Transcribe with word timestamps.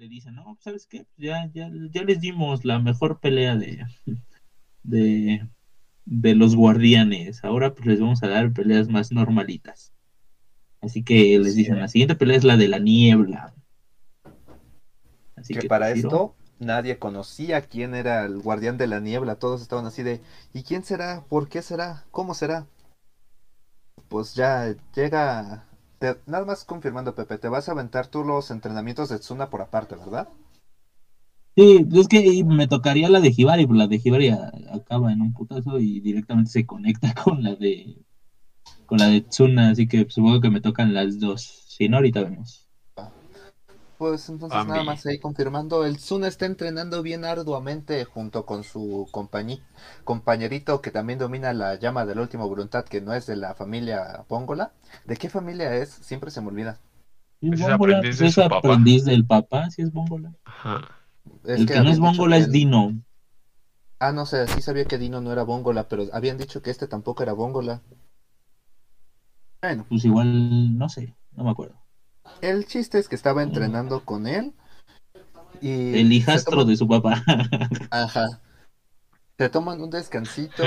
le 0.00 0.08
dicen, 0.08 0.34
no, 0.34 0.56
¿sabes 0.60 0.86
qué? 0.86 1.04
Ya, 1.18 1.50
ya, 1.52 1.70
ya 1.90 2.02
les 2.02 2.20
dimos 2.20 2.64
la 2.64 2.78
mejor 2.78 3.20
pelea 3.20 3.54
de, 3.54 3.84
de, 4.82 5.46
de 6.06 6.34
los 6.34 6.56
guardianes. 6.56 7.44
Ahora 7.44 7.74
pues 7.74 7.86
les 7.86 8.00
vamos 8.00 8.22
a 8.22 8.28
dar 8.28 8.50
peleas 8.50 8.88
más 8.88 9.12
normalitas. 9.12 9.92
Así 10.80 11.02
que 11.02 11.38
les 11.38 11.54
dicen, 11.54 11.78
la 11.78 11.88
siguiente 11.88 12.14
pelea 12.14 12.38
es 12.38 12.44
la 12.44 12.56
de 12.56 12.68
la 12.68 12.78
niebla. 12.78 13.52
Así 15.36 15.52
que, 15.52 15.68
para 15.68 15.90
esto 15.90 16.34
nadie 16.58 16.98
conocía 16.98 17.60
quién 17.60 17.94
era 17.94 18.24
el 18.24 18.40
guardián 18.40 18.78
de 18.78 18.86
la 18.86 19.00
niebla. 19.00 19.34
Todos 19.34 19.60
estaban 19.60 19.84
así 19.84 20.02
de, 20.02 20.22
¿y 20.54 20.62
quién 20.62 20.82
será? 20.82 21.24
¿Por 21.28 21.50
qué 21.50 21.60
será? 21.60 22.04
¿Cómo 22.10 22.32
será? 22.32 22.66
Pues 24.08 24.34
ya 24.34 24.74
llega... 24.94 25.66
nada 26.26 26.44
más 26.44 26.64
confirmando, 26.64 27.14
Pepe, 27.14 27.38
te 27.38 27.48
vas 27.48 27.68
a 27.68 27.72
aventar 27.72 28.06
tú 28.06 28.24
los 28.24 28.50
entrenamientos 28.50 29.08
de 29.08 29.18
Tsuna 29.18 29.50
por 29.50 29.60
aparte, 29.62 29.96
¿verdad? 29.96 30.28
Sí, 31.56 31.86
es 31.92 32.08
que 32.08 32.42
me 32.44 32.68
tocaría 32.68 33.10
la 33.10 33.20
de 33.20 33.32
Hibari, 33.36 33.66
pero 33.66 33.78
la 33.78 33.86
de 33.86 34.00
Hibari 34.02 34.28
acaba 34.28 35.12
en 35.12 35.20
un 35.20 35.32
putazo 35.34 35.78
y 35.78 36.00
directamente 36.00 36.50
se 36.50 36.66
conecta 36.66 37.12
con 37.24 37.42
la 37.42 37.54
de 37.54 37.96
con 38.86 38.98
la 38.98 39.06
de 39.08 39.20
Tsuna, 39.22 39.70
así 39.70 39.86
que 39.88 40.06
supongo 40.08 40.40
que 40.40 40.50
me 40.50 40.60
tocan 40.60 40.94
las 40.94 41.20
dos. 41.20 41.42
Si 41.68 41.88
no, 41.88 41.98
ahorita 41.98 42.22
vemos. 42.24 42.69
Pues 44.00 44.28
entonces 44.30 44.66
nada 44.66 44.82
más 44.82 45.04
ahí 45.04 45.18
confirmando, 45.18 45.84
el 45.84 45.98
Tsuna 45.98 46.26
está 46.26 46.46
entrenando 46.46 47.02
bien 47.02 47.24
arduamente 47.24 48.04
junto 48.04 48.46
con 48.46 48.64
su 48.64 49.08
compañerito 50.04 50.80
que 50.80 50.90
también 50.90 51.18
domina 51.18 51.52
la 51.52 51.74
llama 51.74 52.06
de 52.06 52.14
la 52.14 52.22
última 52.22 52.44
voluntad, 52.46 52.84
que 52.86 53.00
no 53.00 53.12
es 53.12 53.26
de 53.26 53.36
la 53.36 53.54
familia 53.54 54.24
Póngola. 54.26 54.72
¿De 55.04 55.16
qué 55.16 55.28
familia 55.28 55.76
es? 55.76 55.90
Siempre 55.90 56.30
se 56.30 56.40
me 56.40 56.48
olvida. 56.48 56.78
Es, 57.42 57.60
aprendiz, 57.62 58.20
es 58.22 58.38
aprendiz 58.38 59.04
del 59.04 59.26
papá, 59.26 59.70
si 59.70 59.82
es 59.82 59.92
Bóngola. 59.92 60.32
Ajá 60.44 60.96
el 61.44 61.66
que, 61.66 61.80
no 61.80 61.90
es 61.90 61.98
Bongola 61.98 62.36
es 62.36 62.50
Dino. 62.50 63.00
Ah, 63.98 64.12
no 64.12 64.24
sé, 64.26 64.46
sí 64.48 64.62
sabía 64.62 64.84
que 64.84 64.98
Dino 64.98 65.20
no 65.20 65.32
era 65.32 65.42
Bongola, 65.42 65.88
pero 65.88 66.04
habían 66.12 66.38
dicho 66.38 66.62
que 66.62 66.70
este 66.70 66.86
tampoco 66.86 67.22
era 67.22 67.32
Bongola. 67.32 67.82
Bueno. 69.60 69.84
Pues 69.88 70.04
igual, 70.04 70.76
no 70.76 70.88
sé, 70.88 71.14
no 71.32 71.44
me 71.44 71.50
acuerdo. 71.50 71.79
El 72.40 72.66
chiste 72.66 72.98
es 72.98 73.08
que 73.08 73.14
estaba 73.14 73.42
entrenando 73.42 74.04
con 74.04 74.26
él. 74.26 74.52
Y 75.60 75.98
el 75.98 76.12
hijastro 76.12 76.64
de 76.64 76.76
su 76.76 76.88
papá. 76.88 77.22
Ajá. 77.90 78.40
Se 79.38 79.48
toman 79.48 79.80
un 79.80 79.90
descansito 79.90 80.64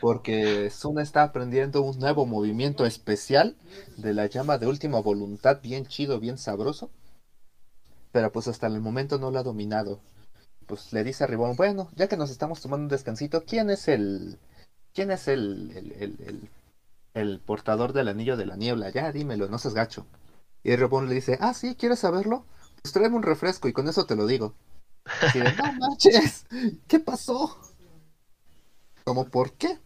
porque 0.00 0.70
Suna 0.70 1.02
está 1.02 1.22
aprendiendo 1.22 1.82
un 1.82 1.98
nuevo 1.98 2.26
movimiento 2.26 2.84
especial 2.86 3.56
de 3.96 4.14
la 4.14 4.26
llama 4.26 4.58
de 4.58 4.66
última 4.66 5.00
voluntad, 5.00 5.60
bien 5.62 5.86
chido, 5.86 6.18
bien 6.18 6.38
sabroso 6.38 6.90
pero 8.16 8.32
pues 8.32 8.48
hasta 8.48 8.66
el 8.66 8.80
momento 8.80 9.18
no 9.18 9.30
lo 9.30 9.38
ha 9.38 9.42
dominado. 9.42 10.00
Pues 10.64 10.90
le 10.94 11.04
dice 11.04 11.24
a 11.24 11.26
Ribón, 11.26 11.54
bueno, 11.54 11.90
ya 11.96 12.08
que 12.08 12.16
nos 12.16 12.30
estamos 12.30 12.62
tomando 12.62 12.84
un 12.84 12.88
descansito, 12.88 13.44
¿quién 13.44 13.68
es 13.68 13.88
el... 13.88 14.38
¿Quién 14.94 15.10
es 15.10 15.28
el, 15.28 15.70
el, 15.98 16.48
el, 17.12 17.40
portador 17.40 17.92
del 17.92 18.08
anillo 18.08 18.38
de 18.38 18.46
la 18.46 18.56
niebla? 18.56 18.88
Ya, 18.88 19.12
dímelo, 19.12 19.50
no 19.50 19.58
seas 19.58 19.74
gacho. 19.74 20.06
Y 20.66 20.74
Ribón 20.74 21.08
le 21.08 21.14
dice, 21.14 21.38
ah, 21.40 21.54
sí, 21.54 21.76
¿quieres 21.76 22.00
saberlo? 22.00 22.44
Pues 22.82 22.92
tráeme 22.92 23.14
un 23.14 23.22
refresco 23.22 23.68
y 23.68 23.72
con 23.72 23.88
eso 23.88 24.04
te 24.04 24.16
lo 24.16 24.26
digo. 24.26 24.56
Y 25.32 25.38
de, 25.38 25.52
no 25.52 25.72
manches, 25.74 26.44
¿qué 26.88 26.98
pasó? 26.98 27.56
¿Cómo 29.04 29.26
por 29.26 29.52
qué? 29.52 29.78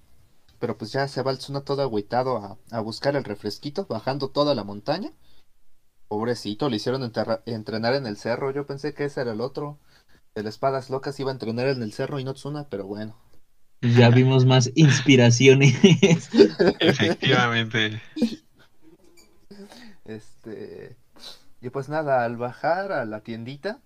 Pero 0.58 0.78
pues 0.78 0.90
ya 0.90 1.06
se 1.06 1.20
va 1.20 1.32
el 1.32 1.38
Tsuna 1.38 1.60
todo 1.66 1.82
agüitado 1.82 2.38
a, 2.38 2.56
a 2.70 2.80
buscar 2.80 3.14
el 3.14 3.24
refresquito, 3.24 3.84
bajando 3.90 4.30
toda 4.30 4.54
la 4.54 4.64
montaña. 4.64 5.12
Pobrecito, 6.08 6.70
le 6.70 6.76
hicieron 6.76 7.02
entrenar 7.44 7.94
en 7.94 8.06
el 8.06 8.16
cerro. 8.16 8.50
Yo 8.50 8.64
pensé 8.64 8.94
que 8.94 9.04
ese 9.04 9.20
era 9.20 9.32
el 9.32 9.42
otro. 9.42 9.78
El 10.34 10.46
Espadas 10.46 10.88
Locas 10.88 11.20
iba 11.20 11.30
a 11.30 11.34
entrenar 11.34 11.68
en 11.68 11.82
el 11.82 11.92
cerro 11.92 12.20
y 12.20 12.24
no 12.24 12.32
Tsuna, 12.32 12.70
pero 12.70 12.86
bueno. 12.86 13.18
Ya 13.82 14.08
vimos 14.08 14.46
más 14.46 14.70
inspiraciones. 14.74 15.74
Efectivamente. 16.80 18.00
Este. 20.10 20.96
Y 21.60 21.70
pues 21.70 21.88
nada, 21.88 22.24
al 22.24 22.36
bajar 22.36 22.92
a 22.92 23.04
la 23.04 23.20
tiendita, 23.20 23.80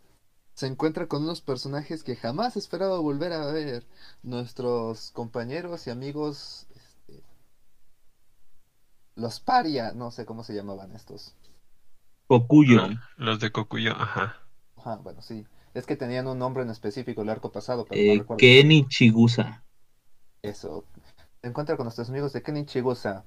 se 0.54 0.66
encuentra 0.66 1.06
con 1.06 1.24
unos 1.24 1.40
personajes 1.40 2.04
que 2.04 2.16
jamás 2.16 2.56
esperaba 2.56 2.98
volver 2.98 3.32
a 3.32 3.46
ver. 3.46 3.86
Nuestros 4.22 5.10
compañeros 5.10 5.86
y 5.86 5.90
amigos. 5.90 6.66
Este, 6.74 7.22
los 9.16 9.40
paria, 9.40 9.92
no 9.92 10.10
sé 10.10 10.24
cómo 10.24 10.44
se 10.44 10.54
llamaban 10.54 10.92
estos. 10.92 11.34
Cocuyo. 12.26 12.82
Ah, 12.82 13.10
los 13.16 13.38
de 13.40 13.52
Cocuyo, 13.52 13.92
ajá. 13.92 14.36
Ajá, 14.76 14.96
bueno, 14.96 15.20
sí. 15.20 15.46
Es 15.74 15.86
que 15.86 15.96
tenían 15.96 16.26
un 16.28 16.38
nombre 16.38 16.62
en 16.62 16.70
específico 16.70 17.22
el 17.22 17.28
arco 17.28 17.50
pasado, 17.50 17.84
pero 17.84 18.00
no 18.00 18.12
eh, 18.12 18.18
recuerdo. 18.18 18.38
Kenny 18.38 18.86
Chigusa. 18.88 19.62
Eso. 20.40 20.84
Se 21.42 21.48
encuentra 21.48 21.76
con 21.76 21.84
nuestros 21.84 22.08
amigos 22.08 22.32
de 22.32 22.42
Kenny 22.42 22.64
Chigusa. 22.64 23.24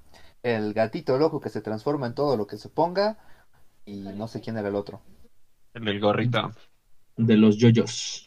El 0.47 0.73
gatito 0.73 1.17
loco 1.17 1.41
que 1.41 1.49
se 1.49 1.59
transforma 1.59 2.07
en 2.07 2.13
todo 2.15 2.37
lo 2.37 2.47
que 2.47 2.57
se 2.57 2.69
ponga. 2.69 3.17
Y 3.85 3.97
no 3.97 4.29
sé 4.29 4.39
quién 4.39 4.57
era 4.57 4.69
el 4.69 4.75
otro. 4.75 5.01
El 5.73 5.83
del 5.83 5.99
gorrito. 5.99 6.53
De 7.17 7.35
los 7.35 7.57
yoyos. 7.57 8.25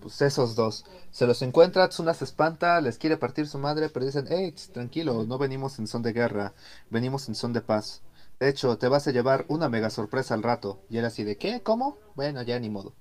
pues 0.00 0.22
esos 0.22 0.54
dos. 0.54 0.84
Se 1.10 1.26
los 1.26 1.42
encuentra, 1.42 1.88
Tsuna 1.88 2.14
se 2.14 2.22
espanta, 2.22 2.80
les 2.80 2.98
quiere 2.98 3.16
partir 3.16 3.48
su 3.48 3.58
madre, 3.58 3.88
pero 3.88 4.06
dicen, 4.06 4.26
hey, 4.28 4.54
tranquilo, 4.72 5.24
no 5.24 5.38
venimos 5.38 5.80
en 5.80 5.88
son 5.88 6.02
de 6.02 6.12
guerra, 6.12 6.54
venimos 6.88 7.28
en 7.28 7.34
son 7.34 7.52
de 7.52 7.62
paz. 7.62 8.02
De 8.38 8.48
hecho, 8.48 8.78
te 8.78 8.86
vas 8.86 9.08
a 9.08 9.10
llevar 9.10 9.44
una 9.48 9.68
mega 9.68 9.90
sorpresa 9.90 10.34
al 10.34 10.44
rato. 10.44 10.84
Y 10.88 10.98
era 10.98 11.08
así 11.08 11.24
de, 11.24 11.36
¿qué? 11.36 11.62
¿Cómo? 11.64 11.98
Bueno, 12.14 12.42
ya 12.42 12.60
ni 12.60 12.70
modo. 12.70 12.94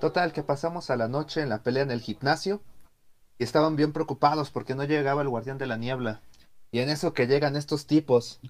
Total, 0.00 0.32
que 0.32 0.42
pasamos 0.42 0.88
a 0.88 0.96
la 0.96 1.08
noche 1.08 1.42
en 1.42 1.50
la 1.50 1.62
pelea 1.62 1.82
en 1.82 1.90
el 1.90 2.00
gimnasio. 2.00 2.62
Y 3.36 3.44
estaban 3.44 3.76
bien 3.76 3.92
preocupados 3.92 4.50
porque 4.50 4.74
no 4.74 4.84
llegaba 4.84 5.20
el 5.20 5.28
guardián 5.28 5.58
de 5.58 5.66
la 5.66 5.76
niebla. 5.76 6.22
Y 6.70 6.80
en 6.80 6.90
eso 6.90 7.12
que 7.12 7.26
llegan 7.26 7.56
estos 7.56 7.86
tipos. 7.86 8.40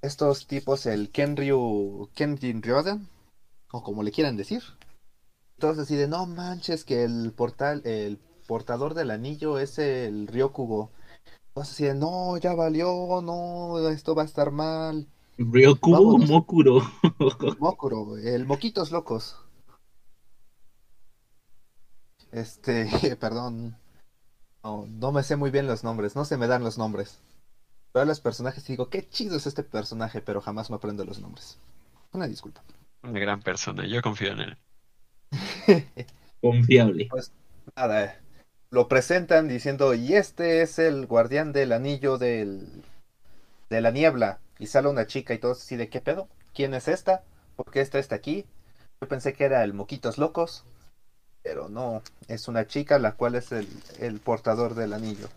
Estos 0.00 0.46
tipos, 0.46 0.86
el 0.86 1.10
Kenryu... 1.10 2.10
Kenjin 2.14 2.62
Ryodan. 2.62 3.08
O 3.70 3.82
como 3.82 4.02
le 4.02 4.10
quieran 4.10 4.36
decir. 4.36 4.62
Entonces 5.56 5.84
así 5.84 5.96
de, 5.96 6.08
no 6.08 6.26
manches 6.26 6.84
que 6.84 7.04
el 7.04 7.32
portal... 7.32 7.82
El 7.84 8.18
portador 8.46 8.94
del 8.94 9.10
anillo 9.10 9.58
es 9.58 9.78
el 9.78 10.26
Ryokugo. 10.26 10.90
Entonces 11.48 11.74
así 11.74 11.84
de, 11.84 11.94
no, 11.94 12.36
ya 12.38 12.54
valió, 12.54 13.20
no, 13.22 13.88
esto 13.88 14.14
va 14.14 14.22
a 14.22 14.26
estar 14.26 14.50
mal. 14.50 15.06
Ryoku 15.38 15.94
o 15.94 16.18
Mokuro. 16.18 16.82
Mokuro, 17.58 18.16
el 18.18 18.46
Moquitos 18.46 18.90
Locos. 18.90 19.36
Este, 22.30 23.16
perdón. 23.20 23.76
No, 24.64 24.86
no 24.88 25.12
me 25.12 25.22
sé 25.22 25.36
muy 25.36 25.50
bien 25.50 25.66
los 25.66 25.84
nombres, 25.84 26.14
no 26.14 26.24
se 26.24 26.36
me 26.36 26.46
dan 26.46 26.62
los 26.62 26.78
nombres. 26.78 27.18
Veo 27.94 28.02
a 28.02 28.06
los 28.06 28.20
personajes 28.20 28.68
y 28.68 28.72
digo, 28.72 28.88
qué 28.88 29.08
chido 29.08 29.36
es 29.36 29.46
este 29.46 29.62
personaje, 29.62 30.20
pero 30.20 30.40
jamás 30.40 30.70
me 30.70 30.76
aprendo 30.76 31.04
los 31.04 31.20
nombres. 31.20 31.58
Una 32.12 32.26
disculpa. 32.26 32.62
Una 33.02 33.18
gran 33.18 33.40
persona, 33.40 33.86
yo 33.86 34.00
confío 34.00 34.32
en 34.32 34.40
él. 34.40 34.58
Confiable. 36.40 37.08
Pues 37.10 37.32
nada, 37.76 38.20
lo 38.70 38.88
presentan 38.88 39.48
diciendo, 39.48 39.94
y 39.94 40.14
este 40.14 40.62
es 40.62 40.78
el 40.78 41.06
guardián 41.06 41.52
del 41.52 41.72
anillo 41.72 42.18
del, 42.18 42.82
de 43.68 43.80
la 43.80 43.90
niebla 43.90 44.40
y 44.58 44.66
sale 44.66 44.88
una 44.88 45.06
chica 45.06 45.34
y 45.34 45.38
todos 45.38 45.60
así 45.60 45.76
de 45.76 45.88
qué 45.88 46.00
pedo, 46.00 46.28
¿quién 46.54 46.74
es 46.74 46.88
esta? 46.88 47.24
¿Por 47.56 47.70
qué 47.70 47.80
esta 47.80 47.98
está 47.98 48.14
aquí? 48.14 48.46
Yo 49.00 49.08
pensé 49.08 49.32
que 49.32 49.44
era 49.44 49.64
el 49.64 49.74
Moquitos 49.74 50.18
Locos, 50.18 50.64
pero 51.42 51.68
no, 51.68 52.02
es 52.28 52.48
una 52.48 52.66
chica 52.66 52.98
la 52.98 53.12
cual 53.12 53.34
es 53.34 53.52
el, 53.52 54.20
portador 54.20 54.74
del 54.74 54.92
anillo. 54.92 55.28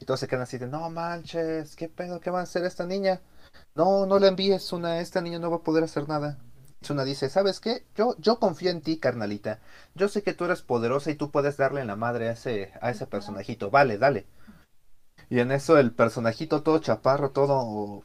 Y 0.00 0.04
todos 0.04 0.20
se 0.20 0.28
quedan 0.28 0.42
así 0.42 0.58
de, 0.58 0.66
no 0.66 0.90
manches, 0.90 1.76
¿qué 1.76 1.88
pedo? 1.88 2.20
¿Qué 2.20 2.30
va 2.30 2.40
a 2.40 2.42
hacer 2.42 2.64
esta 2.64 2.86
niña? 2.86 3.20
No, 3.74 4.06
no 4.06 4.18
le 4.18 4.28
envíes 4.28 4.72
una, 4.72 5.00
esta 5.00 5.20
niña 5.20 5.38
no 5.38 5.50
va 5.50 5.58
a 5.58 5.62
poder 5.62 5.84
hacer 5.84 6.08
nada. 6.08 6.38
Una 6.90 7.04
dice, 7.04 7.28
¿sabes 7.28 7.60
qué? 7.60 7.86
Yo, 7.94 8.16
yo 8.18 8.40
confío 8.40 8.70
en 8.70 8.82
ti, 8.82 8.98
carnalita. 8.98 9.60
Yo 9.94 10.08
sé 10.08 10.22
que 10.22 10.34
tú 10.34 10.44
eres 10.46 10.62
poderosa 10.62 11.10
y 11.10 11.14
tú 11.14 11.30
puedes 11.30 11.56
darle 11.56 11.80
en 11.80 11.86
la 11.86 11.96
madre 11.96 12.28
a 12.28 12.32
ese, 12.32 12.72
a 12.80 12.90
ese 12.90 13.06
personajito. 13.06 13.70
Vale, 13.70 13.98
dale. 13.98 14.26
Y 15.30 15.40
en 15.40 15.52
eso 15.52 15.78
el 15.78 15.92
personajito 15.92 16.62
todo 16.62 16.78
chaparro, 16.80 17.30
todo 17.30 18.04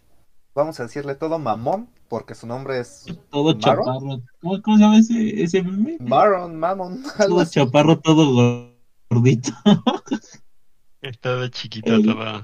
vamos 0.58 0.80
a 0.80 0.84
decirle 0.84 1.14
todo 1.16 1.38
mamón, 1.38 1.88
porque 2.10 2.34
su 2.36 2.48
nombre 2.48 2.80
es. 2.80 3.06
Todo 3.30 3.54
chaparro. 3.54 4.22
¿Cómo, 4.42 4.78
se 4.78 4.84
llama 4.84 4.98
ese, 4.98 5.44
ese 5.44 5.62
meme? 5.62 5.98
Maron, 6.00 6.58
mamón. 6.58 7.04
Todo 7.18 7.46
chaparro, 7.46 8.00
todo 8.00 8.76
gordito. 9.10 9.52
todo 11.22 11.48
chiquito, 11.50 12.02
todo 12.02 12.42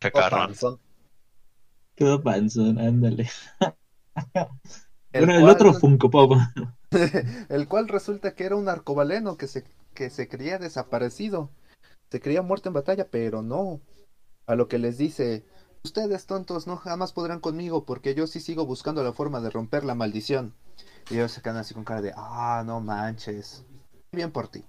chacarrón. 0.00 0.54
Todo 1.94 2.22
panzón, 2.22 2.78
ándale. 2.78 3.30
El, 5.12 5.30
el 5.30 5.48
otro 5.48 5.72
Funko 5.74 6.10
Pop. 6.10 6.32
el 7.48 7.68
cual 7.68 7.86
resulta 7.86 8.34
que 8.34 8.44
era 8.44 8.56
un 8.56 8.68
arcobaleno 8.68 9.36
que 9.36 9.46
se, 9.46 9.64
que 9.94 10.10
se 10.10 10.28
creía 10.28 10.58
desaparecido. 10.58 11.50
Se 12.10 12.20
creía 12.20 12.42
muerto 12.42 12.68
en 12.68 12.74
batalla, 12.74 13.08
pero 13.08 13.42
no. 13.42 13.80
A 14.46 14.56
lo 14.56 14.66
que 14.66 14.78
les 14.78 14.98
dice, 14.98 15.44
Ustedes 15.84 16.24
tontos 16.24 16.66
no 16.66 16.78
jamás 16.78 17.12
podrán 17.12 17.40
conmigo 17.40 17.84
porque 17.84 18.14
yo 18.14 18.26
sí 18.26 18.40
sigo 18.40 18.64
buscando 18.64 19.02
la 19.02 19.12
forma 19.12 19.40
de 19.40 19.50
romper 19.50 19.84
la 19.84 19.94
maldición. 19.94 20.54
Y 21.10 21.16
ellos 21.16 21.32
se 21.32 21.42
quedan 21.42 21.58
así 21.58 21.74
con 21.74 21.84
cara 21.84 22.00
de, 22.00 22.14
ah, 22.16 22.62
no 22.64 22.80
manches. 22.80 23.64
Bien 24.10 24.32
por 24.32 24.48
ti. 24.48 24.64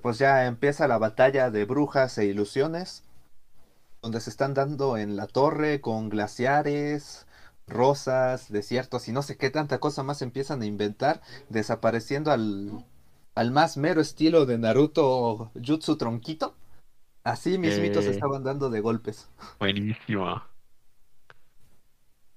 Pues 0.00 0.18
ya 0.18 0.46
empieza 0.46 0.86
la 0.86 0.98
batalla 0.98 1.50
de 1.50 1.64
brujas 1.64 2.16
e 2.18 2.26
ilusiones, 2.26 3.02
donde 4.00 4.20
se 4.20 4.30
están 4.30 4.54
dando 4.54 4.96
en 4.96 5.16
la 5.16 5.26
torre 5.26 5.80
con 5.80 6.08
glaciares, 6.08 7.26
rosas, 7.66 8.48
desiertos 8.48 9.08
y 9.08 9.12
no 9.12 9.22
sé 9.22 9.36
qué 9.36 9.50
tanta 9.50 9.78
cosa 9.78 10.04
más 10.04 10.22
empiezan 10.22 10.62
a 10.62 10.66
inventar, 10.66 11.20
desapareciendo 11.48 12.30
al, 12.30 12.84
al 13.34 13.50
más 13.50 13.76
mero 13.76 14.00
estilo 14.00 14.46
de 14.46 14.56
Naruto 14.56 15.50
Jutsu 15.60 15.96
Tronquito. 15.96 16.54
Así 17.24 17.58
mismitos 17.58 18.04
Eh. 18.06 18.10
estaban 18.10 18.42
dando 18.44 18.70
de 18.70 18.80
golpes. 18.80 19.28
Buenísimo. 19.58 20.42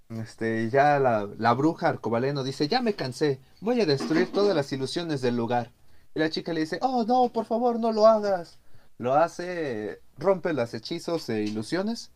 Este, 0.10 0.70
ya 0.70 1.00
la, 1.00 1.28
la 1.38 1.54
bruja 1.54 1.90
arcobaleno 1.90 2.44
dice, 2.44 2.68
ya 2.68 2.82
me 2.82 2.94
cansé, 2.94 3.40
voy 3.62 3.82
a 3.82 3.86
destruir 3.86 4.32
todas 4.32 4.56
las 4.56 4.72
ilusiones 4.72 5.22
del 5.22 5.36
lugar. 5.36 5.72
Y 6.14 6.20
la 6.20 6.30
chica 6.30 6.54
le 6.54 6.60
dice, 6.62 6.78
oh 6.82 7.04
no, 7.06 7.30
por 7.30 7.46
favor, 7.46 7.80
no 7.80 7.92
lo 7.92 8.06
hagas. 8.06 8.60
Lo 9.00 9.16
hace, 9.16 10.02
rompe 10.18 10.54
los 10.54 10.74
hechizos 10.74 11.28
e 11.30 11.42
ilusiones 11.44 12.12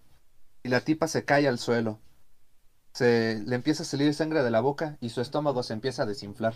y 0.61 0.69
la 0.69 0.81
tipa 0.81 1.07
se 1.07 1.25
cae 1.25 1.47
al 1.47 1.57
suelo. 1.57 1.99
Se 2.93 3.41
le 3.45 3.55
empieza 3.55 3.83
a 3.83 3.85
salir 3.85 4.13
sangre 4.13 4.43
de 4.43 4.51
la 4.51 4.59
boca 4.61 4.97
y 5.01 5.09
su 5.09 5.21
estómago 5.21 5.63
se 5.63 5.73
empieza 5.73 6.03
a 6.03 6.07
desinflar. 6.07 6.53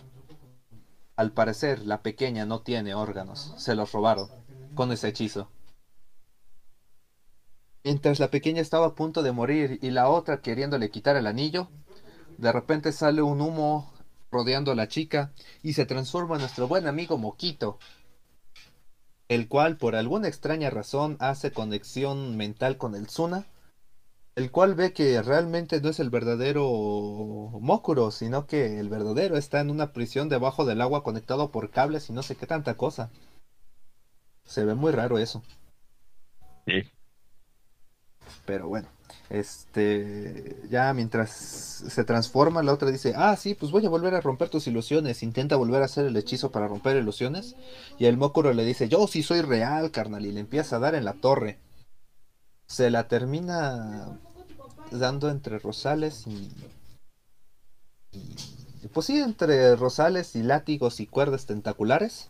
Al 1.15 1.31
parecer, 1.31 1.85
la 1.85 2.01
pequeña 2.03 2.45
no 2.45 2.61
tiene 2.61 2.93
órganos, 2.93 3.53
se 3.57 3.75
los 3.75 3.91
robaron 3.91 4.29
con 4.75 4.91
ese 4.91 5.07
hechizo. 5.07 5.49
Mientras 7.83 8.19
la 8.19 8.29
pequeña 8.29 8.61
estaba 8.61 8.87
a 8.87 8.95
punto 8.95 9.23
de 9.23 9.31
morir 9.31 9.79
y 9.81 9.89
la 9.89 10.07
otra 10.09 10.41
queriéndole 10.41 10.91
quitar 10.91 11.15
el 11.15 11.25
anillo, 11.25 11.69
de 12.37 12.51
repente 12.51 12.91
sale 12.91 13.21
un 13.21 13.41
humo 13.41 13.91
rodeando 14.31 14.71
a 14.71 14.75
la 14.75 14.87
chica 14.87 15.31
y 15.63 15.73
se 15.73 15.85
transforma 15.85 16.35
en 16.35 16.41
nuestro 16.41 16.67
buen 16.67 16.87
amigo 16.87 17.17
Moquito, 17.17 17.79
el 19.27 19.47
cual 19.47 19.77
por 19.77 19.95
alguna 19.95 20.27
extraña 20.27 20.69
razón 20.69 21.17
hace 21.19 21.51
conexión 21.51 22.37
mental 22.37 22.77
con 22.77 22.95
el 22.95 23.07
Tsuna, 23.07 23.45
el 24.35 24.51
cual 24.51 24.75
ve 24.75 24.93
que 24.93 25.21
realmente 25.21 25.81
no 25.81 25.89
es 25.89 25.99
el 25.99 26.09
verdadero 26.09 26.63
Mokuro, 27.59 28.11
sino 28.11 28.45
que 28.45 28.79
el 28.79 28.89
verdadero 28.89 29.37
está 29.37 29.59
en 29.59 29.71
una 29.71 29.91
prisión 29.91 30.29
debajo 30.29 30.65
del 30.65 30.81
agua 30.81 31.03
conectado 31.03 31.51
por 31.51 31.71
cables 31.71 32.09
y 32.09 32.13
no 32.13 32.21
sé 32.21 32.35
qué 32.35 32.45
tanta 32.45 32.77
cosa. 32.77 33.09
Se 34.45 34.65
ve 34.65 34.75
muy 34.75 34.91
raro 34.91 35.17
eso. 35.17 35.41
Sí. 36.67 36.83
Pero 38.45 38.67
bueno, 38.67 38.87
este, 39.29 40.57
ya 40.69 40.93
mientras 40.93 41.29
se 41.31 42.03
transforma, 42.03 42.63
la 42.63 42.73
otra 42.73 42.91
dice, 42.91 43.13
ah, 43.15 43.35
sí, 43.35 43.53
pues 43.53 43.71
voy 43.71 43.85
a 43.85 43.89
volver 43.89 44.13
a 44.13 44.21
romper 44.21 44.49
tus 44.49 44.67
ilusiones, 44.67 45.23
intenta 45.23 45.55
volver 45.55 45.81
a 45.81 45.85
hacer 45.85 46.05
el 46.05 46.17
hechizo 46.17 46.51
para 46.51 46.67
romper 46.67 46.97
ilusiones. 46.97 47.55
Y 47.97 48.05
el 48.05 48.17
Mokuro 48.17 48.53
le 48.53 48.65
dice, 48.65 48.89
yo 48.89 49.07
sí 49.07 49.23
soy 49.23 49.41
real, 49.41 49.91
carnal, 49.91 50.25
y 50.25 50.31
le 50.31 50.41
empieza 50.41 50.75
a 50.75 50.79
dar 50.79 50.95
en 50.95 51.05
la 51.05 51.13
torre. 51.13 51.59
Se 52.67 52.89
la 52.89 53.07
termina 53.07 54.19
dando 54.91 55.29
entre 55.29 55.59
Rosales 55.59 56.25
y... 56.27 56.49
Pues 58.93 59.05
sí, 59.05 59.19
entre 59.19 59.75
Rosales 59.77 60.35
y 60.35 60.43
látigos 60.43 60.99
y 60.99 61.07
cuerdas 61.07 61.45
tentaculares. 61.45 62.29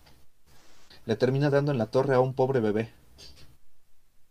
Le 1.06 1.16
termina 1.16 1.50
dando 1.50 1.72
en 1.72 1.80
la 1.80 1.88
torre 1.88 2.14
a 2.14 2.20
un 2.20 2.36
pobre 2.36 2.60
bebé. 2.60 2.92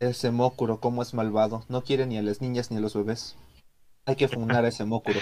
Ese 0.01 0.31
Mokuro, 0.31 0.81
cómo 0.81 1.03
es 1.03 1.13
malvado. 1.13 1.67
No 1.69 1.85
quiere 1.85 2.07
ni 2.07 2.17
a 2.17 2.23
las 2.23 2.41
niñas 2.41 2.71
ni 2.71 2.79
a 2.79 2.81
los 2.81 2.95
bebés. 2.95 3.37
Hay 4.07 4.17
que 4.17 4.29
funar 4.29 4.65
a 4.65 4.69
ese 4.69 4.87
Mokuro. 4.87 5.21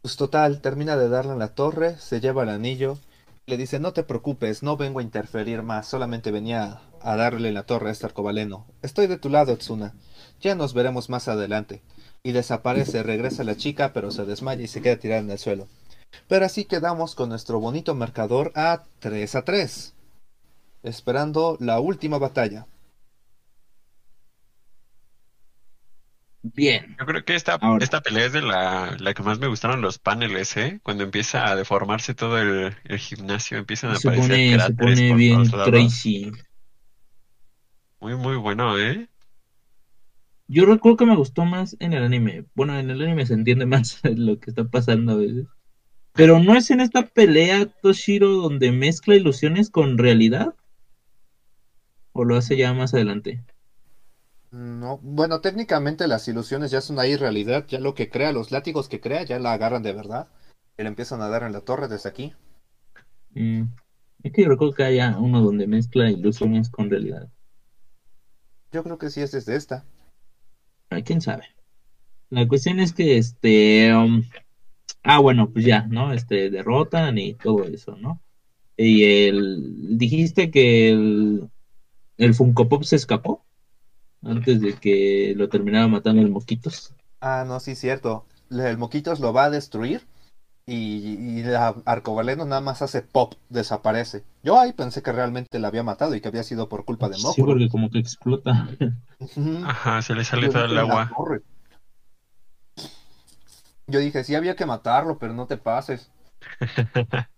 Pues 0.00 0.16
total, 0.16 0.62
termina 0.62 0.96
de 0.96 1.10
darle 1.10 1.32
en 1.32 1.38
la 1.38 1.54
torre, 1.54 1.98
se 1.98 2.18
lleva 2.18 2.44
el 2.44 2.48
anillo. 2.48 2.96
Le 3.44 3.58
dice, 3.58 3.78
no 3.78 3.92
te 3.92 4.04
preocupes, 4.04 4.62
no 4.62 4.78
vengo 4.78 5.00
a 5.00 5.02
interferir 5.02 5.62
más, 5.62 5.86
solamente 5.86 6.30
venía 6.30 6.80
a 7.02 7.16
darle 7.16 7.52
la 7.52 7.64
torre 7.64 7.90
a 7.90 7.92
este 7.92 8.06
arcobaleno. 8.06 8.66
Estoy 8.80 9.06
de 9.06 9.18
tu 9.18 9.28
lado, 9.28 9.54
Tsuna. 9.58 9.94
Ya 10.40 10.54
nos 10.54 10.72
veremos 10.72 11.10
más 11.10 11.28
adelante. 11.28 11.82
Y 12.22 12.32
desaparece, 12.32 13.02
regresa 13.02 13.44
la 13.44 13.58
chica, 13.58 13.92
pero 13.92 14.10
se 14.10 14.24
desmaya 14.24 14.62
y 14.62 14.68
se 14.68 14.80
queda 14.80 14.96
tirada 14.96 15.20
en 15.20 15.30
el 15.30 15.38
suelo. 15.38 15.68
Pero 16.26 16.46
así 16.46 16.64
quedamos 16.64 17.14
con 17.14 17.28
nuestro 17.28 17.60
bonito 17.60 17.94
marcador 17.94 18.50
a 18.54 18.84
3 19.00 19.34
a 19.34 19.44
3 19.44 19.95
esperando 20.86 21.56
la 21.60 21.80
última 21.80 22.18
batalla. 22.18 22.66
Bien. 26.42 26.96
Yo 26.98 27.06
creo 27.06 27.24
que 27.24 27.34
esta, 27.34 27.60
Ahora. 27.60 27.84
esta 27.84 28.00
pelea 28.02 28.26
es 28.26 28.32
de 28.32 28.40
la, 28.42 28.96
la 28.98 29.14
que 29.14 29.22
más 29.22 29.38
me 29.38 29.48
gustaron 29.48 29.80
los 29.82 29.98
paneles, 29.98 30.56
¿eh? 30.56 30.80
Cuando 30.82 31.04
empieza 31.04 31.46
a 31.50 31.56
deformarse 31.56 32.14
todo 32.14 32.38
el, 32.38 32.74
el 32.84 32.98
gimnasio, 32.98 33.58
empiezan 33.58 33.90
a 33.90 33.96
Se 33.96 34.08
aparecer 34.08 34.40
pone, 34.48 34.60
se 34.60 34.74
cráteres 34.74 34.76
pone 34.76 35.08
por 35.08 35.16
bien 35.16 35.36
todos 35.36 35.52
lados. 35.52 35.68
crazy. 35.70 36.32
Muy, 38.00 38.16
muy 38.16 38.36
bueno, 38.36 38.78
¿eh? 38.78 39.08
Yo 40.48 40.64
recuerdo 40.66 40.96
que 40.96 41.06
me 41.06 41.16
gustó 41.16 41.44
más 41.44 41.76
en 41.80 41.92
el 41.92 42.02
anime. 42.02 42.46
Bueno, 42.54 42.78
en 42.78 42.90
el 42.90 43.02
anime 43.02 43.26
se 43.26 43.34
entiende 43.34 43.66
más 43.66 44.00
lo 44.04 44.38
que 44.40 44.50
está 44.50 44.64
pasando 44.64 45.12
a 45.12 45.16
veces. 45.16 45.46
Pero 46.14 46.40
no 46.40 46.56
es 46.56 46.70
en 46.70 46.80
esta 46.80 47.06
pelea, 47.06 47.66
Toshiro, 47.66 48.32
donde 48.32 48.72
mezcla 48.72 49.14
ilusiones 49.16 49.70
con 49.70 49.98
realidad. 49.98 50.54
¿O 52.18 52.24
lo 52.24 52.34
hace 52.36 52.56
ya 52.56 52.72
más 52.74 52.94
adelante? 52.94 53.44
No, 54.50 54.98
bueno, 55.04 55.40
técnicamente 55.40 56.08
las 56.08 56.26
ilusiones 56.26 56.72
ya 56.72 56.80
son 56.80 56.98
ahí 56.98 57.14
realidad, 57.14 57.64
ya 57.68 57.78
lo 57.78 57.94
que 57.94 58.10
crea, 58.10 58.32
los 58.32 58.50
látigos 58.50 58.88
que 58.88 59.00
crea, 59.00 59.22
ya 59.22 59.38
la 59.38 59.52
agarran 59.52 59.84
de 59.84 59.92
verdad. 59.92 60.26
Y 60.76 60.82
le 60.82 60.88
empiezan 60.88 61.22
a 61.22 61.28
dar 61.28 61.44
en 61.44 61.52
la 61.52 61.60
torre 61.60 61.86
desde 61.86 62.08
aquí. 62.08 62.34
Mm, 63.34 63.64
Es 64.24 64.32
que 64.32 64.42
yo 64.42 64.48
recuerdo 64.48 64.74
que 64.74 64.82
haya 64.84 65.16
uno 65.18 65.40
donde 65.40 65.68
mezcla 65.68 66.10
ilusiones 66.10 66.70
con 66.70 66.90
realidad. 66.90 67.28
Yo 68.70 68.84
creo 68.84 68.96
que 68.96 69.10
sí 69.10 69.20
es 69.22 69.32
desde 69.32 69.56
esta. 69.56 69.84
Ay, 70.90 71.02
quién 71.02 71.20
sabe. 71.20 71.44
La 72.30 72.46
cuestión 72.48 72.80
es 72.80 72.92
que 72.92 73.18
este. 73.18 73.94
um, 73.94 74.22
ah, 75.04 75.20
bueno, 75.20 75.50
pues 75.52 75.64
ya, 75.64 75.86
¿no? 75.88 76.12
Este, 76.12 76.50
derrotan 76.50 77.18
y 77.18 77.34
todo 77.34 77.64
eso, 77.64 77.96
¿no? 77.96 78.22
Y 78.76 79.04
el. 79.28 79.98
Dijiste 79.98 80.50
que 80.50 80.90
el. 80.90 81.50
El 82.18 82.34
Funko 82.34 82.68
Pop 82.68 82.82
se 82.84 82.96
escapó 82.96 83.44
antes 84.22 84.60
de 84.60 84.74
que 84.74 85.34
lo 85.36 85.48
terminara 85.48 85.86
matando 85.88 86.22
el 86.22 86.30
Moquitos. 86.30 86.94
Ah, 87.20 87.44
no, 87.46 87.60
sí, 87.60 87.74
cierto. 87.74 88.26
El 88.50 88.78
Moquitos 88.78 89.20
lo 89.20 89.32
va 89.32 89.44
a 89.44 89.50
destruir 89.50 90.06
y, 90.66 91.38
y 91.38 91.42
la 91.42 91.68
Arcobaleno 91.84 92.44
nada 92.44 92.60
más 92.60 92.82
hace 92.82 93.02
pop, 93.02 93.34
desaparece. 93.48 94.24
Yo 94.42 94.58
ahí 94.58 94.72
pensé 94.72 95.02
que 95.02 95.12
realmente 95.12 95.58
la 95.58 95.68
había 95.68 95.82
matado 95.82 96.14
y 96.14 96.20
que 96.20 96.28
había 96.28 96.42
sido 96.42 96.68
por 96.68 96.84
culpa 96.84 97.08
de 97.08 97.16
Sí, 97.16 97.22
Mokuro. 97.26 97.46
porque 97.52 97.68
como 97.68 97.90
que 97.90 97.98
explota. 97.98 98.68
Ajá, 99.64 100.02
se 100.02 100.14
le 100.14 100.24
sale 100.24 100.48
todo 100.48 100.64
el 100.64 100.70
dije, 100.70 100.74
"La 100.74 100.80
agua. 100.82 101.12
torre". 101.16 101.42
Yo 103.88 104.00
dije, 104.00 104.24
sí 104.24 104.34
había 104.34 104.56
que 104.56 104.66
matarlo, 104.66 105.18
pero 105.18 105.32
no 105.32 105.46
te 105.46 105.56
pases. 105.56 106.10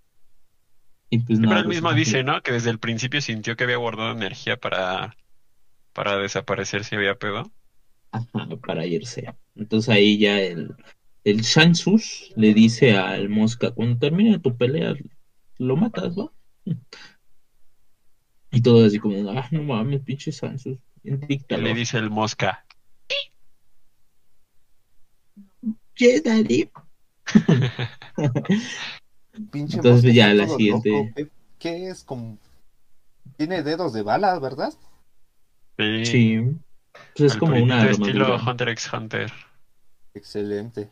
Y 1.11 1.19
pues 1.21 1.39
Sí, 1.39 1.43
no. 1.43 1.49
pero 1.49 1.61
él 1.61 1.65
pues, 1.67 1.77
mismo 1.77 1.91
no. 1.91 1.97
dice, 1.97 2.23
¿no? 2.23 2.43
Que 2.43 2.53
desde 2.53 2.71
el 2.71 2.79
principio 2.79 3.21
sintió 3.21 3.57
que 3.57 3.65
había 3.65 3.77
guardado 3.77 4.13
energía 4.13 4.57
para, 4.59 5.17
para 5.93 6.17
desaparecer 6.19 6.85
si 6.85 6.97
había 6.97 7.17
pedo. 7.17 7.51
Ajá, 8.13 8.49
para 8.65 8.87
irse. 8.87 9.35
Entonces 9.55 9.89
ahí 9.91 10.19
ya 10.19 10.41
el, 10.41 10.75
el 11.25 11.41
Shansus 11.43 12.33
le 12.37 12.55
dice 12.55 12.97
al 12.97 13.29
Mosca, 13.29 13.71
cuando 13.71 13.99
termine 13.99 14.39
tu 14.39 14.57
pelea, 14.57 14.95
lo 15.59 15.77
matas, 15.77 16.17
¿va? 16.19 16.33
Y 18.51 18.63
todo 18.63 18.87
así 18.87 18.99
como, 18.99 19.31
ah, 19.31 19.47
no 19.51 19.63
mames, 19.63 20.01
pinche 20.01 20.31
dictador. 21.03 21.65
le 21.65 21.75
dice 21.75 21.99
el 21.99 22.09
mosca. 22.09 22.65
"Yes, 25.99 26.23
daddy". 26.23 26.71
Pinche 29.51 29.77
Entonces, 29.77 30.15
ya 30.15 30.33
la 30.35 30.49
siguiente. 30.49 30.91
loco. 30.91 31.31
¿Qué, 31.59 31.89
es? 31.89 32.05
Como... 32.05 32.39
Tiene 33.37 33.63
dedos 33.63 33.93
de 33.93 34.03
bala, 34.03 34.39
¿verdad? 34.39 34.73
Sí, 35.79 36.05
Sí. 36.07 36.39
Pues 37.17 37.27
es 37.27 37.33
al 37.35 37.39
como 37.39 37.63
una 37.63 37.89
estilo 37.91 38.25
armadura. 38.27 38.51
Hunter 38.51 38.69
x 38.71 38.93
Hunter. 38.93 39.33
Excelente. 40.15 40.89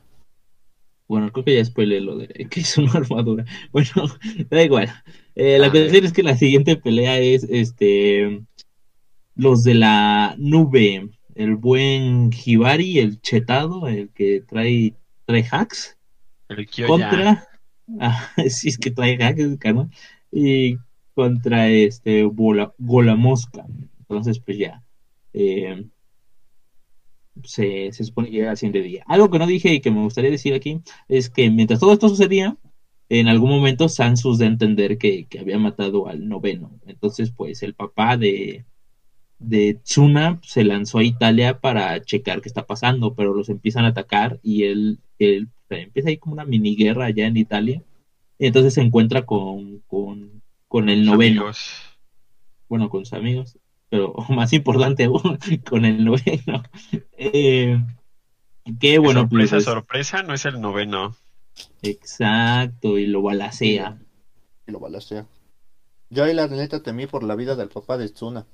Bueno, 1.09 1.31
creo 1.33 1.45
que 1.45 1.57
ya 1.57 1.65
spoilé 1.65 2.01
lo 2.01 2.17
de 2.17 2.29
que 2.29 2.61
es 2.61 2.79
una 2.79 2.93
armadura. 2.95 3.45
Bueno, 3.73 3.91
da 4.51 4.63
igual. 4.63 4.93
Eh, 5.35 5.59
la 5.59 5.67
Ah, 5.67 5.71
cuestión 5.71 6.05
es 6.05 6.13
que 6.13 6.23
la 6.23 6.37
siguiente 6.37 6.77
pelea 6.77 7.19
es 7.19 7.45
este 7.45 8.43
los 9.35 9.65
de 9.65 9.75
la 9.75 10.35
nube, 10.39 11.11
el 11.35 11.57
buen 11.57 12.31
Hibari, 12.33 12.99
el 13.01 13.21
chetado, 13.21 13.87
el 13.89 14.09
que 14.11 14.41
trae 14.41 14.95
trae 15.27 15.47
hacks 15.51 15.99
El 16.49 16.67
Kyoya. 16.67 16.87
contra 16.89 17.49
ah, 18.01 18.31
sí 18.49 18.69
es 18.69 18.79
que 18.79 18.91
trae 18.91 19.17
hacks, 19.23 19.57
carnal, 19.59 19.91
y 20.31 20.77
contra 21.15 21.69
este 21.71 22.25
Bola, 22.25 22.75
Gola 22.79 23.17
Mosca. 23.17 23.67
Entonces, 24.01 24.39
pues 24.41 24.59
ya. 24.59 24.85
eh, 25.33 25.87
se, 27.45 27.93
se 27.93 28.05
supone 28.05 28.29
que 28.31 28.37
llega 28.37 28.51
al 28.51 28.57
siguiente 28.57 28.83
día. 28.83 29.05
Algo 29.07 29.31
que 29.31 29.39
no 29.39 29.47
dije 29.47 29.73
y 29.75 29.81
que 29.81 29.91
me 29.91 30.03
gustaría 30.03 30.31
decir 30.31 30.55
aquí 30.55 30.81
es 31.09 31.29
que 31.31 31.51
mientras 31.51 31.81
todo 31.81 31.93
esto 31.93 32.09
sucedía, 32.09 32.57
en 33.09 33.29
algún 33.29 33.51
momento 33.51 33.89
Sansus 33.89 34.39
de 34.39 34.47
entender 34.47 34.99
que, 34.99 35.27
que 35.27 35.39
había 35.41 35.59
matado 35.59 36.09
al 36.09 36.29
noveno. 36.29 36.81
Entonces, 36.87 37.31
pues 37.31 37.63
el 37.63 37.75
papá 37.75 38.17
de, 38.17 38.67
de 39.39 39.75
Tsuna 39.85 40.41
se 40.45 40.65
lanzó 40.65 40.99
a 40.99 41.05
Italia 41.05 41.61
para 41.61 42.03
checar 42.03 42.43
qué 42.43 42.49
está 42.49 42.67
pasando, 42.67 43.15
pero 43.15 43.35
los 43.35 43.49
empiezan 43.51 43.85
a 43.87 43.89
atacar 43.89 44.41
y 44.43 44.65
él, 44.65 45.01
él 45.19 45.51
empieza 45.71 46.09
ahí 46.09 46.19
como 46.19 46.35
una 46.35 46.45
mini 46.45 46.77
guerra 46.77 47.07
allá 47.07 47.27
en 47.27 47.37
Italia. 47.37 47.83
Y 48.39 48.47
entonces 48.47 48.75
se 48.75 48.83
encuentra 48.83 49.25
con, 49.25 49.81
con, 49.87 50.43
con 50.69 50.89
el 50.89 51.05
noveno. 51.05 51.43
Amigos. 51.43 51.99
Bueno, 52.69 52.91
con 52.91 53.05
sus 53.05 53.15
amigos, 53.15 53.59
pero 53.89 54.15
más 54.29 54.53
importante 54.53 55.05
aún, 55.05 55.39
con 55.69 55.85
el 55.85 56.05
noveno. 56.05 56.63
Eh, 57.17 57.79
qué 58.81 58.99
bueno, 58.99 59.21
sorpresa, 59.21 59.57
pues, 59.57 59.65
sorpresa, 59.65 60.23
no 60.23 60.35
es 60.35 60.45
el 60.45 60.61
noveno. 60.61 61.17
Exacto, 61.83 62.99
y 62.99 63.07
lo 63.07 63.23
balacea. 63.23 63.99
Y 64.67 64.73
lo 64.73 64.81
balacea. 64.81 65.27
Yo 66.11 66.25
ahí 66.25 66.35
la 66.35 66.47
neta 66.47 66.83
temí 66.83 67.07
por 67.07 67.23
la 67.23 67.35
vida 67.35 67.57
del 67.57 67.69
papá 67.69 67.97
de 67.97 68.09
Tsuna. 68.09 68.47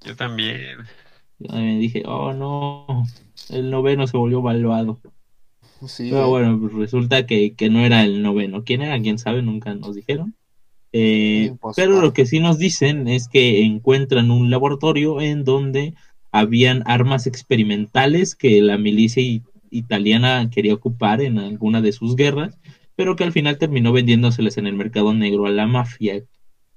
Yo 0.00 0.16
también. 0.16 0.78
Yo 1.38 1.48
también 1.48 1.80
dije, 1.80 2.02
oh 2.06 2.32
no, 2.32 3.04
el 3.50 3.70
noveno 3.70 4.06
se 4.06 4.16
volvió 4.16 4.40
malvado. 4.40 5.00
Sí, 5.86 6.10
Pero 6.10 6.28
bueno, 6.28 6.58
pues 6.60 6.72
resulta 6.72 7.26
que, 7.26 7.54
que 7.54 7.70
no 7.70 7.80
era 7.80 8.04
el 8.04 8.22
noveno. 8.22 8.64
¿Quién 8.64 8.82
era? 8.82 9.00
¿Quién 9.00 9.18
sabe? 9.18 9.42
Nunca 9.42 9.74
nos 9.74 9.94
dijeron. 9.94 10.34
Eh, 10.92 11.54
pero 11.76 12.00
lo 12.00 12.12
que 12.12 12.26
sí 12.26 12.40
nos 12.40 12.58
dicen 12.58 13.08
es 13.08 13.28
que 13.28 13.62
encuentran 13.62 14.30
un 14.30 14.50
laboratorio 14.50 15.20
en 15.20 15.44
donde 15.44 15.94
habían 16.32 16.82
armas 16.86 17.26
experimentales 17.26 18.34
que 18.34 18.60
la 18.62 18.78
milicia 18.78 19.22
italiana 19.70 20.48
quería 20.50 20.74
ocupar 20.74 21.20
en 21.20 21.38
alguna 21.38 21.80
de 21.80 21.92
sus 21.92 22.16
guerras, 22.16 22.58
pero 22.96 23.16
que 23.16 23.24
al 23.24 23.32
final 23.32 23.58
terminó 23.58 23.92
vendiéndoseles 23.92 24.56
en 24.56 24.66
el 24.66 24.74
mercado 24.74 25.14
negro 25.14 25.46
a 25.46 25.50
la 25.50 25.66
mafia, 25.66 26.22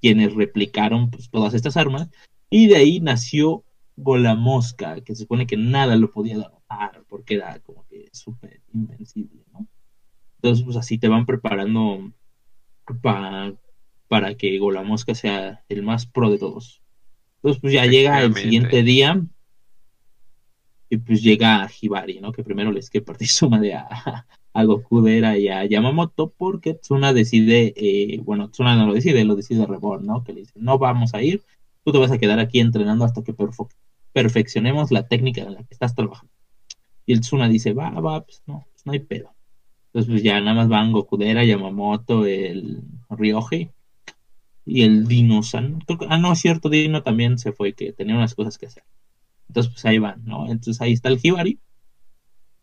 quienes 0.02 0.34
replicaron 0.34 1.10
pues, 1.10 1.30
todas 1.30 1.54
estas 1.54 1.78
armas, 1.78 2.10
y 2.50 2.68
de 2.68 2.76
ahí 2.76 3.00
nació 3.00 3.64
Golamosca, 4.02 5.02
que 5.02 5.16
se 5.16 5.24
supone 5.24 5.48
que 5.48 5.58
nada 5.58 5.96
lo 5.98 6.12
podía 6.12 6.38
derrotar, 6.38 7.04
porque 7.08 7.36
era 7.36 7.60
como 7.62 7.86
que 7.88 8.10
súper 8.14 8.62
invencible, 8.74 9.44
¿no? 9.54 9.68
Entonces, 10.38 10.66
pues 10.66 10.78
así 10.78 10.98
te 11.00 11.08
van 11.10 11.26
preparando 11.26 12.14
pa- 13.02 13.54
para 14.08 14.36
que 14.36 14.58
Golamosca 14.60 15.16
sea 15.16 15.64
el 15.70 15.84
más 15.84 16.06
pro 16.08 16.30
de 16.32 16.40
todos. 16.40 16.82
Entonces, 17.38 17.62
pues 17.62 17.74
ya 17.74 17.86
llega 17.88 18.24
el 18.24 18.36
siguiente 18.36 18.84
día 18.84 19.22
y 20.90 20.98
pues 20.98 21.22
llega 21.24 21.70
Hibari, 21.82 22.20
¿no? 22.20 22.32
Que 22.32 22.44
primero 22.44 22.72
les 22.72 22.90
que 22.90 23.02
partir 23.02 23.28
su 23.30 23.50
madre 23.50 23.76
a, 23.76 23.88
a 24.54 24.64
Goku 24.66 25.02
Dera 25.02 25.38
y 25.38 25.48
a 25.50 25.66
Yamamoto 25.66 26.32
porque 26.38 26.74
Tsuna 26.76 27.14
decide, 27.14 27.74
eh, 27.78 28.20
bueno, 28.24 28.50
Tsuna 28.50 28.76
no 28.76 28.88
lo 28.88 28.94
decide, 28.94 29.24
lo 29.24 29.36
decide 29.36 29.66
Reborn, 29.66 30.06
¿no? 30.06 30.24
Que 30.24 30.34
le 30.34 30.42
dice, 30.42 30.54
no 30.56 30.78
vamos 30.78 31.14
a 31.14 31.22
ir, 31.24 31.44
tú 31.86 31.92
te 31.94 31.98
vas 32.00 32.12
a 32.12 32.18
quedar 32.18 32.40
aquí 32.40 32.60
entrenando 32.60 33.06
hasta 33.06 33.24
que 33.24 33.34
perfo- 33.36 33.70
perfeccionemos 34.14 34.92
la 34.92 35.08
técnica 35.08 35.42
en 35.42 35.54
la 35.54 35.64
que 35.64 35.74
estás 35.74 35.96
trabajando. 35.96 36.32
Y 37.06 37.14
el 37.14 37.22
Tsuna 37.22 37.48
dice, 37.50 37.74
va, 37.74 37.90
va, 37.92 38.22
pues 38.24 38.44
no, 38.46 38.66
pues 38.72 38.86
no 38.86 38.92
hay 38.92 39.00
pedo. 39.00 39.34
Entonces 39.88 40.10
pues 40.12 40.24
ya 40.24 40.40
nada 40.40 40.56
más 40.56 40.70
van 40.70 40.92
Gokudera, 40.92 41.44
Yamamoto, 41.44 42.26
el 42.26 42.82
Ryoji 43.10 43.70
y 44.66 44.84
el 44.84 45.08
Dino-san. 45.08 45.80
Creo 45.82 46.00
que- 46.00 46.08
Ah, 46.10 46.18
no, 46.18 46.32
es 46.34 46.40
cierto, 46.40 46.70
Dino 46.70 47.04
también 47.04 47.38
se 47.38 47.52
fue, 47.52 47.74
que 47.74 47.92
tenía 47.94 48.16
unas 48.16 48.36
cosas 48.36 48.58
que 48.58 48.68
hacer. 48.68 48.84
Entonces 49.50 49.72
pues 49.74 49.84
ahí 49.86 49.98
van, 50.00 50.24
¿no? 50.24 50.46
Entonces 50.50 50.80
ahí 50.82 50.94
está 50.94 51.10
el 51.10 51.20
Hibari. 51.22 51.60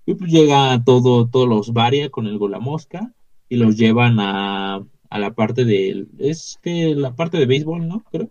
Y 0.06 0.14
pues 0.14 0.30
llega 0.32 0.82
todo, 0.84 1.28
todos 1.28 1.46
los 1.46 1.72
Varia 1.74 2.08
con 2.08 2.26
el 2.26 2.38
Golamosca 2.38 3.12
y 3.50 3.56
los 3.56 3.76
llevan 3.76 4.18
a, 4.20 4.82
a 5.10 5.18
la 5.18 5.34
parte 5.34 5.66
del... 5.66 6.08
Es 6.18 6.58
que 6.62 6.94
la 6.94 7.14
parte 7.14 7.36
de 7.36 7.44
béisbol, 7.44 7.86
¿no? 7.86 8.02
Creo. 8.10 8.30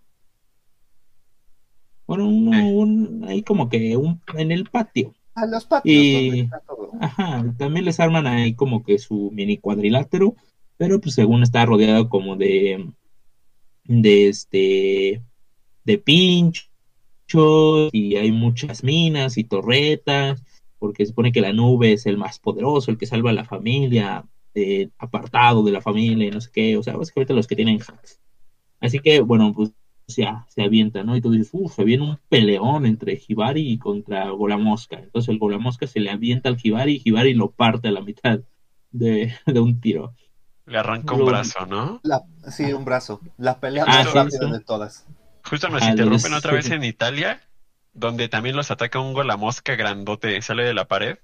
Bueno, 2.07 2.27
uno, 2.27 2.57
Eh. 2.57 2.71
un, 2.73 3.25
ahí 3.27 3.43
como 3.43 3.69
que 3.69 3.97
un, 3.97 4.21
en 4.35 4.51
el 4.51 4.65
patio. 4.69 5.13
A 5.35 5.45
los 5.45 5.65
patios, 5.65 5.93
Y- 5.93 6.27
donde 6.29 6.41
está 6.41 6.59
todo. 6.61 6.91
Ajá, 6.99 7.53
también 7.57 7.85
les 7.85 7.99
arman 7.99 8.25
ahí 8.25 8.55
como 8.55 8.83
que 8.83 8.97
su 8.97 9.29
mini 9.33 9.57
cuadrilátero, 9.57 10.35
pero 10.77 10.99
pues 10.99 11.13
según 11.15 11.43
está 11.43 11.65
rodeado 11.65 12.09
como 12.09 12.35
de, 12.35 12.89
de 13.83 14.29
este, 14.29 15.21
de 15.83 15.97
pinchos 15.99 16.69
y 17.91 18.15
hay 18.15 18.31
muchas 18.31 18.83
minas 18.83 19.37
y 19.37 19.43
torretas, 19.43 20.43
porque 20.79 21.05
se 21.05 21.09
supone 21.09 21.31
que 21.31 21.41
la 21.41 21.53
nube 21.53 21.93
es 21.93 22.05
el 22.05 22.17
más 22.17 22.39
poderoso, 22.39 22.89
el 22.91 22.97
que 22.97 23.05
salva 23.05 23.31
a 23.31 23.33
la 23.33 23.45
familia, 23.45 24.25
eh, 24.55 24.89
apartado 24.97 25.63
de 25.63 25.71
la 25.71 25.81
familia 25.81 26.27
y 26.27 26.31
no 26.31 26.41
sé 26.41 26.49
qué, 26.53 26.77
o 26.77 26.83
sea, 26.83 26.95
básicamente 26.95 27.33
los 27.33 27.47
que 27.47 27.55
tienen 27.55 27.79
hacks. 27.79 28.19
Así 28.79 28.99
que, 28.99 29.21
bueno, 29.21 29.53
pues 29.53 29.71
ya 30.07 30.45
se 30.49 30.63
avienta, 30.63 31.03
¿no? 31.03 31.15
Y 31.15 31.21
tú 31.21 31.31
dices, 31.31 31.49
uff, 31.53 31.73
se 31.75 31.83
viene 31.83 32.03
un 32.03 32.19
peleón 32.29 32.85
entre 32.85 33.21
Hibari 33.27 33.71
y 33.71 33.77
contra 33.77 34.29
Golamosca. 34.29 34.99
Entonces 34.99 35.29
el 35.29 35.39
Golamosca 35.39 35.87
se 35.87 35.99
le 35.99 36.09
avienta 36.11 36.49
al 36.49 36.57
Hibari 36.61 36.95
y 37.03 37.09
Hibari 37.09 37.33
lo 37.33 37.51
parte 37.51 37.89
a 37.89 37.91
la 37.91 38.01
mitad 38.01 38.39
de, 38.91 39.33
de 39.45 39.59
un 39.59 39.79
tiro. 39.81 40.15
Le 40.67 40.77
arranca 40.77 41.15
un 41.15 41.19
Lo- 41.19 41.25
brazo, 41.25 41.65
¿no? 41.65 42.01
La- 42.03 42.23
sí, 42.51 42.71
un 42.73 42.85
brazo. 42.85 43.19
La 43.37 43.59
pelea 43.59 43.85
Ah, 43.85 44.03
más 44.03 44.05
sí, 44.05 44.13
rápida 44.13 44.47
sí. 44.47 44.51
de 44.53 44.59
todas. 44.61 45.05
Justo 45.43 45.69
nos 45.69 45.87
interrumpen 45.87 46.33
otra 46.33 46.53
vez 46.53 46.71
en 46.71 46.83
Italia, 46.83 47.41
donde 47.93 48.29
también 48.29 48.55
los 48.55 48.71
ataca 48.71 48.99
un 48.99 49.13
golamosca 49.13 49.75
grandote, 49.75 50.41
sale 50.41 50.63
de 50.63 50.73
la 50.73 50.87
pared 50.87 51.19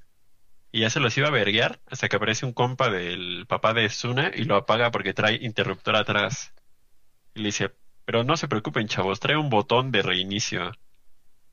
y 0.72 0.82
ya 0.82 0.90
se 0.92 1.00
los 1.02 1.18
iba 1.18 1.30
a 1.30 1.32
verguear 1.32 1.82
hasta 1.88 2.10
que 2.10 2.18
aparece 2.18 2.46
un 2.46 2.54
compa 2.54 2.90
del 2.90 3.46
papá 3.48 3.74
de 3.74 3.90
Suna 3.90 4.32
y 4.36 4.46
lo 4.46 4.56
apaga 4.58 4.92
porque 4.92 5.14
trae 5.14 5.38
interruptor 5.42 5.96
atrás. 5.98 6.54
Y 7.36 7.42
le 7.42 7.48
dice, 7.48 7.72
pero 8.06 8.24
no 8.24 8.38
se 8.38 8.48
preocupen, 8.48 8.88
chavos, 8.88 9.20
trae 9.20 9.38
un 9.38 9.50
botón 9.50 9.92
de 9.92 10.02
reinicio. 10.02 10.72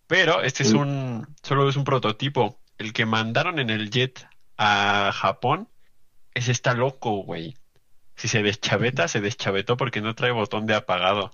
Pero 0.06 0.42
este 0.42 0.62
es 0.64 0.72
un, 0.72 1.26
solo 1.42 1.68
es 1.68 1.76
un 1.76 1.84
prototipo. 1.84 2.60
El 2.78 2.92
que 2.92 3.06
mandaron 3.06 3.58
en 3.58 3.70
el 3.70 3.90
jet 3.90 4.26
a 4.56 5.12
Japón, 5.12 5.68
ese 6.34 6.52
está 6.52 6.74
loco, 6.74 7.22
güey. 7.24 7.56
Si 8.16 8.28
se 8.28 8.42
deschaveta, 8.42 9.08
se 9.08 9.20
deschavetó 9.20 9.76
porque 9.76 10.00
no 10.00 10.14
trae 10.14 10.32
botón 10.32 10.66
de 10.66 10.74
apagado. 10.74 11.32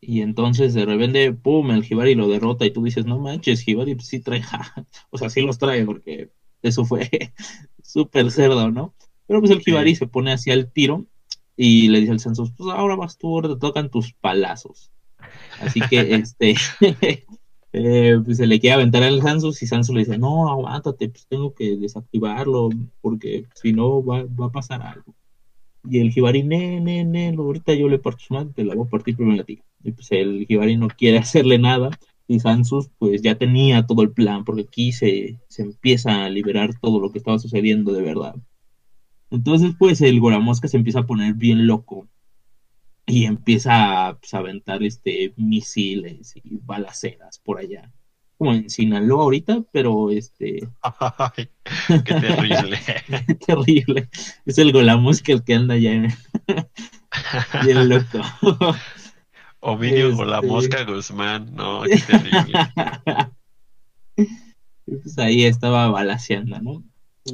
Y 0.00 0.20
entonces 0.22 0.74
de 0.74 0.84
repente, 0.84 1.32
pum, 1.32 1.70
el 1.70 1.84
Hibari 1.88 2.14
lo 2.14 2.28
derrota 2.28 2.64
y 2.66 2.72
tú 2.72 2.82
dices, 2.82 3.06
no 3.06 3.18
manches, 3.18 3.66
Hibari 3.66 3.94
pues, 3.94 4.08
sí 4.08 4.20
trae, 4.20 4.42
o 5.10 5.18
sea, 5.18 5.30
sí 5.30 5.42
los 5.42 5.58
trae 5.58 5.84
porque 5.84 6.32
eso 6.62 6.84
fue 6.84 7.08
súper 7.82 8.30
cerdo, 8.30 8.70
¿no? 8.70 8.94
Pero 9.26 9.40
pues 9.40 9.52
el 9.52 9.62
Sí. 9.62 9.70
Hibari 9.70 9.94
se 9.94 10.06
pone 10.08 10.32
hacia 10.32 10.54
el 10.54 10.70
tiro 10.72 11.06
y 11.56 11.88
le 11.88 12.00
dice 12.00 12.12
al 12.12 12.20
Sansos, 12.20 12.52
pues 12.52 12.74
ahora 12.74 12.96
vas 12.96 13.18
tú, 13.18 13.34
ahora 13.34 13.48
te 13.48 13.56
tocan 13.56 13.90
tus 13.90 14.12
palazos. 14.14 14.90
Así 15.60 15.80
que 15.80 16.00
este, 16.14 16.54
eh, 17.72 18.20
pues 18.24 18.36
se 18.36 18.46
le 18.46 18.60
quiere 18.60 18.74
aventar 18.74 19.02
al 19.02 19.22
Sansos 19.22 19.62
y 19.62 19.66
Sansos 19.66 19.94
le 19.94 20.00
dice, 20.00 20.18
no, 20.18 20.48
aguántate, 20.48 21.08
pues 21.08 21.26
tengo 21.26 21.54
que 21.54 21.76
desactivarlo 21.76 22.70
porque 23.00 23.46
si 23.54 23.72
no 23.72 24.04
va, 24.04 24.24
va 24.24 24.46
a 24.46 24.52
pasar 24.52 24.82
algo. 24.82 25.14
Y 25.88 25.98
el 25.98 26.12
Hibari, 26.16 26.44
ne, 26.44 26.80
ne, 26.80 27.04
ne, 27.04 27.34
ahorita 27.36 27.74
yo 27.74 27.88
le 27.88 27.98
parto 27.98 28.20
su 28.20 28.34
madre, 28.34 28.52
te 28.54 28.64
la 28.64 28.74
voy 28.74 28.86
a 28.86 28.90
partir 28.90 29.16
primero 29.16 29.42
a 29.42 29.44
ti. 29.44 29.60
Y 29.82 29.92
pues 29.92 30.12
el 30.12 30.46
Hibari 30.48 30.76
no 30.76 30.88
quiere 30.88 31.18
hacerle 31.18 31.58
nada. 31.58 31.90
Y 32.28 32.40
Sansus 32.40 32.88
pues 32.98 33.20
ya 33.20 33.36
tenía 33.36 33.84
todo 33.84 34.02
el 34.02 34.12
plan, 34.12 34.44
porque 34.44 34.62
aquí 34.62 34.92
se, 34.92 35.40
se 35.48 35.62
empieza 35.62 36.24
a 36.24 36.30
liberar 36.30 36.78
todo 36.80 37.00
lo 37.00 37.10
que 37.10 37.18
estaba 37.18 37.38
sucediendo 37.38 37.92
de 37.92 38.02
verdad. 38.02 38.36
Entonces 39.32 39.72
pues 39.78 40.00
el 40.00 40.20
Goramosca 40.20 40.68
se 40.68 40.76
empieza 40.76 41.00
a 41.00 41.06
poner 41.06 41.34
bien 41.34 41.66
loco. 41.66 42.08
Y 43.04 43.24
empieza 43.24 44.06
a, 44.08 44.16
pues, 44.18 44.32
a 44.32 44.38
aventar 44.38 44.82
este 44.84 45.32
misiles 45.36 46.34
y 46.36 46.58
balaceras 46.62 47.40
por 47.40 47.58
allá. 47.58 47.92
Como 48.38 48.54
en 48.54 48.70
Sinaloa 48.70 49.24
ahorita, 49.24 49.64
pero 49.72 50.10
este 50.10 50.68
Ay, 50.82 51.48
qué 52.04 52.14
terrible. 52.14 52.78
terrible. 53.46 54.08
Es 54.46 54.58
el 54.58 54.72
Golamosca 54.72 55.32
el 55.32 55.42
que 55.42 55.54
anda 55.54 55.74
allá 55.74 55.92
en- 55.92 56.14
bien 57.64 57.88
loco. 57.88 58.20
Ovidio 59.60 60.06
Este- 60.06 60.16
con 60.16 60.30
la 60.30 60.42
mosca 60.42 60.84
Guzmán, 60.84 61.54
no, 61.54 61.82
qué 61.82 61.98
terrible. 61.98 62.58
Pues 64.84 65.16
ahí 65.18 65.44
estaba 65.44 65.88
balaseando, 65.88 66.58
¿no? 66.60 66.82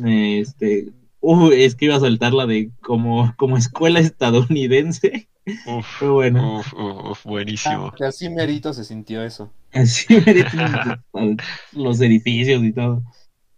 Este, 0.07 0.88
uh, 1.20 1.50
es 1.52 1.75
que 1.75 1.87
iba 1.87 1.96
a 1.96 2.00
soltar 2.00 2.32
la 2.32 2.46
de 2.46 2.70
como, 2.80 3.34
como 3.37 3.56
escuela 3.56 4.00
estadounidense, 4.00 5.28
Uf, 5.66 5.87
pero 5.98 6.14
bueno, 6.14 6.60
uf, 6.60 7.25
buenísimo. 7.25 7.87
Ah, 7.87 7.94
que 7.96 8.04
así 8.04 8.28
merito 8.28 8.72
se 8.72 8.84
sintió 8.84 9.22
eso. 9.22 9.50
así 9.72 10.06
merecen 10.26 11.37
los 11.72 12.00
edificios 12.00 12.62
y 12.62 12.72
todo. 12.72 13.02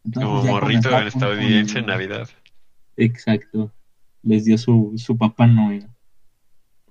Entonces, 0.04 0.28
Como 0.30 0.44
morrito 0.44 0.88
punto 0.88 1.06
estadounidense 1.06 1.74
de- 1.74 1.80
en 1.80 1.86
Navidad. 1.86 2.28
Exacto, 2.96 3.72
les 4.22 4.44
dio 4.44 4.58
su, 4.58 4.92
su 4.96 5.16
papá 5.16 5.46
Noel. 5.46 5.86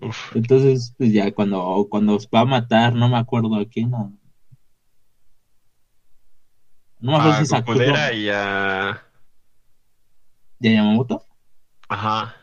Uf, 0.01 0.35
Entonces, 0.35 0.93
pues 0.97 1.11
ya 1.11 1.31
cuando, 1.31 1.87
cuando 1.89 2.17
va 2.33 2.41
a 2.41 2.45
matar, 2.45 2.93
no 2.93 3.09
me 3.09 3.17
acuerdo 3.17 3.55
a 3.55 3.65
quién, 3.65 3.93
a, 3.93 4.11
No 6.99 7.11
me 7.11 7.17
acuerdo 7.17 7.31
A 7.31 7.45
si 7.45 7.63
Kuro 7.63 8.13
y 8.13 8.29
a... 8.29 9.08
de 10.59 10.73
Yamamoto. 10.73 11.25
Ajá. 11.87 12.35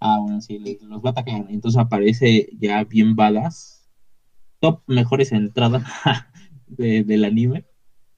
Ah, 0.00 0.18
bueno, 0.20 0.40
sí, 0.40 0.78
los 0.82 1.02
va 1.02 1.10
a 1.10 1.12
atacar. 1.12 1.44
Entonces 1.48 1.80
aparece 1.80 2.48
ya 2.58 2.82
bien 2.84 3.14
balas. 3.14 3.88
Top 4.60 4.82
mejores 4.86 5.32
entradas 5.32 5.82
de- 6.66 7.04
del 7.04 7.24
anime. 7.24 7.64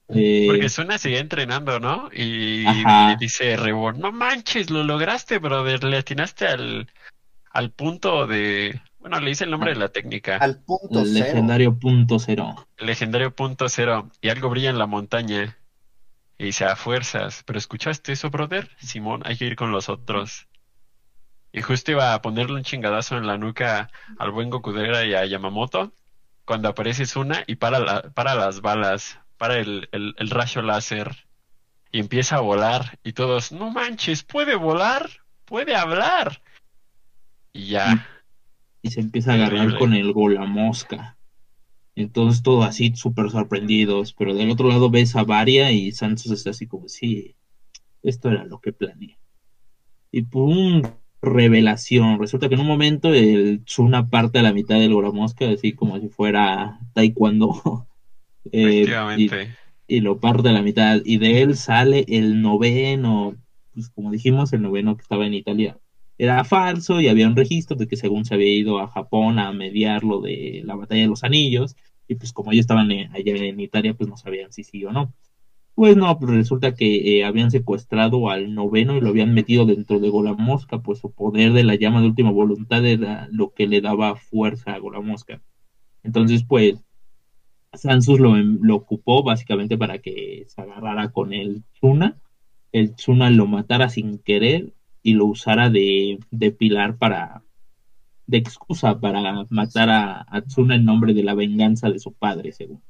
Eh, 0.09 0.45
Porque 0.47 0.69
Suna 0.69 0.97
seguía 0.97 1.19
entrenando, 1.19 1.79
¿no? 1.79 2.09
Y 2.13 2.65
Ajá. 2.65 3.09
le 3.09 3.17
dice 3.17 3.57
Reborn, 3.57 3.99
no 3.99 4.11
manches, 4.11 4.69
lo 4.69 4.83
lograste, 4.83 5.39
brother, 5.39 5.83
le 5.83 5.97
atinaste 5.97 6.45
al, 6.47 6.87
al 7.51 7.71
punto 7.71 8.27
de... 8.27 8.79
Bueno, 8.99 9.19
le 9.19 9.29
dice 9.29 9.43
el 9.45 9.51
nombre 9.51 9.71
de 9.73 9.79
la 9.79 9.89
técnica. 9.89 10.37
Al 10.37 10.63
punto 10.63 11.01
el 11.01 11.07
cero. 11.13 11.25
legendario 11.25 11.77
punto 11.79 12.19
cero. 12.19 12.67
Legendario 12.77 13.35
punto 13.35 13.69
cero. 13.69 14.09
Y 14.21 14.29
algo 14.29 14.49
brilla 14.49 14.69
en 14.71 14.79
la 14.79 14.87
montaña. 14.87 15.57
Y 16.37 16.45
dice, 16.45 16.65
a 16.65 16.75
fuerzas. 16.75 17.43
¿Pero 17.45 17.57
escuchaste 17.57 18.11
eso, 18.11 18.29
brother? 18.29 18.69
Simón, 18.79 19.21
hay 19.25 19.37
que 19.37 19.45
ir 19.45 19.55
con 19.55 19.71
los 19.71 19.89
otros. 19.89 20.47
Y 21.53 21.61
justo 21.61 21.91
iba 21.91 22.13
a 22.13 22.21
ponerle 22.21 22.55
un 22.55 22.63
chingadazo 22.63 23.17
en 23.17 23.27
la 23.27 23.37
nuca 23.37 23.89
al 24.19 24.31
buen 24.31 24.49
Gokudera 24.49 25.05
y 25.05 25.13
a 25.13 25.25
Yamamoto. 25.25 25.93
Cuando 26.43 26.67
aparece 26.69 27.05
Suna 27.05 27.43
y 27.47 27.55
para, 27.55 27.79
la- 27.79 28.01
para 28.13 28.35
las 28.35 28.61
balas, 28.61 29.19
para 29.37 29.57
el, 29.57 29.87
el, 29.93 30.13
el 30.17 30.29
rayo 30.29 30.61
láser. 30.61 31.25
Y 31.91 31.99
empieza 31.99 32.35
a 32.35 32.41
volar. 32.41 32.99
Y 33.03 33.13
todos, 33.13 33.53
no 33.53 33.71
manches, 33.71 34.23
puede 34.23 34.55
volar, 34.55 35.09
puede 35.45 35.75
hablar. 35.77 36.41
Y 37.53 37.67
ya. 37.67 37.85
Y 38.81 38.91
se 38.91 38.99
empieza 38.99 39.31
a 39.31 39.35
agarrar 39.47 39.67
con 39.79 39.93
el 39.93 40.11
golamosca. 40.11 41.14
Entonces 41.95 42.43
todo 42.43 42.63
así 42.63 42.93
súper 42.95 43.29
sorprendidos. 43.31 44.13
Pero 44.13 44.33
del 44.33 44.51
otro 44.51 44.67
lado 44.67 44.89
ves 44.89 45.15
a 45.15 45.23
Varia 45.23 45.71
y 45.71 45.91
Santos 45.91 46.29
está 46.31 46.51
así 46.51 46.67
como, 46.67 46.89
sí, 46.89 47.35
esto 48.03 48.29
era 48.29 48.45
lo 48.45 48.59
que 48.59 48.73
planeé. 48.73 49.17
Y 50.11 50.23
pum, 50.23 50.81
revelación. 51.21 52.19
Resulta 52.19 52.49
que 52.49 52.55
en 52.55 52.61
un 52.61 52.67
momento 52.67 53.13
el 53.13 53.63
Tsuna 53.65 54.09
parte 54.09 54.39
a 54.39 54.43
la 54.43 54.53
mitad 54.53 54.79
del 54.79 54.93
golamosca, 54.93 55.49
así 55.49 55.73
como 55.73 55.99
si 55.99 56.09
fuera 56.09 56.79
taekwondo. 56.93 57.87
Eh, 58.51 58.85
y, 59.17 59.31
y 59.87 60.01
lo 60.01 60.19
parte 60.19 60.49
a 60.49 60.51
la 60.51 60.61
mitad. 60.61 61.01
Y 61.03 61.17
de 61.17 61.41
él 61.41 61.57
sale 61.57 62.05
el 62.07 62.43
noveno. 62.43 63.35
Pues 63.73 63.89
como 63.89 64.11
dijimos, 64.11 64.53
el 64.53 64.61
noveno 64.61 64.95
que 64.95 65.01
estaba 65.01 65.25
en 65.25 65.33
Italia 65.33 65.79
era 66.17 66.43
falso 66.43 67.01
y 67.01 67.07
había 67.07 67.27
un 67.27 67.35
registro 67.35 67.75
de 67.77 67.87
que 67.87 67.95
según 67.97 68.25
se 68.25 68.35
había 68.35 68.53
ido 68.53 68.79
a 68.79 68.87
Japón 68.87 69.39
a 69.39 69.51
mediar 69.53 70.03
lo 70.03 70.21
de 70.21 70.61
la 70.65 70.75
batalla 70.75 71.01
de 71.03 71.07
los 71.09 71.23
anillos. 71.23 71.75
Y 72.07 72.15
pues 72.15 72.33
como 72.33 72.51
ellos 72.51 72.61
estaban 72.63 72.91
en- 72.91 73.11
allá 73.13 73.35
en 73.35 73.59
Italia, 73.59 73.93
pues 73.95 74.09
no 74.09 74.17
sabían 74.17 74.51
si 74.53 74.63
sí 74.63 74.83
o 74.85 74.91
no. 74.91 75.13
Pues 75.75 75.97
no, 75.97 76.17
pues 76.19 76.31
resulta 76.31 76.73
que 76.75 77.19
eh, 77.19 77.25
habían 77.25 77.51
secuestrado 77.51 78.29
al 78.29 78.53
noveno 78.55 78.95
y 78.97 79.01
lo 79.01 79.09
habían 79.09 79.33
metido 79.33 79.65
dentro 79.65 79.99
de 79.99 80.09
Golamosca, 80.09 80.81
pues 80.81 80.99
su 80.99 81.11
poder 81.13 81.53
de 81.53 81.63
la 81.65 81.75
llama 81.75 82.01
de 82.01 82.07
última 82.07 82.31
voluntad 82.31 82.85
era 82.85 83.27
lo 83.31 83.53
que 83.53 83.67
le 83.67 83.81
daba 83.81 84.15
fuerza 84.15 84.73
a 84.73 84.79
Golamosca. 84.79 85.41
Entonces, 86.03 86.43
pues, 86.47 86.83
Sansus 87.73 88.19
lo, 88.19 88.35
lo 88.37 88.75
ocupó 88.75 89.23
básicamente 89.23 89.77
para 89.77 89.99
que 89.99 90.45
se 90.47 90.61
agarrara 90.61 91.11
con 91.11 91.33
el 91.33 91.63
Tsuna, 91.73 92.19
el 92.71 92.95
Tsuna 92.95 93.29
lo 93.29 93.47
matara 93.47 93.89
sin 93.89 94.19
querer 94.19 94.73
y 95.05 95.13
lo 95.13 95.25
usara 95.25 95.69
de, 95.69 96.17
de 96.31 96.49
pilar 96.51 96.97
para, 96.97 97.43
de 98.25 98.37
excusa 98.37 98.99
para 98.99 99.45
matar 99.51 99.87
a, 99.91 100.25
a 100.27 100.41
Tsuna 100.41 100.75
en 100.77 100.83
nombre 100.83 101.13
de 101.13 101.21
la 101.21 101.35
venganza 101.35 101.91
de 101.91 101.99
su 101.99 102.11
padre, 102.11 102.51
según. 102.51 102.81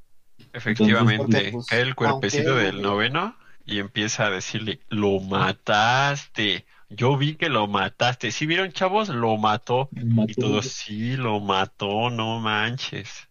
Efectivamente, 0.54 1.18
Porque, 1.26 1.50
pues, 1.52 1.66
cae 1.66 1.82
el 1.82 1.94
cuerpecito 1.94 2.52
aunque- 2.52 2.64
del 2.68 2.82
noveno 2.82 3.36
y 3.66 3.80
empieza 3.80 4.28
a 4.28 4.30
decirle, 4.30 4.80
lo 4.88 5.20
mataste. 5.20 6.66
Yo 6.90 7.18
vi 7.18 7.36
que 7.36 7.50
lo 7.50 7.68
mataste. 7.68 8.32
¿Sí 8.32 8.46
vieron, 8.46 8.72
chavos? 8.72 9.10
Lo 9.10 9.36
mató. 9.36 9.90
Y 9.92 10.36
todos, 10.36 10.68
sí, 10.68 11.18
lo 11.18 11.42
mató, 11.42 12.10
no 12.12 12.40
manches. 12.40 13.28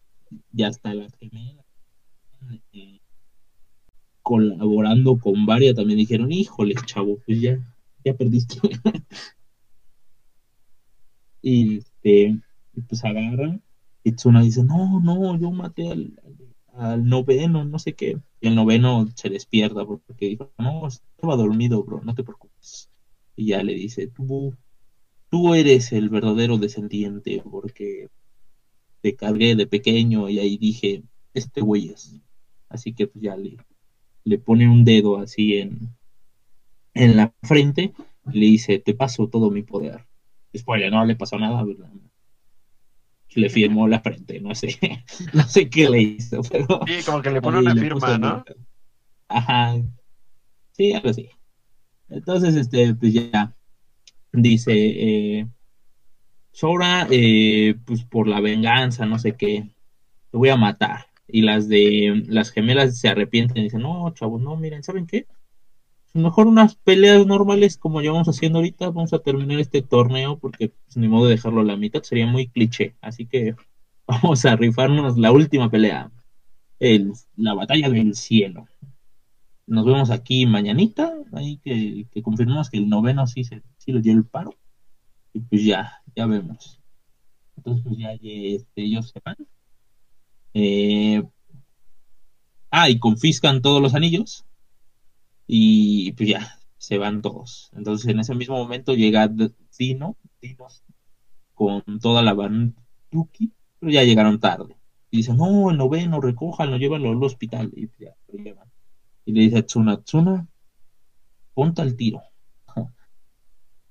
y 0.52 0.62
hasta 0.64 0.92
las 0.92 1.10
gemelas 1.18 1.64
eh, 2.74 3.00
colaborando 4.22 5.18
con 5.18 5.46
varias 5.46 5.74
también 5.74 5.98
dijeron, 5.98 6.30
híjole, 6.32 6.74
chavo, 6.84 7.18
pues 7.24 7.40
ya, 7.40 7.58
ya 8.04 8.14
perdiste. 8.14 8.58
y 11.42 11.78
este, 11.78 12.40
pues 12.88 13.04
agarran, 13.04 13.62
y 14.02 14.12
Tsuna 14.12 14.42
dice, 14.42 14.62
no, 14.64 15.00
no, 15.00 15.38
yo 15.38 15.50
maté 15.50 15.90
al- 15.90 16.20
al 16.74 17.04
noveno, 17.08 17.64
no 17.64 17.78
sé 17.78 17.94
qué. 17.94 18.18
Y 18.40 18.48
el 18.48 18.54
noveno 18.56 19.06
se 19.16 19.30
despierta 19.30 19.84
porque 19.86 20.26
dijo, 20.28 20.52
no, 20.58 20.86
estaba 20.88 21.36
dormido, 21.36 21.82
bro, 21.84 22.00
no 22.02 22.14
te 22.14 22.24
preocupes. 22.24 22.90
Y 23.36 23.48
ya 23.48 23.62
le 23.62 23.74
dice, 23.74 24.08
tú, 24.08 24.54
tú 25.30 25.54
eres 25.54 25.92
el 25.92 26.10
verdadero 26.10 26.58
descendiente 26.58 27.42
porque 27.50 28.08
te 29.02 29.16
cargué 29.16 29.54
de 29.56 29.66
pequeño 29.66 30.28
y 30.28 30.38
ahí 30.40 30.58
dije, 30.58 31.04
este 31.34 31.60
güey 31.60 31.90
es. 31.90 32.20
Así 32.68 32.94
que 32.94 33.06
pues 33.06 33.22
ya 33.22 33.36
le, 33.36 33.56
le 34.24 34.38
pone 34.38 34.68
un 34.68 34.84
dedo 34.84 35.18
así 35.18 35.56
en, 35.58 35.96
en 36.94 37.16
la 37.16 37.32
frente 37.42 37.92
y 38.32 38.38
le 38.40 38.46
dice, 38.46 38.78
te 38.80 38.94
paso 38.94 39.28
todo 39.28 39.50
mi 39.50 39.62
poder. 39.62 40.06
Ya 40.80 40.90
no 40.90 41.04
le 41.04 41.16
pasó 41.16 41.38
nada, 41.38 41.64
¿verdad? 41.64 41.90
Le 43.36 43.48
firmó 43.50 43.88
la 43.88 44.00
frente, 44.00 44.40
no 44.40 44.54
sé, 44.54 44.68
no 45.34 45.42
sé 45.48 45.68
qué 45.68 45.88
le 45.88 46.00
hizo, 46.02 46.40
pero 46.42 46.80
Sí, 46.86 47.02
como 47.04 47.20
que 47.22 47.30
le 47.30 47.42
pone 47.42 47.58
una 47.58 47.74
le 47.74 47.80
firma, 47.80 48.16
¿no? 48.18 48.42
el- 48.46 48.56
Ajá, 49.28 49.74
sí, 50.72 50.92
algo 50.92 51.10
así. 51.10 51.30
Entonces, 52.08 52.56
este, 52.56 52.94
pues 52.94 53.14
ya 53.14 53.56
dice, 54.32 54.72
eh, 54.74 55.48
Sora, 56.52 57.06
eh, 57.10 57.74
pues 57.84 58.04
por 58.04 58.28
la 58.28 58.40
venganza, 58.40 59.04
no 59.06 59.18
sé 59.18 59.36
qué, 59.36 59.74
te 60.30 60.38
voy 60.38 60.50
a 60.50 60.56
matar. 60.56 61.06
Y 61.28 61.42
las 61.42 61.68
de 61.68 62.24
las 62.28 62.50
gemelas 62.52 62.98
se 62.98 63.08
arrepienten 63.08 63.58
y 63.58 63.64
dicen, 63.64 63.82
no, 63.82 64.10
chavos, 64.14 64.42
no, 64.42 64.56
miren, 64.56 64.82
¿saben 64.84 65.06
qué? 65.06 65.26
Mejor 66.14 66.46
unas 66.46 66.76
peleas 66.76 67.26
normales 67.26 67.76
como 67.76 68.00
llevamos 68.00 68.28
haciendo 68.28 68.58
ahorita, 68.58 68.86
vamos 68.86 69.12
a 69.12 69.18
terminar 69.18 69.58
este 69.58 69.82
torneo 69.82 70.38
porque 70.38 70.68
pues, 70.68 70.96
ni 70.96 71.08
modo 71.08 71.26
de 71.26 71.32
dejarlo 71.32 71.60
a 71.60 71.64
la 71.64 71.76
mitad, 71.76 72.02
sería 72.04 72.26
muy 72.26 72.46
cliché. 72.48 72.94
Así 73.00 73.26
que 73.26 73.56
vamos 74.06 74.44
a 74.44 74.54
rifarnos 74.56 75.18
la 75.18 75.32
última 75.32 75.70
pelea, 75.70 76.12
el, 76.78 77.12
la 77.36 77.54
batalla 77.54 77.90
del 77.90 78.14
cielo. 78.14 78.66
Nos 79.66 79.84
vemos 79.84 80.10
aquí 80.10 80.46
mañanita, 80.46 81.12
ahí 81.32 81.58
que, 81.64 82.06
que 82.10 82.22
confirmamos 82.22 82.70
que 82.70 82.78
el 82.78 82.88
noveno 82.88 83.26
sí, 83.26 83.42
se, 83.44 83.62
sí 83.78 83.92
lo 83.92 84.00
dio 84.00 84.12
el 84.12 84.24
paro. 84.24 84.54
Y 85.32 85.40
pues 85.40 85.64
ya, 85.64 86.00
ya 86.14 86.26
vemos. 86.26 86.80
Entonces 87.56 87.84
pues 87.84 87.98
ya 87.98 88.12
este, 88.12 88.82
ellos 88.82 89.10
se 89.10 89.20
van. 89.24 89.36
Eh, 90.54 91.24
ah, 92.70 92.88
y 92.88 92.98
confiscan 92.98 93.62
todos 93.62 93.82
los 93.82 93.94
anillos. 93.94 94.44
Y 95.46 96.12
pues 96.12 96.28
ya, 96.28 96.58
se 96.78 96.98
van 96.98 97.22
todos. 97.22 97.70
Entonces 97.74 98.10
en 98.10 98.20
ese 98.20 98.34
mismo 98.34 98.56
momento 98.56 98.94
llega 98.94 99.30
Dino, 99.78 100.16
con 101.54 101.82
toda 102.00 102.22
la 102.22 102.34
banduki, 102.34 103.52
pero 103.78 103.92
ya 103.92 104.04
llegaron 104.04 104.40
tarde. 104.40 104.76
Y 105.10 105.18
dicen, 105.18 105.36
no, 105.36 105.70
el 105.70 105.78
noveno, 105.78 106.20
recójanlo, 106.20 106.76
llévanlo 106.76 107.10
al 107.10 107.22
hospital. 107.22 107.72
Y 107.76 107.88
ya, 107.98 108.14
lo 108.32 108.42
llevan. 108.42 108.70
Y 109.24 109.32
le 109.32 109.40
dice 109.42 109.58
a 109.58 109.62
Tsuna, 109.66 110.02
Tsuna, 110.02 110.48
ponte 111.54 111.82
al 111.82 111.96
tiro. 111.96 112.22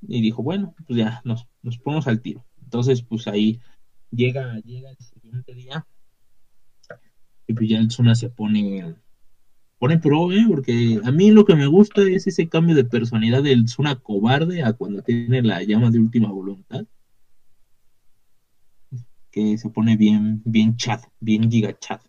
Y 0.05 0.19
dijo, 0.21 0.43
bueno, 0.43 0.75
pues 0.85 0.99
ya, 0.99 1.21
nos, 1.23 1.47
nos 1.61 1.77
ponemos 1.77 2.07
al 2.07 2.21
tiro. 2.21 2.45
Entonces, 2.61 3.01
pues 3.03 3.25
ahí 3.27 3.61
llega, 4.11 4.59
llega 4.59 4.89
el 4.89 4.97
siguiente 4.97 5.53
día. 5.53 5.87
Y 7.47 7.53
pues 7.53 7.69
ya 7.69 7.77
el 7.77 7.87
Tsuna 7.87 8.15
se 8.15 8.29
pone, 8.29 8.95
pone 9.84 9.98
pro, 9.98 10.32
¿eh? 10.32 10.46
Porque 10.48 11.02
a 11.04 11.12
mí 11.12 11.32
lo 11.32 11.43
que 11.43 11.56
me 11.56 11.67
gusta 11.67 12.04
es 12.04 12.26
ese 12.26 12.48
cambio 12.48 12.74
de 12.74 12.86
personalidad 12.86 13.43
del 13.43 13.65
Tsuna 13.65 14.00
cobarde 14.00 14.63
a 14.63 14.72
cuando 14.72 15.02
tiene 15.02 15.41
la 15.41 15.62
llama 15.62 15.91
de 15.91 16.00
última 16.00 16.32
voluntad. 16.32 16.86
Que 19.30 19.58
se 19.58 19.69
pone 19.69 19.98
bien, 19.98 20.41
bien 20.46 20.78
chat, 20.78 21.04
bien 21.19 21.52
giga 21.52 21.78
chat. 21.78 22.02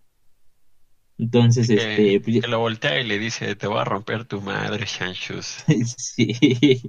Entonces, 1.19 1.67
Que, 1.67 1.75
este, 1.75 2.21
pues, 2.21 2.43
que 2.43 2.49
lo 2.49 2.61
voltea 2.61 3.01
y 3.01 3.09
le 3.09 3.19
dice, 3.19 3.57
te 3.57 3.67
voy 3.67 3.79
a 3.79 3.85
romper 3.85 4.25
tu 4.25 4.41
madre, 4.41 4.87
Shanshus. 4.87 5.65
Sí. 5.97 6.81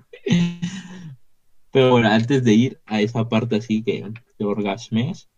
Pero 1.71 1.89
bueno, 1.89 2.10
antes 2.10 2.43
de 2.43 2.54
ir 2.54 2.80
a 2.86 3.02
esa 3.02 3.28
parte 3.28 3.56
así 3.56 3.82
que, 3.82 4.13
que 4.38 4.45
orgasmes, 4.45 5.30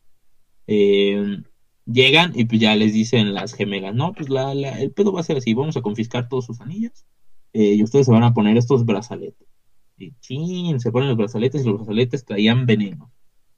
eh, 0.68 1.42
llegan 1.88 2.34
y 2.36 2.45
pues 2.45 2.62
ya 2.62 2.76
les 2.76 2.93
dicen 2.93 3.34
las 3.34 3.54
gemelas, 3.54 3.95
no, 3.95 4.13
pues 4.13 4.30
la, 4.30 4.54
la- 4.56 4.80
el 4.82 4.91
pedo 4.91 5.12
va 5.13 5.21
a 5.21 5.23
ser 5.23 5.38
así, 5.38 5.54
vamos 5.54 5.78
a 5.78 5.82
confiscar 5.82 6.28
todos 6.30 6.45
sus 6.45 6.62
anillos 6.62 7.06
eh, 7.54 7.73
y 7.76 7.84
ustedes 7.84 8.06
se 8.08 8.12
van 8.12 8.23
a 8.23 8.34
poner 8.34 8.58
estos 8.58 8.86
brazaletes. 8.86 9.47
Y 9.97 10.13
chin, 10.21 10.80
se 10.80 10.91
ponen 10.91 11.10
los 11.10 11.17
brazaletes 11.17 11.63
y 11.63 11.65
los 11.67 11.78
brazaletes 11.78 12.26
traían 12.26 12.65
veneno. 12.65 13.12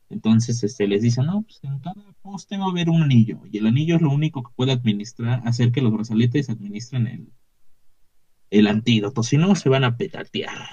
Entonces 0.09 0.63
este, 0.63 0.87
les 0.87 1.01
dicen, 1.03 1.25
no, 1.27 1.43
pues 1.43 1.59
en 1.63 1.79
cada 1.79 2.13
poste 2.21 2.57
va 2.57 2.65
a 2.65 2.69
haber 2.71 2.89
un 2.89 3.03
anillo 3.03 3.41
y 3.51 3.57
el 3.59 3.67
anillo 3.67 3.95
es 3.97 4.01
lo 4.03 4.11
único 4.11 4.43
que 4.43 4.51
puede 4.55 4.73
administrar, 4.73 5.41
hacer 5.45 5.71
que 5.71 5.81
los 5.81 5.93
brazaletes 5.93 6.49
administren 6.49 7.07
el, 7.07 7.33
el 8.49 8.67
antídoto, 8.67 9.23
si 9.23 9.37
no 9.37 9.55
se 9.55 9.69
van 9.69 9.83
a 9.83 9.97
petatear. 9.97 10.67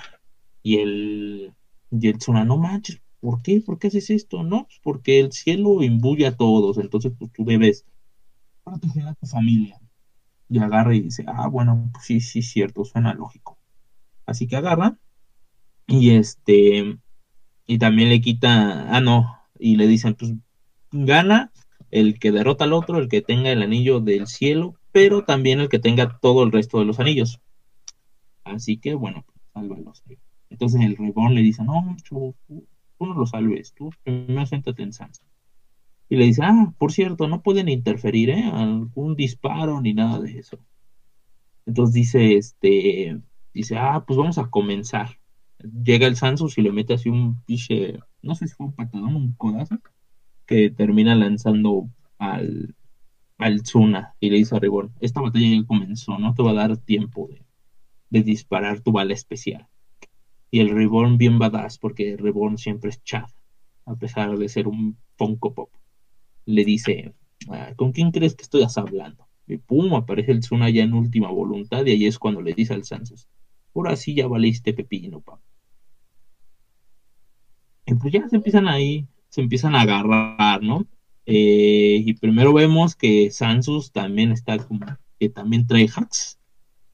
Y 0.62 0.78
el, 0.78 1.54
y 1.90 2.08
el 2.08 2.18
no 2.46 2.56
manches, 2.58 3.00
¿por 3.20 3.42
qué? 3.42 3.60
¿Por 3.60 3.78
qué 3.78 3.88
haces 3.88 4.10
esto? 4.10 4.42
No, 4.42 4.64
pues 4.64 4.80
porque 4.82 5.20
el 5.20 5.32
cielo 5.32 5.82
imbuye 5.82 6.26
a 6.26 6.36
todos, 6.36 6.78
entonces 6.78 7.12
pues 7.18 7.32
tú 7.32 7.44
debes 7.44 7.84
proteger 8.64 9.06
a 9.08 9.14
tu 9.14 9.26
familia. 9.26 9.80
Y 10.48 10.58
agarra 10.60 10.94
y 10.94 11.00
dice, 11.00 11.24
ah, 11.26 11.48
bueno, 11.48 11.90
pues 11.92 12.06
sí, 12.06 12.20
sí, 12.20 12.42
cierto, 12.42 12.84
suena 12.84 13.14
lógico. 13.14 13.58
Así 14.26 14.46
que 14.46 14.56
agarra 14.56 14.98
y 15.86 16.10
este, 16.10 16.98
y 17.66 17.78
también 17.78 18.08
le 18.08 18.20
quita, 18.20 18.94
ah, 18.94 19.00
no, 19.00 19.40
y 19.58 19.76
le 19.76 19.86
dicen, 19.86 20.14
pues 20.14 20.34
gana 20.92 21.52
el 21.90 22.18
que 22.18 22.32
derrota 22.32 22.64
al 22.64 22.72
otro, 22.72 22.98
el 22.98 23.08
que 23.08 23.22
tenga 23.22 23.50
el 23.50 23.62
anillo 23.62 24.00
del 24.00 24.26
cielo, 24.26 24.74
pero 24.92 25.24
también 25.24 25.60
el 25.60 25.68
que 25.68 25.78
tenga 25.78 26.18
todo 26.18 26.42
el 26.42 26.52
resto 26.52 26.78
de 26.78 26.84
los 26.84 27.00
anillos. 27.00 27.40
Así 28.44 28.78
que, 28.78 28.94
bueno, 28.94 29.24
pues, 29.52 30.02
Entonces 30.50 30.80
el 30.80 30.96
Reborn 30.96 31.34
le 31.34 31.40
dice, 31.42 31.64
no, 31.64 31.96
tú, 32.98 33.06
no 33.06 33.14
lo 33.14 33.26
salves, 33.26 33.72
tú 33.74 33.90
primero 34.02 34.46
siéntate 34.46 34.82
en 34.82 34.92
Sans. 34.92 35.22
Y 36.08 36.16
le 36.16 36.26
dice, 36.26 36.42
ah, 36.44 36.72
por 36.78 36.92
cierto, 36.92 37.26
no 37.28 37.42
pueden 37.42 37.68
interferir, 37.68 38.30
¿eh? 38.30 38.44
Algún 38.52 39.16
disparo 39.16 39.80
ni 39.80 39.92
nada 39.92 40.20
de 40.20 40.38
eso. 40.38 40.58
Entonces 41.66 41.94
dice, 41.94 42.36
este, 42.36 43.20
dice, 43.52 43.76
ah, 43.76 44.04
pues 44.06 44.16
vamos 44.16 44.38
a 44.38 44.48
comenzar. 44.48 45.18
Llega 45.58 46.06
el 46.06 46.16
Sansus 46.16 46.58
y 46.58 46.62
le 46.62 46.72
mete 46.72 46.94
así 46.94 47.08
un 47.08 47.42
piche, 47.42 47.98
no 48.22 48.34
sé 48.34 48.46
si 48.46 48.54
fue 48.54 48.66
un 48.66 48.72
patadón, 48.74 49.16
un 49.16 49.32
codazo, 49.32 49.78
que 50.46 50.70
termina 50.70 51.14
lanzando 51.16 51.88
al, 52.18 52.76
al 53.38 53.62
Tsuna 53.62 54.14
y 54.20 54.30
le 54.30 54.38
dice 54.38 54.56
a 54.56 54.60
Reborn, 54.60 54.92
esta 55.00 55.20
batalla 55.20 55.46
ya 55.48 55.66
comenzó, 55.66 56.18
no 56.18 56.34
te 56.34 56.42
va 56.42 56.52
a 56.52 56.54
dar 56.54 56.76
tiempo 56.76 57.28
de 58.10 58.22
disparar 58.22 58.80
tu 58.80 58.92
bala 58.92 59.14
especial. 59.14 59.66
Y 60.50 60.60
el 60.60 60.70
Reborn 60.70 61.18
bien 61.18 61.38
badass, 61.38 61.78
porque 61.78 62.16
Reborn 62.16 62.58
siempre 62.58 62.90
es 62.90 63.02
Chad, 63.02 63.28
a 63.84 63.94
pesar 63.96 64.36
de 64.38 64.48
ser 64.48 64.68
un 64.68 64.96
Funko 65.16 65.54
Pop. 65.54 65.70
Le 66.44 66.64
dice, 66.64 67.14
ah, 67.50 67.72
¿con 67.76 67.92
quién 67.92 68.10
crees 68.10 68.34
que 68.34 68.42
estoy 68.42 68.64
hablando? 68.76 69.26
Y 69.46 69.58
pum, 69.58 69.94
aparece 69.94 70.32
el 70.32 70.40
Tsuna 70.40 70.70
ya 70.70 70.82
en 70.82 70.94
última 70.94 71.30
voluntad 71.30 71.84
y 71.86 71.90
ahí 71.90 72.06
es 72.06 72.18
cuando 72.18 72.42
le 72.42 72.52
dice 72.52 72.74
al 72.74 72.84
Sansus, 72.84 73.28
ahora 73.74 73.94
sí 73.96 74.14
ya 74.14 74.26
valiste 74.26 74.72
pepino, 74.72 75.20
papá. 75.20 75.40
Y 77.86 77.94
pues 77.94 78.12
ya 78.12 78.28
se 78.28 78.36
empiezan 78.36 78.66
ahí, 78.66 79.06
se 79.28 79.40
empiezan 79.40 79.76
a 79.76 79.82
agarrar, 79.82 80.62
¿no? 80.62 80.86
Eh, 81.24 82.02
y 82.04 82.14
primero 82.14 82.52
vemos 82.52 82.96
que 82.96 83.30
Sansus 83.30 83.92
también 83.92 84.32
está 84.32 84.58
como 84.58 84.86
que 85.18 85.28
también 85.28 85.66
trae 85.66 85.88
hacks, 85.94 86.38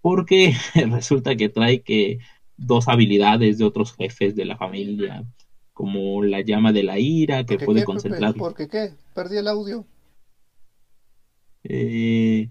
porque 0.01 0.55
resulta 0.91 1.37
que 1.37 1.49
trae 1.49 1.83
que 1.83 2.19
dos 2.57 2.89
habilidades 2.89 3.59
de 3.59 3.65
otros 3.65 3.95
jefes 3.95 4.35
de 4.35 4.45
la 4.45 4.57
familia, 4.57 5.25
como 5.73 6.23
la 6.23 6.41
llama 6.41 6.73
de 6.73 6.83
la 6.83 6.99
ira, 6.99 7.45
que 7.45 7.59
puede 7.59 7.85
concentrar. 7.85 8.35
¿Por 8.35 8.55
qué 8.55 8.69
qué? 8.69 8.95
Perdí 9.15 9.39
el 9.39 9.49
audio. 9.49 9.87
Eh, 11.65 12.51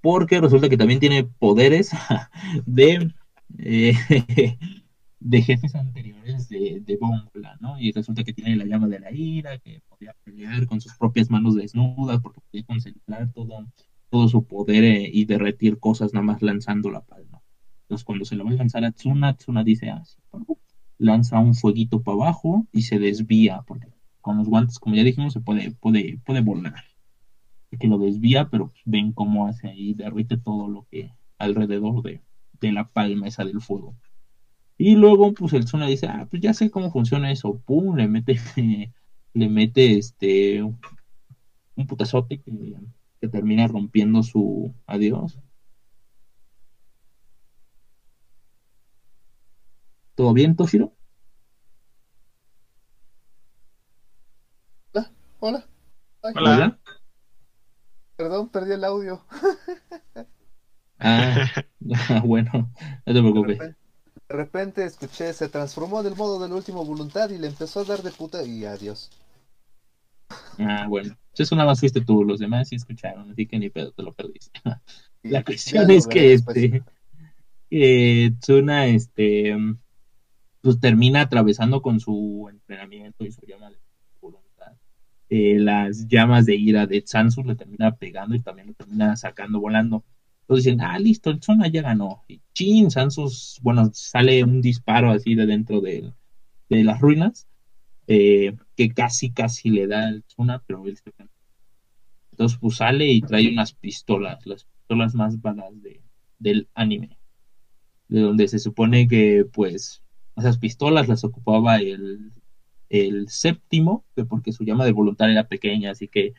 porque 0.00 0.40
resulta 0.40 0.68
que 0.68 0.76
también 0.76 1.00
tiene 1.00 1.24
poderes 1.24 1.90
de, 2.66 3.10
eh, 3.58 3.94
de 5.20 5.42
jefes 5.42 5.74
anteriores 5.74 6.48
de, 6.48 6.82
de 6.84 6.98
¿no? 7.60 7.80
Y 7.80 7.92
resulta 7.92 8.24
que 8.24 8.32
tiene 8.32 8.56
la 8.56 8.64
llama 8.64 8.88
de 8.88 9.00
la 9.00 9.12
ira, 9.12 9.58
que 9.58 9.80
podía 9.88 10.14
pelear 10.24 10.66
con 10.66 10.80
sus 10.80 10.94
propias 10.96 11.30
manos 11.30 11.54
desnudas, 11.54 12.20
porque 12.20 12.40
podía 12.40 12.64
concentrar 12.64 13.32
todo, 13.32 13.66
todo 14.10 14.28
su 14.28 14.44
poder 14.44 14.84
eh, 14.84 15.10
y 15.12 15.24
derretir 15.24 15.78
cosas 15.78 16.12
nada 16.12 16.26
más 16.26 16.42
lanzando 16.42 16.90
la 16.90 17.00
palma. 17.00 17.33
Entonces 17.84 18.04
cuando 18.04 18.24
se 18.24 18.36
lo 18.36 18.44
va 18.44 18.50
a 18.50 18.54
lanzar 18.54 18.84
a 18.84 18.92
Tsuna, 18.92 19.36
Tsuna 19.36 19.64
dice 19.64 19.90
ah, 19.90 20.02
lanza 20.98 21.38
un 21.38 21.54
fueguito 21.54 22.02
para 22.02 22.16
abajo 22.16 22.66
y 22.72 22.82
se 22.82 22.98
desvía, 22.98 23.62
porque 23.66 23.88
con 24.20 24.38
los 24.38 24.48
guantes, 24.48 24.78
como 24.78 24.96
ya 24.96 25.04
dijimos, 25.04 25.32
se 25.32 25.40
puede, 25.40 25.72
puede, 25.72 26.18
puede 26.24 26.40
volar 26.40 26.82
que 27.78 27.88
lo 27.88 27.98
desvía, 27.98 28.48
pero 28.48 28.68
pues, 28.68 28.82
ven 28.84 29.12
cómo 29.12 29.46
hace 29.46 29.68
ahí, 29.68 29.94
derrite 29.94 30.36
todo 30.36 30.68
lo 30.68 30.86
que 30.90 31.12
alrededor 31.38 32.02
de, 32.02 32.20
la 32.72 32.88
palma 32.88 33.28
esa 33.28 33.44
del 33.44 33.60
fuego. 33.60 33.94
Y 34.78 34.96
luego, 34.96 35.34
pues 35.34 35.52
el 35.52 35.68
Zuna 35.68 35.86
dice, 35.86 36.06
ah, 36.06 36.26
pues 36.30 36.40
ya 36.40 36.54
sé 36.54 36.70
cómo 36.70 36.90
funciona 36.90 37.30
eso, 37.30 37.60
pum, 37.66 37.94
le 37.96 38.08
mete, 38.08 38.40
le 39.34 39.48
mete 39.48 39.98
este 39.98 40.62
un 40.62 41.86
putazote 41.86 42.40
que, 42.40 42.76
que 43.20 43.28
termina 43.28 43.66
rompiendo 43.66 44.22
su 44.22 44.74
adiós. 44.86 45.38
¿Todo 50.14 50.32
bien, 50.32 50.54
Toshiro? 50.54 50.94
Hola, 54.92 55.10
hola. 55.40 55.66
Hola. 56.22 56.78
Perdón, 58.16 58.48
perdí 58.48 58.72
el 58.72 58.84
audio. 58.84 59.24
ah, 61.00 61.46
bueno, 62.24 62.72
no 63.04 63.12
te 63.12 63.20
preocupes. 63.20 63.58
De 63.58 63.74
repente, 64.28 64.84
escuché, 64.84 65.32
se 65.32 65.48
transformó 65.48 66.00
en 66.00 66.06
el 66.06 66.16
modo 66.16 66.40
de 66.40 66.48
la 66.48 66.54
última 66.54 66.80
voluntad 66.80 67.28
y 67.30 67.38
le 67.38 67.48
empezó 67.48 67.80
a 67.80 67.84
dar 67.84 68.02
de 68.02 68.12
puta 68.12 68.44
y 68.44 68.64
adiós. 68.64 69.10
Ah, 70.58 70.86
bueno. 70.88 71.16
Eso 71.36 71.56
nada 71.56 71.66
más 71.66 71.80
fuiste 71.80 72.00
tú, 72.00 72.22
los 72.22 72.38
demás 72.38 72.68
sí 72.68 72.76
escucharon, 72.76 73.32
así 73.32 73.46
que 73.46 73.58
ni 73.58 73.68
pedo, 73.68 73.90
te 73.90 74.02
lo 74.04 74.12
perdiste. 74.12 74.60
la 75.24 75.42
cuestión 75.42 75.90
es 75.90 76.06
que 76.06 76.32
este 76.32 76.84
que 77.68 78.32
Tsuna 78.40 78.86
este 78.86 79.56
pues 80.64 80.80
termina 80.80 81.20
atravesando 81.20 81.82
con 81.82 82.00
su 82.00 82.48
entrenamiento 82.50 83.26
y 83.26 83.30
su 83.30 83.42
llama 83.46 83.68
de 83.68 83.76
eh, 85.28 85.58
las 85.58 86.08
llamas 86.08 86.46
de 86.46 86.54
ira 86.54 86.86
de 86.86 87.02
Sansus 87.04 87.44
le 87.44 87.54
termina 87.54 87.94
pegando 87.96 88.34
y 88.34 88.40
también 88.40 88.68
lo 88.68 88.74
termina 88.74 89.14
sacando 89.16 89.60
volando. 89.60 90.04
Entonces 90.42 90.64
dicen, 90.64 90.80
ah, 90.80 90.98
listo, 90.98 91.30
el 91.30 91.42
Zona 91.42 91.68
ya 91.68 91.82
ganó. 91.82 92.24
Y 92.28 92.40
chin, 92.54 92.90
Sansus, 92.90 93.58
bueno, 93.62 93.90
sale 93.92 94.42
un 94.42 94.62
disparo 94.62 95.10
así 95.10 95.34
de 95.34 95.44
dentro 95.46 95.82
de, 95.82 96.12
las 96.68 97.00
ruinas, 97.00 97.46
eh, 98.06 98.56
que 98.74 98.88
casi, 98.94 99.32
casi 99.32 99.70
le 99.70 99.86
da 99.86 100.08
el 100.08 100.24
Zona, 100.28 100.62
pero 100.66 100.86
él 100.86 100.96
se 100.96 101.12
Entonces, 102.30 102.58
pues 102.58 102.76
sale 102.76 103.06
y 103.06 103.20
trae 103.20 103.48
unas 103.48 103.74
pistolas, 103.74 104.46
las 104.46 104.64
pistolas 104.64 105.14
más 105.14 105.40
balas 105.42 105.82
de, 105.82 106.00
del 106.38 106.68
anime. 106.74 107.18
De 108.08 108.20
donde 108.20 108.48
se 108.48 108.58
supone 108.58 109.08
que, 109.08 109.44
pues, 109.52 110.03
esas 110.36 110.58
pistolas 110.58 111.08
las 111.08 111.24
ocupaba 111.24 111.76
el 111.76 112.32
el 112.88 113.28
séptimo, 113.28 114.04
porque 114.28 114.52
su 114.52 114.64
llama 114.64 114.84
de 114.84 114.92
voluntad 114.92 115.30
era 115.30 115.48
pequeña, 115.48 115.90
así 115.90 116.08
que 116.08 116.32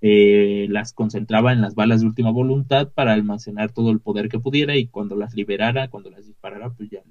eh, 0.00 0.66
las 0.70 0.92
concentraba 0.92 1.52
en 1.52 1.60
las 1.60 1.74
balas 1.74 2.00
de 2.00 2.06
última 2.06 2.30
voluntad 2.30 2.92
para 2.92 3.14
almacenar 3.14 3.72
todo 3.72 3.90
el 3.90 4.00
poder 4.00 4.28
que 4.28 4.38
pudiera 4.38 4.76
y 4.76 4.86
cuando 4.86 5.16
las 5.16 5.34
liberara, 5.34 5.88
cuando 5.88 6.10
las 6.10 6.26
disparara, 6.26 6.70
pues 6.70 6.90
ya 6.90 7.02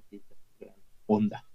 onda. 1.05 1.45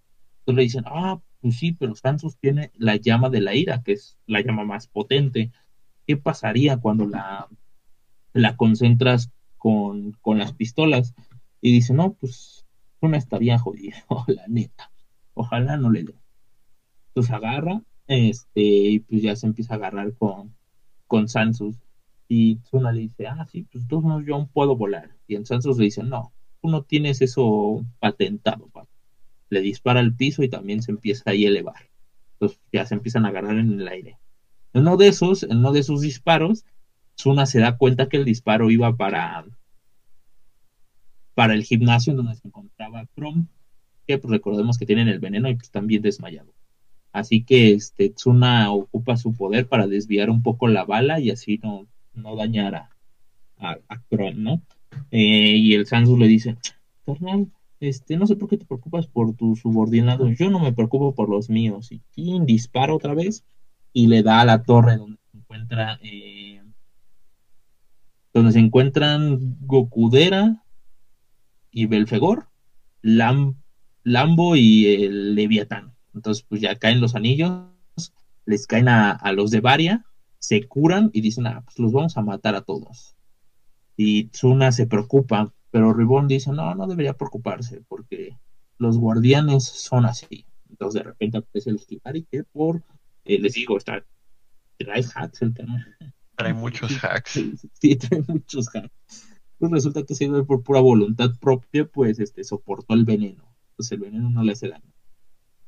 Entonces 0.40 0.56
le 0.56 0.62
dicen, 0.62 0.84
ah, 0.86 1.20
pues 1.40 1.56
sí, 1.56 1.72
pero 1.72 1.94
Sansus 1.94 2.36
tiene 2.36 2.70
la 2.74 2.96
llama 2.96 3.30
de 3.30 3.40
la 3.40 3.54
ira, 3.54 3.82
que 3.82 3.92
es 3.92 4.18
la 4.26 4.40
llama 4.40 4.64
más 4.64 4.86
potente. 4.86 5.52
¿Qué 6.06 6.16
pasaría 6.16 6.78
cuando 6.78 7.06
la, 7.06 7.48
la 8.32 8.56
concentras 8.56 9.30
con, 9.56 10.12
con 10.20 10.38
las 10.38 10.52
pistolas? 10.52 11.14
Y 11.60 11.72
dice, 11.72 11.94
no, 11.94 12.14
pues 12.14 12.61
no 13.08 13.16
estaría 13.16 13.58
jodido, 13.58 13.96
la 14.26 14.46
neta. 14.48 14.90
Ojalá 15.34 15.76
no 15.76 15.90
le 15.90 16.04
dé 16.04 16.14
pues 17.14 17.30
agarra, 17.30 17.82
este, 18.06 18.60
y 18.60 18.98
pues 19.00 19.22
ya 19.22 19.36
se 19.36 19.46
empieza 19.46 19.74
a 19.74 19.76
agarrar 19.76 20.14
con, 20.14 20.54
con 21.06 21.28
Sansus. 21.28 21.76
Y 22.28 22.56
Tsuna 22.56 22.92
le 22.92 23.02
dice, 23.02 23.26
ah, 23.26 23.46
sí, 23.50 23.66
pues 23.70 23.86
tú 23.86 24.00
no, 24.00 24.20
yo 24.22 24.48
puedo 24.52 24.76
volar. 24.76 25.10
Y 25.26 25.34
en 25.36 25.44
Sansus 25.44 25.78
le 25.78 25.84
dice, 25.84 26.02
no, 26.02 26.32
tú 26.60 26.68
no 26.68 26.82
tienes 26.82 27.20
eso 27.20 27.84
patentado, 27.98 28.70
Le 29.50 29.60
dispara 29.60 30.00
al 30.00 30.14
piso 30.14 30.42
y 30.42 30.48
también 30.48 30.82
se 30.82 30.92
empieza 30.92 31.30
ahí 31.30 31.44
a 31.44 31.48
elevar. 31.48 31.90
Entonces 32.34 32.60
ya 32.72 32.86
se 32.86 32.94
empiezan 32.94 33.26
a 33.26 33.28
agarrar 33.28 33.58
en 33.58 33.80
el 33.80 33.88
aire. 33.88 34.18
En 34.72 34.82
uno 34.82 34.96
de 34.96 35.08
esos, 35.08 35.42
en 35.42 35.58
uno 35.58 35.72
de 35.72 35.80
esos 35.80 36.00
disparos, 36.00 36.64
Tsuna 37.16 37.44
se 37.44 37.60
da 37.60 37.76
cuenta 37.76 38.08
que 38.08 38.16
el 38.16 38.24
disparo 38.24 38.70
iba 38.70 38.96
para, 38.96 39.44
para 41.42 41.54
el 41.54 41.64
gimnasio 41.64 42.12
en 42.12 42.18
donde 42.18 42.36
se 42.36 42.46
encontraba 42.46 43.04
Chrome, 43.16 43.46
que 44.06 44.16
pues 44.16 44.30
recordemos 44.30 44.78
que 44.78 44.86
tienen 44.86 45.08
el 45.08 45.18
veneno 45.18 45.48
y 45.48 45.54
pues 45.54 45.64
están 45.64 45.88
bien 45.88 46.00
desmayados. 46.00 46.54
Así 47.12 47.42
que 47.42 47.72
este, 47.72 48.10
Tsuna 48.10 48.70
ocupa 48.70 49.16
su 49.16 49.34
poder 49.34 49.66
para 49.66 49.88
desviar 49.88 50.30
un 50.30 50.44
poco 50.44 50.68
la 50.68 50.84
bala 50.84 51.18
y 51.18 51.30
así 51.30 51.58
no, 51.60 51.88
no 52.14 52.36
dañar 52.36 52.76
a, 52.76 52.90
a, 53.58 53.76
¿no? 54.36 54.62
Eh, 55.10 55.56
y 55.56 55.74
el 55.74 55.84
Sansu 55.86 56.16
le 56.16 56.28
dice, 56.28 56.58
carnal, 57.04 57.48
este, 57.80 58.16
no 58.16 58.28
sé 58.28 58.36
por 58.36 58.48
qué 58.48 58.56
te 58.56 58.64
preocupas 58.64 59.08
por 59.08 59.34
tus 59.34 59.62
subordinados, 59.62 60.38
yo 60.38 60.48
no 60.48 60.60
me 60.60 60.72
preocupo 60.72 61.16
por 61.16 61.28
los 61.28 61.50
míos. 61.50 61.90
Y 61.90 62.02
King 62.12 62.42
dispara 62.46 62.94
otra 62.94 63.14
vez 63.14 63.44
y 63.92 64.06
le 64.06 64.22
da 64.22 64.42
a 64.42 64.44
la 64.44 64.62
torre 64.62 64.96
donde 64.96 65.18
se 65.32 65.38
encuentra, 65.38 65.98
eh, 66.04 66.62
donde 68.32 68.52
se 68.52 68.60
encuentran 68.60 69.56
Gokudera, 69.62 70.62
y 71.72 71.86
Belfegor, 71.86 72.48
Lam, 73.00 73.60
Lambo 74.04 74.54
y 74.54 74.86
el 74.86 75.34
Leviatán. 75.34 75.96
Entonces, 76.14 76.44
pues 76.48 76.60
ya 76.60 76.78
caen 76.78 77.00
los 77.00 77.16
anillos, 77.16 77.64
les 78.44 78.66
caen 78.66 78.88
a, 78.88 79.10
a 79.10 79.32
los 79.32 79.50
de 79.50 79.60
Varia, 79.60 80.04
se 80.38 80.68
curan 80.68 81.10
y 81.12 81.20
dicen, 81.20 81.46
ah, 81.46 81.62
pues 81.64 81.78
los 81.78 81.92
vamos 81.92 82.16
a 82.16 82.22
matar 82.22 82.54
a 82.54 82.62
todos. 82.62 83.16
Y 83.96 84.24
Tsuna 84.24 84.72
se 84.72 84.86
preocupa, 84.86 85.52
pero 85.70 85.94
Ribón 85.94 86.28
dice, 86.28 86.52
no, 86.52 86.74
no 86.74 86.86
debería 86.86 87.14
preocuparse, 87.14 87.82
porque 87.88 88.36
los 88.78 88.98
guardianes 88.98 89.64
son 89.64 90.04
así. 90.04 90.44
Entonces 90.68 91.02
de 91.02 91.08
repente 91.08 91.38
aparece 91.38 91.70
el 91.70 91.80
Hibari 91.88 92.24
que 92.24 92.44
por, 92.44 92.82
eh, 93.24 93.38
les 93.38 93.54
digo, 93.54 93.76
está, 93.76 94.04
trae 94.76 95.04
hacks 95.14 95.42
el 95.42 95.54
tema. 95.54 95.86
Trae 96.36 96.54
muchos 96.54 96.92
hacks. 97.04 97.30
Sí, 97.30 97.54
sí, 97.80 97.96
trae 97.96 98.24
muchos 98.26 98.68
hacks. 98.74 99.31
Pues 99.62 99.70
resulta 99.70 100.02
que 100.02 100.16
se 100.16 100.28
por 100.42 100.64
pura 100.64 100.80
voluntad 100.80 101.38
propia, 101.38 101.84
pues 101.86 102.18
este 102.18 102.42
soportó 102.42 102.94
el 102.94 103.04
veneno. 103.04 103.44
Pues 103.76 103.92
el 103.92 104.00
veneno 104.00 104.28
no 104.28 104.42
le 104.42 104.50
hace 104.54 104.68
daño. 104.68 104.92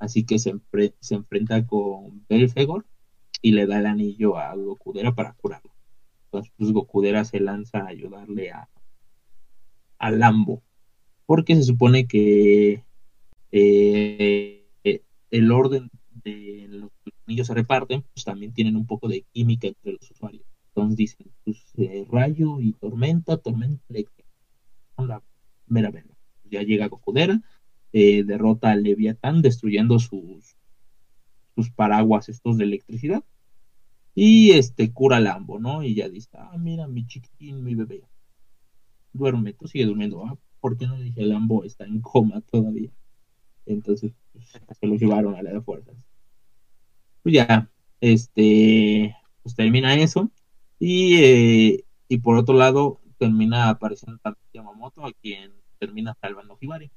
Así 0.01 0.25
que 0.25 0.41
se, 0.41 0.53
enfrenta 1.11 1.65
con 1.65 2.27
Belfegor 2.29 2.87
y 3.41 3.53
le 3.53 3.69
da 3.69 3.79
el 3.79 3.87
anillo 3.87 4.37
a 4.37 4.53
Gokudera 4.57 5.15
para 5.15 5.35
curarlo. 5.35 5.71
Entonces, 6.25 6.53
pues 6.57 6.73
Gokudera 6.73 7.25
se 7.25 7.39
lanza 7.39 7.83
a 7.83 7.87
ayudarle 7.87 8.51
a, 8.51 8.69
a 9.99 10.11
Lambo. 10.11 10.65
Porque 11.25 11.55
se 11.55 11.63
supone 11.63 12.09
que 12.09 12.83
eh, 13.53 14.67
el 15.31 15.53
orden 15.53 15.89
de 16.25 16.67
los 16.69 16.91
anillos 17.29 17.47
se 17.47 17.55
reparten, 17.55 18.03
pues 18.13 18.25
también 18.25 18.53
tienen 18.53 18.75
un 18.75 18.89
poco 18.89 19.07
de 19.07 19.25
química 19.33 19.69
entre 19.69 19.93
los 19.93 20.11
usuarios. 20.11 20.54
Entonces 20.75 20.97
dicen, 20.97 21.31
pues 21.45 21.73
eh, 21.77 22.05
rayo 22.11 22.61
y 22.61 22.73
tormenta, 22.73 23.37
tormenta 23.37 23.85
eléctrica. 23.89 24.29
La 24.97 25.23
mera. 25.67 25.93
Ya 26.45 26.63
llega 26.63 26.89
Gokudera, 26.89 27.41
eh, 27.93 28.25
derrota 28.25 28.73
al 28.73 28.83
Leviatán, 28.83 29.41
destruyendo 29.41 30.01
sus, 30.01 30.57
sus 31.55 31.71
paraguas 31.71 32.29
estos 32.29 32.59
de 32.59 32.65
electricidad. 32.65 33.23
Y 34.17 34.51
este 34.53 34.93
cura 34.93 35.19
a 35.19 35.21
Lambo, 35.21 35.61
¿no? 35.61 35.85
Y 35.85 35.95
ya 35.95 36.09
dice, 36.09 36.31
ah, 36.35 36.57
mira, 36.59 36.89
mi 36.89 37.07
chiquitín, 37.07 37.63
mi 37.63 37.77
bebé. 37.77 38.03
Duerme, 39.13 39.53
tú 39.53 39.69
sigue 39.69 39.87
durmiendo. 39.87 40.27
Ah, 40.27 40.37
¿por 40.61 40.77
qué 40.77 40.89
no 40.89 40.97
le 40.97 41.05
dije 41.05 41.23
Lambo 41.23 41.63
está 41.63 41.85
en 41.85 42.01
coma 42.01 42.41
todavía? 42.41 42.91
Entonces, 43.65 44.13
pues, 44.33 44.49
se 44.81 44.87
lo 44.89 44.97
llevaron 44.97 45.37
a 45.37 45.43
la 45.43 45.53
de 45.53 45.61
fuerzas. 45.61 45.97
Pues 47.23 47.35
ya, 47.35 47.71
este, 48.01 49.17
pues 49.43 49.55
termina 49.55 49.95
eso. 49.95 50.31
Y, 50.87 51.17
eh, 51.17 51.85
y 52.09 52.19
por 52.19 52.37
otro 52.37 52.55
lado, 52.55 53.01
termina 53.17 53.71
apareciendo 53.71 54.21
también 54.23 54.45
Yamamoto, 54.53 55.07
a 55.07 55.13
quien 55.15 55.51
termina 55.79 56.15
salvando 56.21 56.59
Hibari. 56.61 56.91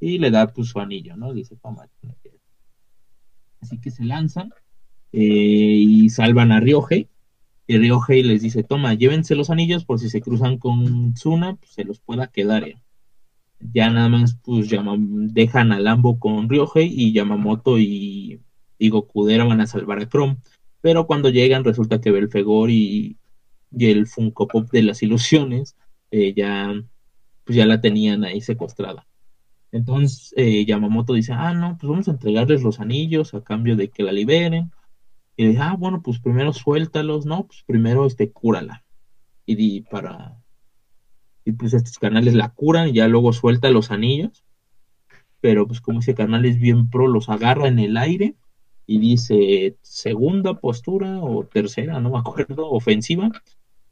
Y 0.00 0.16
le 0.16 0.30
da 0.30 0.46
pues 0.46 0.68
su 0.68 0.80
anillo, 0.80 1.14
¿no? 1.14 1.34
Dice, 1.34 1.56
toma. 1.56 1.86
Así 3.60 3.78
que 3.82 3.90
se 3.90 4.04
lanzan 4.04 4.50
eh, 5.12 5.20
y 5.20 6.08
salvan 6.08 6.52
a 6.52 6.60
Ryohei. 6.60 7.10
Y 7.66 7.76
Ryohei 7.76 8.22
les 8.22 8.40
dice, 8.40 8.62
toma, 8.62 8.94
llévense 8.94 9.34
los 9.34 9.50
anillos 9.50 9.84
por 9.84 9.98
si 9.98 10.08
se 10.08 10.22
cruzan 10.22 10.56
con 10.56 11.12
Tsuna, 11.12 11.56
pues 11.56 11.72
se 11.72 11.84
los 11.84 12.00
pueda 12.00 12.28
quedar. 12.28 12.64
¿eh? 12.64 12.80
Ya 13.60 13.90
nada 13.90 14.08
más 14.08 14.38
pues 14.42 14.70
dejan 14.70 15.72
a 15.72 15.80
Lambo 15.80 16.18
con 16.18 16.48
Ryohei 16.48 16.86
y 16.90 17.12
Yamamoto 17.12 17.78
y, 17.78 18.40
y 18.78 18.90
van 18.90 19.60
a 19.60 19.66
salvar 19.66 19.98
a 19.98 20.08
Chrome. 20.08 20.38
Pero 20.82 21.06
cuando 21.06 21.30
llegan 21.30 21.64
resulta 21.64 22.00
que 22.00 22.10
Belfegor 22.10 22.70
y, 22.70 23.16
y 23.70 23.90
el 23.90 24.06
Funko 24.06 24.48
Pop 24.48 24.70
de 24.70 24.82
las 24.82 25.02
ilusiones 25.02 25.76
eh, 26.10 26.34
ya, 26.34 26.74
pues 27.44 27.56
ya 27.56 27.64
la 27.64 27.80
tenían 27.80 28.24
ahí 28.24 28.40
secuestrada. 28.42 29.06
Entonces 29.70 30.34
eh, 30.36 30.66
Yamamoto 30.66 31.14
dice, 31.14 31.32
ah, 31.32 31.54
no, 31.54 31.78
pues 31.78 31.88
vamos 31.88 32.08
a 32.08 32.10
entregarles 32.10 32.62
los 32.62 32.80
anillos 32.80 33.32
a 33.32 33.42
cambio 33.42 33.76
de 33.76 33.88
que 33.88 34.02
la 34.02 34.12
liberen. 34.12 34.72
Y 35.36 35.46
dice, 35.46 35.60
ah, 35.62 35.76
bueno, 35.78 36.02
pues 36.02 36.18
primero 36.18 36.52
suéltalos, 36.52 37.24
¿no? 37.24 37.46
Pues 37.46 37.62
primero 37.64 38.04
este, 38.04 38.30
cúrala. 38.30 38.84
Y 39.46 39.54
di, 39.54 39.80
para... 39.80 40.36
Y 41.44 41.52
pues 41.52 41.74
estos 41.74 41.98
canales 41.98 42.34
la 42.34 42.50
curan 42.50 42.88
y 42.88 42.92
ya 42.92 43.08
luego 43.08 43.32
suelta 43.32 43.70
los 43.70 43.90
anillos. 43.90 44.44
Pero 45.40 45.66
pues 45.66 45.80
como 45.80 46.00
ese 46.00 46.14
canal 46.14 46.44
es 46.44 46.58
bien 46.58 46.90
pro, 46.90 47.08
los 47.08 47.28
agarra 47.28 47.68
en 47.68 47.78
el 47.78 47.96
aire 47.96 48.36
y 48.86 48.98
dice 48.98 49.76
segunda 49.82 50.54
postura 50.54 51.20
o 51.20 51.44
tercera, 51.46 52.00
no 52.00 52.10
me 52.10 52.18
acuerdo, 52.18 52.70
ofensiva. 52.70 53.30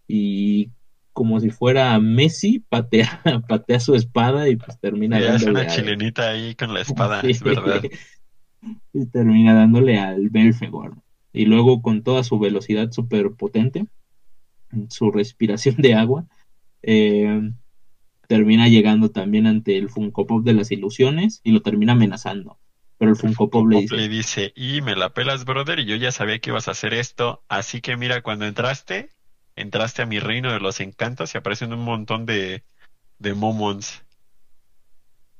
Y 0.09 0.71
como 1.13 1.41
si 1.41 1.51
fuera 1.51 1.99
Messi, 2.01 2.61
patea, 2.69 3.23
patea 3.49 3.81
su 3.81 3.95
espada 3.95 4.49
y 4.49 4.57
pues 4.57 4.79
termina 4.81 5.21
Ya 5.21 5.35
es 5.37 5.45
dándole 5.45 5.51
una 5.51 5.61
al- 5.73 5.77
chilenita 5.77 6.31
ahí 6.31 6.55
con 6.55 6.75
la 6.75 6.81
espada, 6.83 7.21
Sí. 7.23 7.31
es 7.31 7.43
verdad. 7.43 7.83
Y 8.93 9.07
termina 9.07 9.55
dándole 9.55 9.99
al 9.99 10.29
Belfegor. 10.29 10.95
Y 11.33 11.47
luego 11.47 11.81
con 11.81 12.03
toda 12.03 12.25
su 12.25 12.39
velocidad 12.39 12.91
súper 12.93 13.31
potente, 13.33 13.87
su 14.91 15.11
respiración 15.11 15.77
de 15.77 15.95
agua, 15.95 16.27
eh, 16.83 17.53
termina 18.29 18.69
llegando 18.69 19.11
también 19.11 19.47
ante 19.47 19.79
el 19.79 19.89
Funko 19.89 20.27
Pop 20.27 20.45
de 20.45 20.53
las 20.53 20.71
ilusiones 20.73 21.41
y 21.43 21.53
lo 21.53 21.63
termina 21.63 21.93
amenazando. 21.93 22.59
Pero 23.01 23.13
el 23.13 23.17
Funko 23.17 23.49
Pop 23.49 23.67
le 23.67 23.81
Pop 23.81 23.93
le 23.93 24.09
dice, 24.09 24.43
dice, 24.43 24.53
y 24.55 24.83
me 24.83 24.95
la 24.95 25.15
pelas, 25.15 25.47
brother, 25.47 25.79
y 25.79 25.87
yo 25.87 25.97
ya 25.97 26.13
sabía 26.13 26.39
que 26.39 26.51
ibas 26.51 26.69
a 26.69 26.73
hacer 26.73 26.93
esto, 26.93 27.43
así 27.49 27.81
que 27.81 27.97
mira, 27.97 28.21
cuando 28.21 28.45
entraste, 28.45 29.09
entraste 29.57 30.03
a 30.03 30.07
mi 30.07 30.21
reino 30.21 30.53
de 30.53 30.61
los 30.61 30.81
encantos 30.81 31.35
y 31.35 31.39
aparecen 31.39 31.73
un 31.73 31.83
montón 31.83 32.27
de, 32.27 32.63
de 33.19 33.33
momons. 33.33 34.05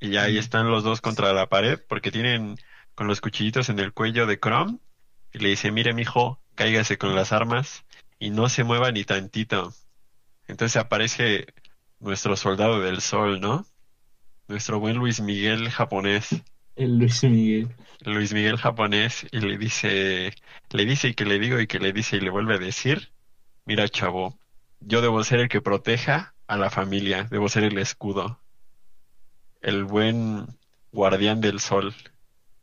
Y 0.01 0.17
ahí 0.17 0.39
están 0.39 0.71
los 0.71 0.85
dos 0.85 1.03
contra 1.03 1.35
la 1.35 1.51
pared, 1.51 1.79
porque 1.87 2.11
tienen 2.11 2.57
con 2.95 3.09
los 3.09 3.21
cuchillitos 3.21 3.69
en 3.69 3.79
el 3.79 3.93
cuello 3.93 4.25
de 4.25 4.41
Chrome, 4.41 4.79
y 5.31 5.41
le 5.41 5.51
dice, 5.51 5.71
mire, 5.71 5.93
mijo, 5.93 6.41
cáigase 6.55 6.97
con 6.97 7.15
las 7.15 7.31
armas, 7.31 7.85
y 8.19 8.31
no 8.31 8.49
se 8.49 8.65
mueva 8.65 8.91
ni 8.91 9.05
tantito. 9.05 9.75
Entonces 10.49 10.79
aparece 10.79 11.45
nuestro 11.99 12.37
soldado 12.37 12.81
del 12.81 13.03
sol, 13.03 13.39
¿no? 13.39 13.67
Nuestro 14.49 14.81
buen 14.81 14.97
Luis 14.97 15.21
Miguel 15.21 15.69
japonés. 15.69 16.43
El 16.77 16.99
Luis 16.99 17.23
Miguel. 17.25 17.69
Luis 18.05 18.33
Miguel 18.33 18.57
japonés 18.57 19.27
y 19.31 19.41
le 19.41 19.59
dice, 19.59 20.33
le 20.71 20.85
dice 20.85 21.09
y 21.09 21.15
que 21.15 21.25
le 21.25 21.39
digo 21.39 21.61
y 21.61 21.67
que 21.67 21.79
le 21.79 21.93
dice 21.93 22.17
y 22.17 22.21
le 22.21 22.31
vuelve 22.31 22.55
a 22.55 22.59
decir, 22.59 23.13
mira 23.67 23.89
chavo, 23.89 24.39
yo 24.81 25.03
debo 25.03 25.23
ser 25.25 25.41
el 25.41 25.49
que 25.49 25.61
proteja 25.61 26.35
a 26.47 26.57
la 26.57 26.71
familia, 26.71 27.25
debo 27.31 27.49
ser 27.49 27.65
el 27.65 27.79
escudo, 27.79 28.41
el 29.61 29.85
buen 29.85 30.47
guardián 30.93 31.41
del 31.41 31.61
sol. 31.61 31.95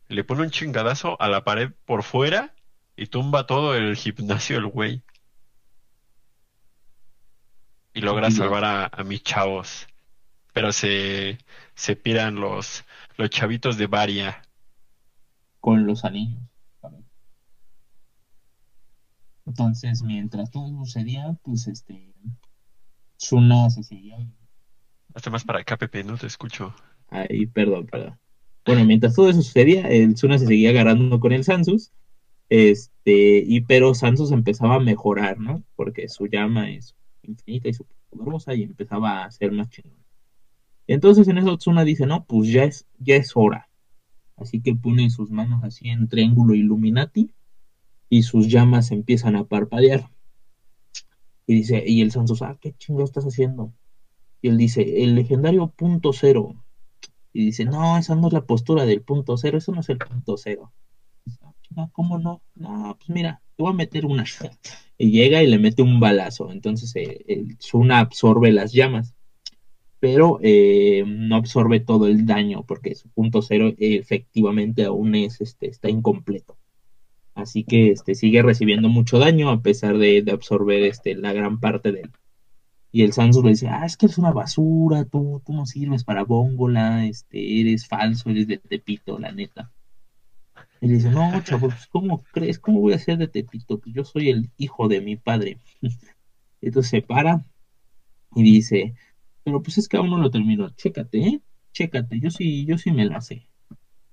Le 0.07 0.23
pone 0.23 0.41
un 0.41 0.51
chingadazo 0.51 1.21
a 1.21 1.27
la 1.27 1.43
pared 1.43 1.71
por 1.85 2.03
fuera 2.03 2.55
y 2.95 3.07
tumba 3.07 3.45
todo 3.45 3.75
el 3.75 3.95
gimnasio 3.95 4.57
el 4.57 4.65
güey. 4.67 5.03
Y 7.93 8.01
logra 8.01 8.31
salvar 8.31 8.63
a, 8.63 8.85
a 8.85 9.03
mis 9.03 9.23
chavos. 9.23 9.87
Pero 10.53 10.71
se, 10.71 11.37
se 11.75 11.95
piran 11.95 12.35
los, 12.35 12.83
los 13.17 13.29
chavitos 13.29 13.77
de 13.77 13.87
Varia. 13.87 14.41
con 15.59 15.85
los 15.85 16.05
anillos. 16.05 16.39
Entonces, 19.45 20.03
mientras 20.03 20.51
todo 20.51 20.67
sucedía, 20.85 21.37
pues 21.41 21.67
este 21.67 22.13
Tsuna 23.17 23.69
se 23.69 23.81
seguía 23.83 24.17
Hazte 25.13 25.29
más 25.29 25.43
para 25.43 25.59
acá, 25.59 25.77
Pepe, 25.77 26.03
no 26.03 26.17
te 26.17 26.27
escucho. 26.27 26.75
ahí, 27.09 27.47
perdón, 27.47 27.87
perdón. 27.87 28.19
Bueno, 28.65 28.85
mientras 28.85 29.15
todo 29.15 29.29
eso 29.29 29.41
sucedía, 29.41 29.87
el 29.87 30.13
Tsuna 30.13 30.37
se 30.37 30.45
seguía 30.45 30.69
agarrando 30.69 31.19
con 31.19 31.31
el 31.31 31.43
Sansus, 31.43 31.91
este, 32.49 33.43
y 33.45 33.61
pero 33.61 33.95
Sansus 33.95 34.31
empezaba 34.31 34.75
a 34.75 34.79
mejorar, 34.79 35.39
¿no? 35.39 35.63
Porque 35.75 36.07
su 36.07 36.27
llama 36.27 36.69
es 36.69 36.95
infinita 37.23 37.69
y 37.69 37.73
súper 37.73 37.95
poderosa 38.09 38.53
y 38.53 38.63
empezaba 38.63 39.23
a 39.23 39.31
ser 39.31 39.51
más 39.53 39.69
chingón. 39.69 39.96
Entonces 40.87 41.27
en 41.27 41.37
eso 41.37 41.57
Tsuna 41.57 41.83
dice, 41.83 42.05
no, 42.05 42.25
pues 42.25 42.49
ya 42.51 42.63
es, 42.63 42.85
ya 42.99 43.15
es 43.15 43.31
hora. 43.35 43.69
Así 44.37 44.61
que 44.61 44.75
pone 44.75 45.09
sus 45.09 45.31
manos 45.31 45.63
así 45.63 45.89
en 45.89 46.07
triángulo 46.09 46.55
Illuminati 46.55 47.31
y 48.09 48.23
sus 48.23 48.47
llamas 48.49 48.91
empiezan 48.91 49.35
a 49.35 49.45
parpadear. 49.45 50.09
Y 51.47 51.55
dice, 51.55 51.83
y 51.85 52.01
el 52.01 52.11
Sansos, 52.11 52.41
ah, 52.41 52.57
¿qué 52.59 52.73
chingo 52.73 53.03
estás 53.03 53.23
haciendo? 53.25 53.73
Y 54.41 54.49
él 54.49 54.57
dice, 54.57 55.03
el 55.03 55.15
legendario 55.15 55.69
punto 55.71 56.13
cero. 56.13 56.55
Y 57.33 57.45
dice, 57.45 57.65
no, 57.65 57.97
esa 57.97 58.15
no 58.15 58.27
es 58.27 58.33
la 58.33 58.45
postura 58.45 58.85
del 58.85 59.03
punto 59.03 59.37
cero, 59.37 59.57
eso 59.59 59.71
no 59.73 59.81
es 59.81 59.89
el 59.89 59.97
punto 59.99 60.37
cero. 60.37 60.73
Dice, 61.25 61.39
"Ah, 61.77 61.89
¿cómo 61.93 62.17
no? 62.19 62.41
No, 62.55 62.95
pues 62.97 63.09
mira, 63.09 63.41
te 63.55 63.63
voy 63.63 63.71
a 63.73 63.75
meter 63.75 64.05
una. 64.05 64.25
Y 64.99 65.11
llega 65.11 65.43
y 65.43 65.47
le 65.47 65.59
mete 65.59 65.83
un 65.83 65.99
balazo. 65.99 66.51
Entonces 66.51 66.95
eh, 66.95 67.23
el 67.27 67.57
Tsuna 67.59 67.99
absorbe 67.99 68.51
las 68.51 68.73
llamas 68.73 69.13
pero 69.99 70.39
eh, 70.41 71.03
no 71.07 71.35
absorbe 71.35 71.79
todo 71.79 72.07
el 72.07 72.25
daño 72.25 72.63
porque 72.67 72.95
su 72.95 73.09
punto 73.09 73.41
cero 73.41 73.73
efectivamente 73.77 74.85
aún 74.85 75.15
es, 75.15 75.41
este, 75.41 75.67
está 75.67 75.89
incompleto. 75.89 76.57
Así 77.33 77.63
que 77.63 77.91
este, 77.91 78.15
sigue 78.15 78.41
recibiendo 78.41 78.89
mucho 78.89 79.19
daño 79.19 79.49
a 79.49 79.61
pesar 79.61 79.97
de, 79.97 80.23
absorber 80.31 80.83
este, 80.83 81.15
la 81.15 81.33
gran 81.33 81.59
parte 81.59 81.91
de 81.91 82.01
él. 82.01 82.11
Y 82.91 83.03
el 83.03 83.13
Sansus 83.13 83.43
le 83.43 83.51
dice, 83.51 83.67
ah, 83.67 83.85
es 83.85 83.97
que 83.97 84.07
eres 84.07 84.17
una 84.17 84.31
basura, 84.31 85.05
tú, 85.05 85.41
tú 85.45 85.53
no 85.53 85.65
sirves 85.65 86.03
para 86.03 86.23
Bóngola, 86.23 87.05
este, 87.05 87.61
eres 87.61 87.87
falso, 87.87 88.29
eres 88.29 88.47
de 88.47 88.57
Tepito, 88.57 89.19
la 89.19 89.31
neta. 89.31 89.71
Y 90.81 90.87
le 90.87 90.93
dice, 90.95 91.09
no, 91.09 91.41
chavo, 91.43 91.69
pues, 91.69 91.87
¿cómo 91.87 92.23
crees? 92.31 92.59
¿Cómo 92.59 92.79
voy 92.79 92.93
a 92.93 92.99
ser 92.99 93.17
de 93.17 93.27
Tepito? 93.27 93.79
Pues 93.79 93.93
yo 93.93 94.03
soy 94.03 94.29
el 94.29 94.49
hijo 94.57 94.87
de 94.87 95.01
mi 95.01 95.15
padre. 95.15 95.59
Entonces 96.61 96.89
se 96.89 97.01
para 97.01 97.45
y 98.35 98.43
dice, 98.43 98.95
pero 99.47 99.63
pues 99.63 99.77
es 99.77 99.87
que 99.87 99.95
aún 99.95 100.09
no 100.09 100.17
lo 100.17 100.29
termino, 100.29 100.69
chécate, 100.71 101.19
¿eh? 101.19 101.41
Chécate, 101.71 102.19
yo 102.19 102.29
sí, 102.29 102.65
yo 102.65 102.77
sí 102.77 102.91
me 102.91 103.05
la 103.05 103.21
sé. 103.21 103.47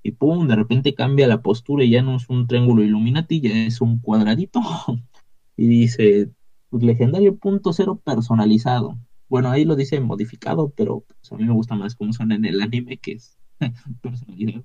Y 0.00 0.12
pum, 0.12 0.46
de 0.46 0.54
repente 0.54 0.94
cambia 0.94 1.26
la 1.26 1.42
postura 1.42 1.82
y 1.82 1.90
ya 1.90 2.02
no 2.02 2.14
es 2.18 2.28
un 2.28 2.46
triángulo 2.46 2.84
Illuminati, 2.84 3.40
ya 3.40 3.50
es 3.66 3.80
un 3.80 3.98
cuadradito. 3.98 4.60
Y 5.56 5.66
dice, 5.66 6.30
pues, 6.68 6.84
legendario 6.84 7.36
punto 7.36 7.72
cero 7.72 8.00
personalizado. 8.04 8.96
Bueno, 9.28 9.50
ahí 9.50 9.64
lo 9.64 9.74
dice 9.74 9.98
modificado, 9.98 10.70
pero 10.70 11.00
pues, 11.00 11.32
a 11.32 11.36
mí 11.36 11.42
me 11.42 11.52
gusta 11.52 11.74
más 11.74 11.96
cómo 11.96 12.12
suena 12.12 12.36
en 12.36 12.44
el 12.44 12.62
anime, 12.62 12.98
que 12.98 13.14
es 13.14 13.36
personalizado. 14.02 14.64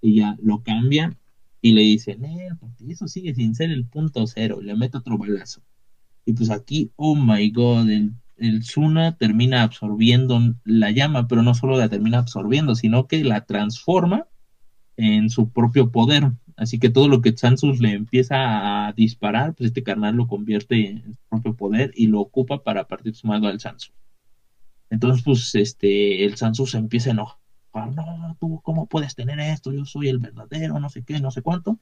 Y 0.00 0.16
ya 0.16 0.36
lo 0.42 0.64
cambia 0.64 1.16
y 1.60 1.74
le 1.74 1.82
dice, 1.82 2.18
eso 2.88 3.06
sigue 3.06 3.36
sin 3.36 3.54
ser 3.54 3.70
el 3.70 3.86
punto 3.86 4.26
cero. 4.26 4.60
Le 4.60 4.74
mete 4.74 4.98
otro 4.98 5.16
balazo. 5.16 5.62
Y 6.24 6.32
pues 6.32 6.50
aquí, 6.50 6.90
oh 6.96 7.14
my 7.14 7.48
god, 7.52 7.88
el, 7.88 8.14
el 8.42 8.64
Suna 8.64 9.16
termina 9.16 9.62
absorbiendo 9.62 10.40
la 10.64 10.90
llama, 10.90 11.28
pero 11.28 11.42
no 11.42 11.54
solo 11.54 11.78
la 11.78 11.88
termina 11.88 12.18
absorbiendo, 12.18 12.74
sino 12.74 13.06
que 13.06 13.22
la 13.22 13.44
transforma 13.46 14.26
en 14.96 15.30
su 15.30 15.50
propio 15.50 15.92
poder. 15.92 16.32
Así 16.56 16.78
que 16.78 16.90
todo 16.90 17.08
lo 17.08 17.22
que 17.22 17.36
Sansus 17.36 17.80
le 17.80 17.92
empieza 17.92 18.88
a 18.88 18.92
disparar, 18.94 19.54
pues 19.54 19.68
este 19.68 19.84
carnal 19.84 20.16
lo 20.16 20.26
convierte 20.26 20.88
en 20.88 21.14
su 21.14 21.20
propio 21.28 21.56
poder 21.56 21.92
y 21.94 22.08
lo 22.08 22.20
ocupa 22.20 22.62
para 22.64 22.88
partir 22.88 23.14
su 23.14 23.28
mano 23.28 23.46
al 23.46 23.60
Sansus. 23.60 23.94
Entonces, 24.90 25.22
pues, 25.24 25.54
este, 25.54 26.24
el 26.24 26.36
Sansus 26.36 26.74
empieza 26.74 27.10
a 27.10 27.12
enojar. 27.12 27.38
No, 27.94 28.36
tú, 28.40 28.60
¿cómo 28.62 28.86
puedes 28.86 29.14
tener 29.14 29.38
esto? 29.38 29.72
Yo 29.72 29.86
soy 29.86 30.08
el 30.08 30.18
verdadero, 30.18 30.78
no 30.80 30.90
sé 30.90 31.04
qué, 31.04 31.20
no 31.20 31.30
sé 31.30 31.42
cuánto. 31.42 31.78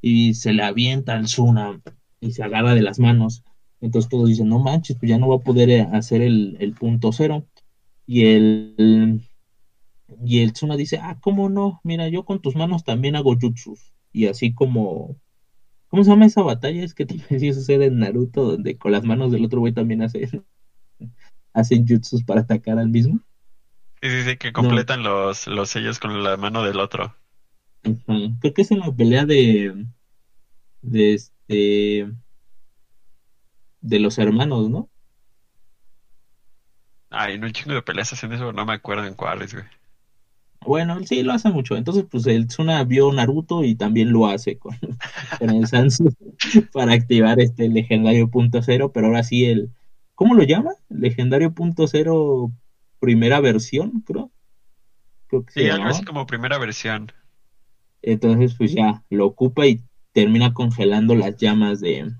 Y 0.00 0.34
se 0.34 0.52
le 0.52 0.62
avienta 0.62 1.12
al 1.14 1.28
Suna 1.28 1.80
y 2.18 2.32
se 2.32 2.42
agarra 2.42 2.74
de 2.74 2.82
las 2.82 2.98
manos. 2.98 3.44
Entonces 3.82 4.10
todos 4.10 4.28
dicen, 4.28 4.48
no 4.48 4.60
manches, 4.60 4.96
pues 4.98 5.10
ya 5.10 5.18
no 5.18 5.28
va 5.28 5.36
a 5.36 5.40
poder 5.40 5.70
eh, 5.70 5.82
hacer 5.92 6.22
el, 6.22 6.56
el 6.60 6.74
punto 6.74 7.12
cero. 7.12 7.46
Y 8.06 8.26
el, 8.26 9.22
y 10.24 10.40
el 10.40 10.52
Tsuna 10.52 10.76
dice, 10.76 10.98
ah, 11.00 11.18
¿cómo 11.20 11.48
no? 11.48 11.80
Mira, 11.84 12.08
yo 12.08 12.24
con 12.24 12.40
tus 12.40 12.56
manos 12.56 12.84
también 12.84 13.16
hago 13.16 13.34
jutsus. 13.40 13.92
Y 14.12 14.26
así 14.26 14.54
como, 14.54 15.16
¿cómo 15.88 16.04
se 16.04 16.10
llama 16.10 16.26
esa 16.26 16.42
batalla? 16.42 16.84
Es 16.84 16.94
que 16.94 17.06
te 17.06 17.16
decís 17.30 17.58
hacer 17.58 17.82
en 17.82 17.98
Naruto, 18.00 18.44
donde 18.44 18.78
con 18.78 18.92
las 18.92 19.04
manos 19.04 19.32
del 19.32 19.44
otro 19.44 19.60
güey 19.60 19.72
también 19.74 20.02
hacen, 20.02 20.44
hacen 21.54 21.86
jutsus 21.86 22.24
para 22.24 22.42
atacar 22.42 22.78
al 22.78 22.88
mismo. 22.88 23.20
Sí, 24.02 24.10
sí, 24.10 24.22
sí, 24.24 24.36
que 24.36 24.52
completan 24.52 25.02
los, 25.02 25.46
los 25.46 25.70
sellos 25.70 25.98
con 25.98 26.22
la 26.22 26.36
mano 26.36 26.62
del 26.62 26.78
otro. 26.80 27.16
Creo 28.40 28.54
que 28.54 28.62
es 28.62 28.70
en 28.70 28.80
la 28.80 28.94
pelea 28.94 29.24
de, 29.24 29.86
de 30.82 31.14
este, 31.14 32.12
de 33.82 33.98
los 34.00 34.18
hermanos, 34.18 34.70
¿no? 34.70 34.88
Ay, 37.10 37.38
no 37.38 37.46
un 37.46 37.52
chingo 37.52 37.74
de 37.74 37.82
peleas 37.82 38.12
hacen 38.12 38.32
eso, 38.32 38.52
no 38.52 38.64
me 38.64 38.72
acuerdo 38.72 39.04
en 39.04 39.14
cuáles, 39.14 39.52
güey. 39.52 39.66
Bueno, 40.64 41.04
sí, 41.04 41.22
lo 41.22 41.32
hace 41.32 41.50
mucho. 41.50 41.76
Entonces, 41.76 42.06
pues 42.10 42.26
el 42.26 42.46
Tsuna 42.46 42.84
vio 42.84 43.12
Naruto 43.12 43.64
y 43.64 43.74
también 43.74 44.12
lo 44.12 44.26
hace 44.26 44.58
con, 44.58 44.76
el 45.40 45.66
Sansu 45.66 46.14
para 46.72 46.94
activar 46.94 47.40
este 47.40 47.68
legendario 47.68 48.30
punto 48.30 48.62
cero, 48.62 48.92
pero 48.92 49.08
ahora 49.08 49.24
sí 49.24 49.44
el, 49.44 49.70
¿cómo 50.14 50.34
lo 50.34 50.44
llama? 50.44 50.70
Legendario 50.88 51.52
punto 51.52 51.86
cero 51.86 52.50
primera 53.00 53.40
versión, 53.40 54.02
creo. 54.06 54.30
creo 55.26 55.44
que 55.44 55.52
sí, 55.52 55.68
algo 55.68 55.88
así 55.88 56.04
como 56.04 56.26
primera 56.26 56.58
versión. 56.58 57.12
Entonces, 58.00 58.54
pues 58.54 58.72
ya, 58.72 59.02
lo 59.10 59.26
ocupa 59.26 59.66
y 59.66 59.82
termina 60.12 60.54
congelando 60.54 61.14
las 61.14 61.36
llamas 61.36 61.80
de, 61.80 62.12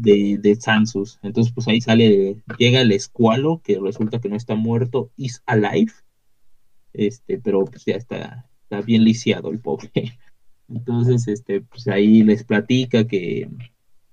de, 0.00 0.38
de 0.38 0.56
Sansus. 0.56 1.18
Entonces, 1.22 1.52
pues 1.52 1.68
ahí 1.68 1.80
sale, 1.80 2.42
llega 2.58 2.80
el 2.80 2.92
escualo, 2.92 3.60
que 3.62 3.78
resulta 3.78 4.20
que 4.20 4.28
no 4.28 4.36
está 4.36 4.54
muerto, 4.54 5.10
is 5.16 5.42
alive 5.46 5.92
este, 6.92 7.38
pero 7.38 7.64
pues 7.64 7.84
ya 7.84 7.94
está, 7.94 8.48
está 8.62 8.80
bien 8.82 9.04
lisiado 9.04 9.50
el 9.50 9.60
pobre. 9.60 9.90
Entonces, 10.68 11.26
este, 11.28 11.62
pues 11.62 11.88
ahí 11.88 12.22
les 12.22 12.44
platica 12.44 13.06
que 13.06 13.48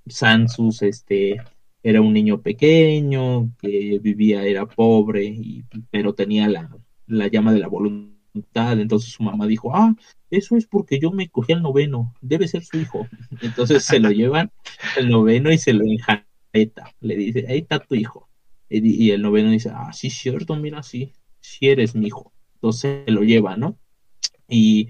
Sansus, 0.07 0.81
este, 0.81 1.37
era 1.83 2.01
un 2.01 2.13
niño 2.13 2.41
pequeño, 2.41 3.53
que 3.59 3.99
vivía, 4.01 4.43
era 4.43 4.65
pobre, 4.65 5.25
y, 5.25 5.63
pero 5.91 6.13
tenía 6.13 6.47
la, 6.47 6.75
la 7.05 7.27
llama 7.27 7.53
de 7.53 7.59
la 7.59 7.67
voluntad. 7.67 8.16
Entonces 8.53 9.11
su 9.11 9.23
mamá 9.23 9.47
dijo, 9.47 9.75
ah, 9.75 9.95
eso 10.29 10.57
es 10.57 10.65
porque 10.65 10.99
yo 10.99 11.11
me 11.11 11.29
cogí 11.29 11.53
al 11.53 11.61
noveno, 11.61 12.13
debe 12.21 12.47
ser 12.47 12.63
su 12.63 12.77
hijo. 12.77 13.07
Entonces 13.41 13.83
se 13.83 13.99
lo 13.99 14.11
llevan 14.11 14.51
el 14.97 15.09
noveno 15.09 15.51
y 15.51 15.57
se 15.57 15.73
lo 15.73 15.83
enjaneta. 15.85 16.93
Le 17.01 17.15
dice, 17.15 17.45
ahí 17.49 17.59
está 17.59 17.79
tu 17.79 17.95
hijo. 17.95 18.29
Y, 18.69 19.11
el 19.11 19.21
noveno 19.21 19.51
dice, 19.51 19.71
ah, 19.73 19.93
sí, 19.93 20.09
cierto, 20.09 20.55
mira, 20.57 20.83
sí, 20.83 21.13
sí 21.39 21.69
eres 21.69 21.95
mi 21.95 22.07
hijo 22.07 22.33
entonces 22.57 23.03
se 23.05 23.11
lo 23.11 23.21
lleva, 23.21 23.55
¿no? 23.55 23.77
Y, 24.47 24.89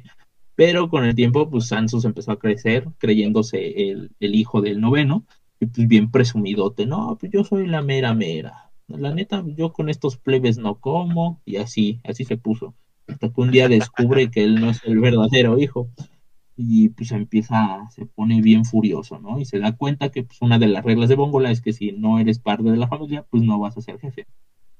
pero 0.55 0.89
con 0.89 1.05
el 1.05 1.15
tiempo, 1.15 1.49
pues 1.49 1.67
Sansus 1.67 2.05
empezó 2.05 2.31
a 2.31 2.39
crecer, 2.39 2.87
creyéndose 2.97 3.89
el, 3.89 4.11
hijo 4.19 4.61
del 4.61 4.79
noveno, 4.81 5.25
y 5.59 5.67
pues 5.67 5.87
bien 5.87 6.11
presumidote, 6.11 6.85
no, 6.85 7.17
pues 7.19 7.31
yo 7.31 7.43
soy 7.43 7.67
la 7.67 7.81
mera 7.81 8.13
mera. 8.13 8.71
La 8.87 9.13
neta, 9.13 9.43
yo 9.45 9.73
con 9.73 9.89
estos 9.89 10.17
plebes 10.17 10.57
no 10.57 10.79
como, 10.79 11.41
y 11.45 11.57
así, 11.57 11.99
así 12.05 12.23
se 12.23 12.37
puso. 12.37 12.73
Hasta 13.07 13.29
que 13.29 13.41
un 13.41 13.51
día 13.51 13.67
descubre 13.67 14.29
que 14.29 14.43
él 14.43 14.59
no 14.59 14.69
es 14.69 14.83
el 14.83 14.99
verdadero 14.99 15.57
hijo. 15.57 15.89
Y 16.55 16.89
pues 16.89 17.11
empieza, 17.11 17.87
se 17.91 18.05
pone 18.05 18.41
bien 18.41 18.65
furioso, 18.65 19.19
¿no? 19.19 19.39
Y 19.39 19.45
se 19.45 19.59
da 19.59 19.75
cuenta 19.75 20.09
que 20.09 20.23
pues, 20.23 20.41
una 20.41 20.57
de 20.57 20.67
las 20.67 20.83
reglas 20.83 21.07
de 21.09 21.15
Bongola 21.15 21.51
es 21.51 21.61
que 21.61 21.71
si 21.71 21.91
no 21.91 22.19
eres 22.19 22.39
parte 22.39 22.69
de 22.69 22.77
la 22.77 22.87
familia, 22.87 23.25
pues 23.29 23.43
no 23.43 23.59
vas 23.59 23.77
a 23.77 23.81
ser 23.81 23.99
jefe. 23.99 24.25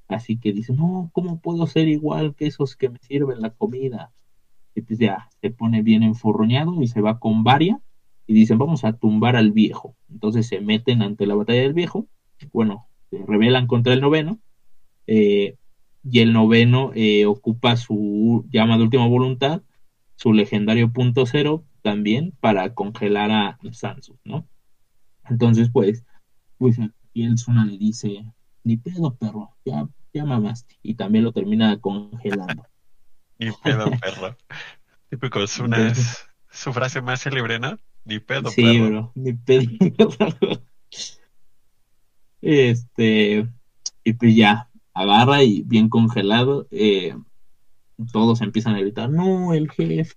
Así 0.08 0.38
que 0.38 0.52
dice, 0.52 0.72
no, 0.72 1.10
¿cómo 1.12 1.40
puedo 1.40 1.66
ser 1.66 1.86
igual 1.86 2.34
que 2.34 2.46
esos 2.46 2.74
que 2.76 2.88
me 2.88 2.98
sirven 3.00 3.40
la 3.40 3.50
comida? 3.50 4.10
Y 4.74 4.80
pues 4.80 4.98
ya 4.98 5.28
se 5.40 5.50
pone 5.50 5.82
bien 5.82 6.02
enfurroñado 6.02 6.82
y 6.82 6.88
se 6.88 7.00
va 7.00 7.18
con 7.18 7.44
Varia 7.44 7.80
y 8.26 8.34
dicen, 8.34 8.58
vamos 8.58 8.84
a 8.84 8.92
tumbar 8.94 9.36
al 9.36 9.52
viejo. 9.52 9.94
Entonces 10.10 10.46
se 10.46 10.60
meten 10.60 11.02
ante 11.02 11.26
la 11.26 11.34
batalla 11.34 11.62
del 11.62 11.74
viejo, 11.74 12.06
bueno, 12.52 12.86
se 13.10 13.18
rebelan 13.24 13.66
contra 13.66 13.92
el 13.92 14.00
noveno, 14.00 14.38
eh, 15.06 15.56
y 16.10 16.20
el 16.20 16.32
noveno 16.32 16.92
eh, 16.94 17.26
ocupa 17.26 17.76
su 17.76 18.46
llama 18.50 18.76
de 18.76 18.84
última 18.84 19.06
voluntad, 19.06 19.62
su 20.16 20.32
legendario 20.32 20.92
punto 20.92 21.26
cero 21.26 21.64
también 21.82 22.32
para 22.40 22.74
congelar 22.74 23.30
a 23.30 23.58
Sansu, 23.72 24.18
¿no? 24.24 24.46
Entonces, 25.28 25.70
pues, 25.70 26.04
pues 26.56 26.78
aquí 26.78 27.24
el 27.24 27.38
Zuna 27.38 27.64
le 27.64 27.78
dice, 27.78 28.24
ni 28.64 28.76
pedo, 28.76 29.14
perro, 29.14 29.50
ya 29.64 29.88
ya 30.12 30.24
mamaste. 30.24 30.78
Y 30.82 30.94
también 30.94 31.24
lo 31.24 31.32
termina 31.32 31.78
congelando. 31.80 32.66
Ni 33.38 33.50
pedo, 33.52 33.90
perro. 34.00 34.36
Típico 35.08 35.40
es 35.42 35.58
una 35.58 35.94
su 36.50 36.72
frase 36.72 37.00
más 37.00 37.22
célebre, 37.22 37.60
¿no? 37.60 37.78
Ni 38.04 38.18
pedo, 38.18 38.50
sí, 38.50 38.80
bro, 38.80 39.12
ni 39.14 39.32
pedo. 39.32 39.68
este, 42.40 43.48
y 44.02 44.12
pues 44.14 44.34
ya, 44.34 44.67
agarra 45.00 45.42
y 45.42 45.62
bien 45.62 45.88
congelado, 45.88 46.66
eh, 46.70 47.14
todos 48.12 48.40
empiezan 48.40 48.74
a 48.74 48.80
gritar, 48.80 49.10
no, 49.10 49.54
el 49.54 49.70
jefe. 49.70 50.14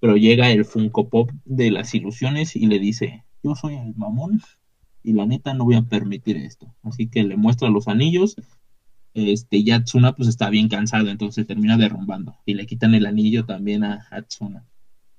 Pero 0.00 0.16
llega 0.16 0.50
el 0.50 0.64
Funko 0.64 1.08
Pop 1.08 1.30
de 1.44 1.70
las 1.70 1.94
ilusiones 1.94 2.56
y 2.56 2.66
le 2.66 2.78
dice, 2.78 3.24
yo 3.42 3.54
soy 3.54 3.76
el 3.76 3.94
mamón 3.94 4.42
y 5.04 5.12
la 5.12 5.26
neta 5.26 5.54
no 5.54 5.64
voy 5.64 5.76
a 5.76 5.82
permitir 5.82 6.36
esto. 6.36 6.74
Así 6.82 7.08
que 7.08 7.22
le 7.22 7.36
muestra 7.36 7.70
los 7.70 7.86
anillos 7.86 8.36
este, 9.14 9.62
ya 9.62 9.84
Tsuna 9.84 10.14
pues 10.14 10.28
está 10.28 10.48
bien 10.48 10.68
cansado, 10.68 11.08
entonces 11.08 11.46
termina 11.46 11.76
derrumbando 11.76 12.36
y 12.46 12.54
le 12.54 12.66
quitan 12.66 12.94
el 12.94 13.06
anillo 13.06 13.44
también 13.44 13.84
a, 13.84 14.06
Tsuna. 14.26 14.64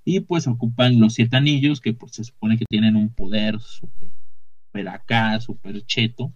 Y 0.06 0.22
pues 0.22 0.48
ocupan 0.48 1.00
los 1.00 1.14
siete 1.14 1.38
anillos 1.38 1.80
que 1.80 1.94
pues 1.94 2.14
se 2.14 2.24
supone 2.24 2.58
que 2.58 2.66
tienen 2.68 2.96
un 2.96 3.10
poder 3.14 3.60
super, 3.60 4.88
acá, 4.88 5.40
super 5.40 5.86
cheto, 5.86 6.34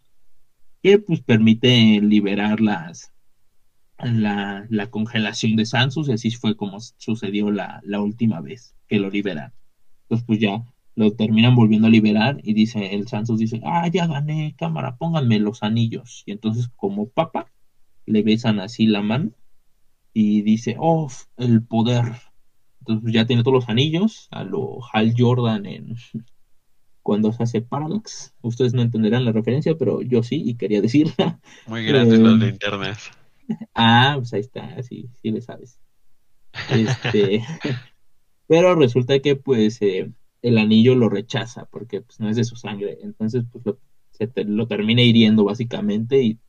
que 0.82 1.00
pues 1.00 1.22
permite 1.22 2.00
liberar 2.02 2.62
las, 2.62 3.12
la, 4.00 4.66
la, 4.70 4.90
congelación 4.90 5.56
de 5.56 5.66
Sansus 5.66 6.10
y 6.10 6.14
así 6.14 6.32
fue 6.32 6.56
como 6.56 6.80
sucedió 6.80 7.52
la, 7.52 7.82
la 7.84 8.02
última 8.02 8.42
vez 8.42 8.76
que 8.88 9.00
lo 9.00 9.10
liberan. 9.10 9.54
Entonces 10.04 10.26
pues 10.26 10.40
ya 10.40 10.64
lo 10.96 11.12
terminan 11.14 11.56
volviendo 11.56 11.88
a 11.88 11.92
liberar 11.92 12.40
y 12.44 12.54
dice, 12.54 12.96
el 12.96 13.08
Santos 13.08 13.38
dice, 13.38 13.62
ah, 13.64 13.88
ya 13.88 14.08
gané, 14.08 14.56
cámara, 14.58 14.98
pónganme 14.98 15.40
los 15.40 15.62
anillos. 15.62 16.24
Y 16.26 16.32
entonces 16.32 16.70
como 16.76 17.10
papa, 17.10 17.52
le 18.08 18.24
besan 18.24 18.60
así 18.60 18.88
la 18.88 19.04
mano 19.04 19.32
y 20.12 20.42
dice, 20.42 20.76
oh, 20.80 21.12
el 21.38 21.64
poder. 21.64 22.06
Entonces 22.80 23.14
ya 23.14 23.26
tiene 23.28 23.44
todos 23.44 23.54
los 23.54 23.70
anillos, 23.70 24.28
a 24.32 24.44
lo 24.44 24.80
Hal 24.92 25.14
Jordan 25.16 25.68
en, 25.68 25.96
cuando 27.08 27.32
se 27.32 27.42
hace 27.44 27.62
Parallax. 27.62 28.34
Ustedes 28.42 28.74
no 28.74 28.82
entenderán 28.82 29.24
la 29.24 29.32
referencia, 29.32 29.76
pero 29.78 30.02
yo 30.02 30.24
sí 30.24 30.44
y 30.46 30.56
quería 30.58 30.82
decirla. 30.82 31.40
Muy 31.66 31.86
grandes 31.86 32.20
Eh, 32.20 32.22
los 32.22 32.38
de 32.38 32.50
internet. 32.50 32.98
Ah, 33.74 34.16
pues 34.18 34.34
ahí 34.34 34.42
está, 34.42 34.84
sí, 34.84 35.10
sí 35.22 35.32
le 35.32 35.42
sabes. 35.42 35.80
Este, 36.70 37.42
pero 38.48 38.76
resulta 38.76 39.20
que 39.20 39.36
pues 39.36 39.82
eh, 39.82 40.12
el 40.42 40.58
anillo 40.58 40.96
lo 40.96 41.10
rechaza 41.10 41.66
porque 41.66 42.02
pues 42.02 42.20
no 42.20 42.30
es 42.30 42.36
de 42.38 42.44
su 42.46 42.56
sangre, 42.56 43.00
entonces 43.04 43.46
pues 43.52 43.66
lo, 43.66 43.80
se 44.12 44.28
te- 44.28 44.46
lo 44.46 44.68
termina 44.68 45.02
hiriendo 45.02 45.46
básicamente 45.46 46.22
y, 46.24 46.40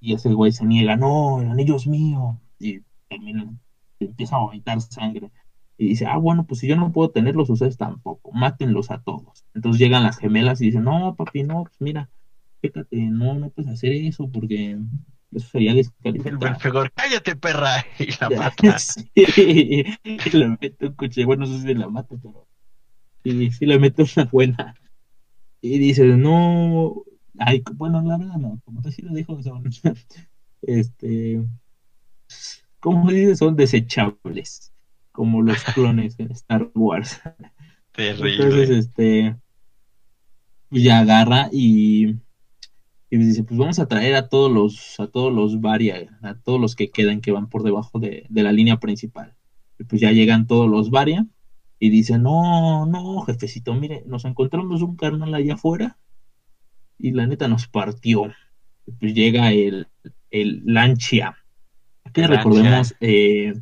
y 0.00 0.14
ese 0.14 0.32
güey 0.32 0.52
se 0.52 0.64
niega, 0.66 0.96
no, 0.96 1.40
el 1.40 1.50
anillo 1.50 1.76
es 1.76 1.86
mío 1.86 2.40
y 2.58 2.80
termina, 3.08 3.52
empieza 4.00 4.36
a 4.36 4.40
vomitar 4.40 4.80
sangre 4.80 5.30
y 5.78 5.86
dice, 5.86 6.06
ah, 6.06 6.16
bueno, 6.16 6.44
pues 6.44 6.60
si 6.60 6.66
yo 6.66 6.76
no 6.76 6.92
puedo 6.92 7.10
tenerlos, 7.10 7.48
ustedes 7.48 7.76
tampoco, 7.76 8.32
mátenlos 8.32 8.90
a 8.90 9.00
todos. 9.00 9.44
Entonces 9.54 9.80
llegan 9.80 10.02
las 10.02 10.18
gemelas 10.18 10.60
y 10.60 10.66
dicen, 10.66 10.82
no, 10.82 11.14
papi, 11.14 11.44
no, 11.44 11.62
pues 11.62 11.76
mira, 11.78 12.10
fíjate, 12.60 12.96
no, 12.96 13.34
no 13.34 13.50
puedes 13.50 13.70
hacer 13.70 13.92
eso 13.92 14.28
porque 14.28 14.76
eso 15.32 15.48
sería. 15.48 15.74
Belfegor, 16.02 16.90
cállate, 16.92 17.36
perra, 17.36 17.86
y 17.98 18.08
la 18.20 18.30
mata. 18.30 18.76
Sí, 18.78 19.04
y 19.14 20.36
le 20.36 20.48
mete 20.48 20.86
un 20.86 20.94
cuchillo. 20.94 21.26
Bueno, 21.26 21.46
no 21.46 21.52
sé 21.52 21.62
si 21.62 21.74
la 21.74 21.88
mata, 21.88 22.16
pero 22.20 22.48
sí, 23.22 23.50
sí 23.52 23.64
le 23.64 23.78
mete 23.78 24.02
una 24.16 24.24
buena. 24.24 24.74
Y 25.60 25.78
dice, 25.78 26.04
no, 26.04 27.04
ay, 27.38 27.62
bueno, 27.74 28.02
la 28.02 28.18
verdad 28.18 28.36
no, 28.36 28.60
como 28.64 28.80
te 28.82 28.90
sí 28.90 29.02
lo 29.02 29.12
dijo, 29.12 29.40
son, 29.42 29.64
este, 30.62 31.40
¿cómo 32.80 33.10
dice? 33.10 33.36
Son 33.36 33.54
desechables, 33.54 34.72
como 35.18 35.42
los 35.42 35.64
clones 35.74 36.14
en 36.20 36.30
Star 36.30 36.70
Wars. 36.76 37.20
Entonces, 37.96 38.38
Terrible. 38.38 38.78
este, 38.78 39.36
pues 40.68 40.84
ya 40.84 41.00
agarra 41.00 41.48
y, 41.52 42.10
y 43.10 43.16
dice, 43.16 43.42
pues 43.42 43.58
vamos 43.58 43.80
a 43.80 43.88
traer 43.88 44.14
a 44.14 44.28
todos 44.28 44.52
los, 44.52 45.00
a 45.00 45.08
todos 45.08 45.32
los 45.34 45.60
Varia, 45.60 46.16
a 46.22 46.34
todos 46.38 46.60
los 46.60 46.76
que 46.76 46.90
quedan 46.90 47.20
que 47.20 47.32
van 47.32 47.48
por 47.48 47.64
debajo 47.64 47.98
de, 47.98 48.26
de 48.28 48.42
la 48.44 48.52
línea 48.52 48.78
principal. 48.78 49.34
Y 49.80 49.84
pues 49.84 50.00
ya 50.00 50.12
llegan 50.12 50.46
todos 50.46 50.70
los 50.70 50.90
Varia 50.90 51.26
y 51.80 51.90
dicen, 51.90 52.22
no, 52.22 52.86
no, 52.86 53.22
jefecito, 53.22 53.74
mire, 53.74 54.04
nos 54.06 54.24
encontramos 54.24 54.82
un 54.82 54.94
carnal 54.96 55.34
allá 55.34 55.54
afuera 55.54 55.98
y 56.98 57.10
la 57.12 57.26
neta 57.26 57.48
nos 57.48 57.66
partió. 57.66 58.32
Y 58.86 58.92
pues 58.92 59.14
llega 59.14 59.50
el, 59.52 59.88
el 60.30 60.62
Lancia, 60.66 61.36
que 62.12 62.28
Lancia. 62.28 62.36
recordemos, 62.36 62.94
eh, 63.00 63.54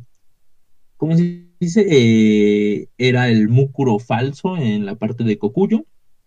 ¿cómo 0.97 1.15
se 1.17 1.46
dice? 1.59 1.85
Eh, 1.89 2.89
era 2.97 3.29
el 3.29 3.49
Mukuro 3.49 3.99
falso 3.99 4.57
en 4.57 4.85
la 4.85 4.95
parte 4.95 5.23
de 5.23 5.37
Kokuyo 5.37 5.85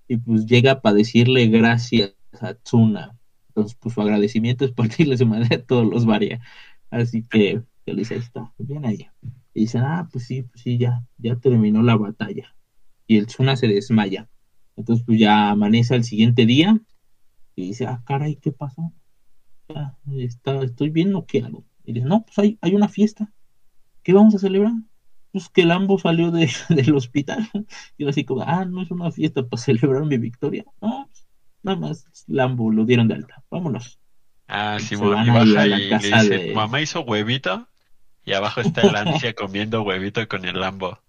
y 0.09 0.17
pues 0.17 0.47
llega 0.47 0.83
para 0.83 0.97
decirle 0.97 1.47
gracias 1.49 2.15
a 2.41 2.55
Tsuna. 2.55 3.19
Entonces, 3.49 3.77
pues 3.81 3.95
su 3.95 4.01
agradecimiento 4.01 4.65
es 4.65 4.73
partirle 4.73 5.17
su 5.19 5.27
madre 5.27 5.57
a 5.57 5.65
todos 5.65 5.87
los 5.87 6.07
Varia. 6.07 6.41
Así 6.91 7.23
que, 7.23 7.63
que 7.87 7.93
le 7.93 8.01
dice, 8.01 8.15
ahí 8.15 8.21
está, 8.21 8.53
bien 8.59 8.85
ahí. 8.85 9.07
Y 9.55 9.61
dicen, 9.63 9.83
ah, 9.83 10.09
pues 10.11 10.27
sí, 10.27 10.43
pues 10.43 10.63
sí, 10.63 10.79
ya, 10.79 11.05
ya 11.19 11.37
terminó 11.37 11.83
la 11.83 11.97
batalla. 11.97 12.55
Y 13.07 13.19
el 13.19 13.27
Tsuna 13.27 13.57
se 13.57 13.69
desmaya. 13.69 14.29
Entonces, 14.77 15.05
pues 15.05 15.19
ya 15.19 15.51
amanece 15.51 15.95
al 15.95 16.05
siguiente 16.05 16.47
día 16.47 16.81
y 17.55 17.69
dice, 17.69 17.87
ah, 17.87 18.03
caray, 18.07 18.37
¿qué 18.37 18.53
pasó? 18.53 18.93
Ya, 19.69 19.97
está, 20.19 20.63
estoy 20.63 20.91
bien 20.91 21.13
noqueado. 21.13 21.65
Y 21.85 21.93
dice, 21.93 22.07
no, 22.07 22.25
pues 22.25 22.39
hay, 22.39 22.59
hay 22.63 22.75
una 22.75 22.89
fiesta. 22.89 23.33
¿Qué 24.03 24.13
vamos 24.13 24.35
a 24.35 24.39
celebrar? 24.39 24.73
Pues 25.33 25.49
que 25.49 25.65
Lambo 25.65 25.99
salió 25.99 26.31
de, 26.31 26.51
del 26.69 26.95
hospital. 26.95 27.49
Y 27.97 28.09
así 28.09 28.25
como, 28.25 28.43
ah, 28.43 28.65
no 28.65 28.83
es 28.83 28.91
una 28.91 29.11
fiesta 29.13 29.47
para 29.47 29.63
celebrar 29.63 30.05
mi 30.05 30.19
victoria. 30.19 30.65
No, 30.81 31.09
pues, 31.11 31.27
nada 31.63 31.79
más 31.79 32.07
Lambo 32.27 32.71
lo 32.73 32.85
dieron 32.85 33.09
de 33.09 33.15
alta. 33.15 33.45
Vámonos. 33.51 34.01
Ah, 34.49 34.79
van 35.01 35.27
y 35.27 35.31
ahí 35.31 35.45
la 35.47 35.67
y 35.67 35.95
le 35.95 36.09
dice, 36.09 36.41
de- 36.41 36.53
mamá 36.53 36.81
hizo 36.83 37.01
huevito, 37.03 37.69
y 38.25 38.35
abajo 38.35 38.61
está 38.61 38.85
el 38.85 38.97
ansia 38.97 39.35
comiendo 39.35 39.83
huevito 39.83 40.27
con 40.29 40.45
el 40.47 40.61
Lambo. 40.61 41.01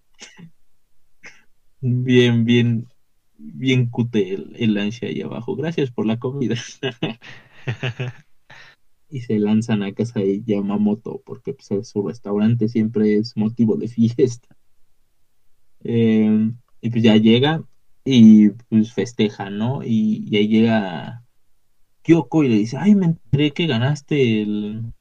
Bien, 1.80 2.44
bien, 2.44 2.88
bien 3.36 3.88
cute 3.90 4.34
el, 4.34 4.54
el 4.56 4.78
ansia 4.78 5.08
ahí 5.08 5.20
abajo. 5.22 5.56
Gracias 5.56 5.90
por 5.90 6.06
la 6.06 6.18
comida. 6.18 6.54
y 9.12 9.20
se 9.20 9.38
lanzan 9.38 9.82
a 9.82 9.92
casa 9.92 10.20
de 10.20 10.42
Yamamoto 10.42 11.20
porque 11.24 11.52
pues, 11.54 11.88
su 11.88 12.02
restaurante 12.02 12.68
siempre 12.68 13.16
es 13.16 13.36
motivo 13.36 13.76
de 13.76 13.88
fiesta. 14.16 14.48
Eh, 15.84 16.50
y 16.80 16.90
pues 16.90 17.02
ya 17.02 17.16
llega 17.16 17.62
y 18.04 18.50
pues 18.50 18.92
festeja, 18.92 19.50
¿no? 19.50 19.82
Y, 19.84 20.24
y 20.28 20.36
ahí 20.36 20.48
llega 20.48 21.24
Kyoko 22.02 22.42
y 22.44 22.48
le 22.48 22.56
dice, 22.56 22.78
ay, 22.78 22.94
me 22.94 23.06
enteré 23.06 23.52
que 23.52 23.66
ganaste 23.66 24.42
el, 24.42 24.92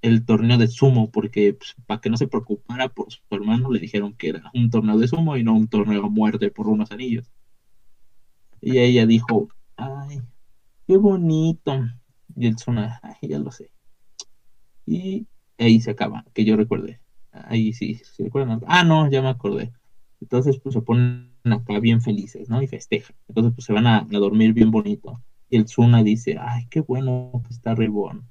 el 0.00 0.24
torneo 0.24 0.58
de 0.58 0.68
sumo 0.68 1.10
porque 1.10 1.54
pues, 1.54 1.74
para 1.86 2.00
que 2.00 2.10
no 2.10 2.16
se 2.16 2.28
preocupara 2.28 2.88
por 2.88 3.12
su 3.12 3.20
hermano 3.30 3.70
le 3.70 3.80
dijeron 3.80 4.14
que 4.14 4.30
era 4.30 4.50
un 4.54 4.70
torneo 4.70 4.98
de 4.98 5.08
sumo 5.08 5.36
y 5.36 5.44
no 5.44 5.54
un 5.54 5.68
torneo 5.68 6.06
a 6.06 6.08
muerte 6.08 6.50
por 6.50 6.68
unos 6.68 6.90
anillos. 6.90 7.30
Y 8.62 8.78
ella 8.78 9.06
dijo, 9.06 9.48
ay, 9.76 10.20
qué 10.86 10.96
bonito. 10.96 11.72
Y 12.36 12.46
el 12.46 12.56
ay, 13.02 13.28
ya 13.28 13.38
lo 13.38 13.50
sé. 13.50 13.70
Y 14.86 15.26
ahí 15.58 15.80
se 15.80 15.90
acaba, 15.90 16.24
que 16.34 16.44
yo 16.44 16.56
recuerde. 16.56 17.00
Ahí 17.30 17.72
sí, 17.72 17.94
¿se 17.94 18.24
recuerdan? 18.24 18.60
Ah, 18.66 18.84
no, 18.84 19.10
ya 19.10 19.22
me 19.22 19.28
acordé. 19.28 19.72
Entonces, 20.20 20.58
pues 20.60 20.74
se 20.74 20.82
ponen 20.82 21.32
acá 21.44 21.80
bien 21.80 22.00
felices, 22.00 22.48
¿no? 22.48 22.62
Y 22.62 22.66
festejan. 22.66 23.16
Entonces, 23.28 23.52
pues 23.54 23.64
se 23.64 23.72
van 23.72 23.86
a, 23.86 24.06
dormir 24.08 24.52
bien 24.52 24.70
bonito. 24.70 25.20
Y 25.48 25.56
el 25.56 25.64
Tsuna 25.64 26.02
dice, 26.02 26.36
ay, 26.38 26.66
qué 26.70 26.80
bueno 26.80 27.42
que 27.46 27.54
está 27.54 27.74
Reborn. 27.74 28.28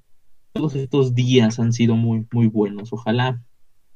Todos 0.54 0.76
estos 0.76 1.16
días 1.16 1.60
han 1.60 1.74
sido 1.74 1.95
muy, 1.95 2.26
muy 2.32 2.47
buenos. 2.47 2.93
Ojalá, 2.93 3.43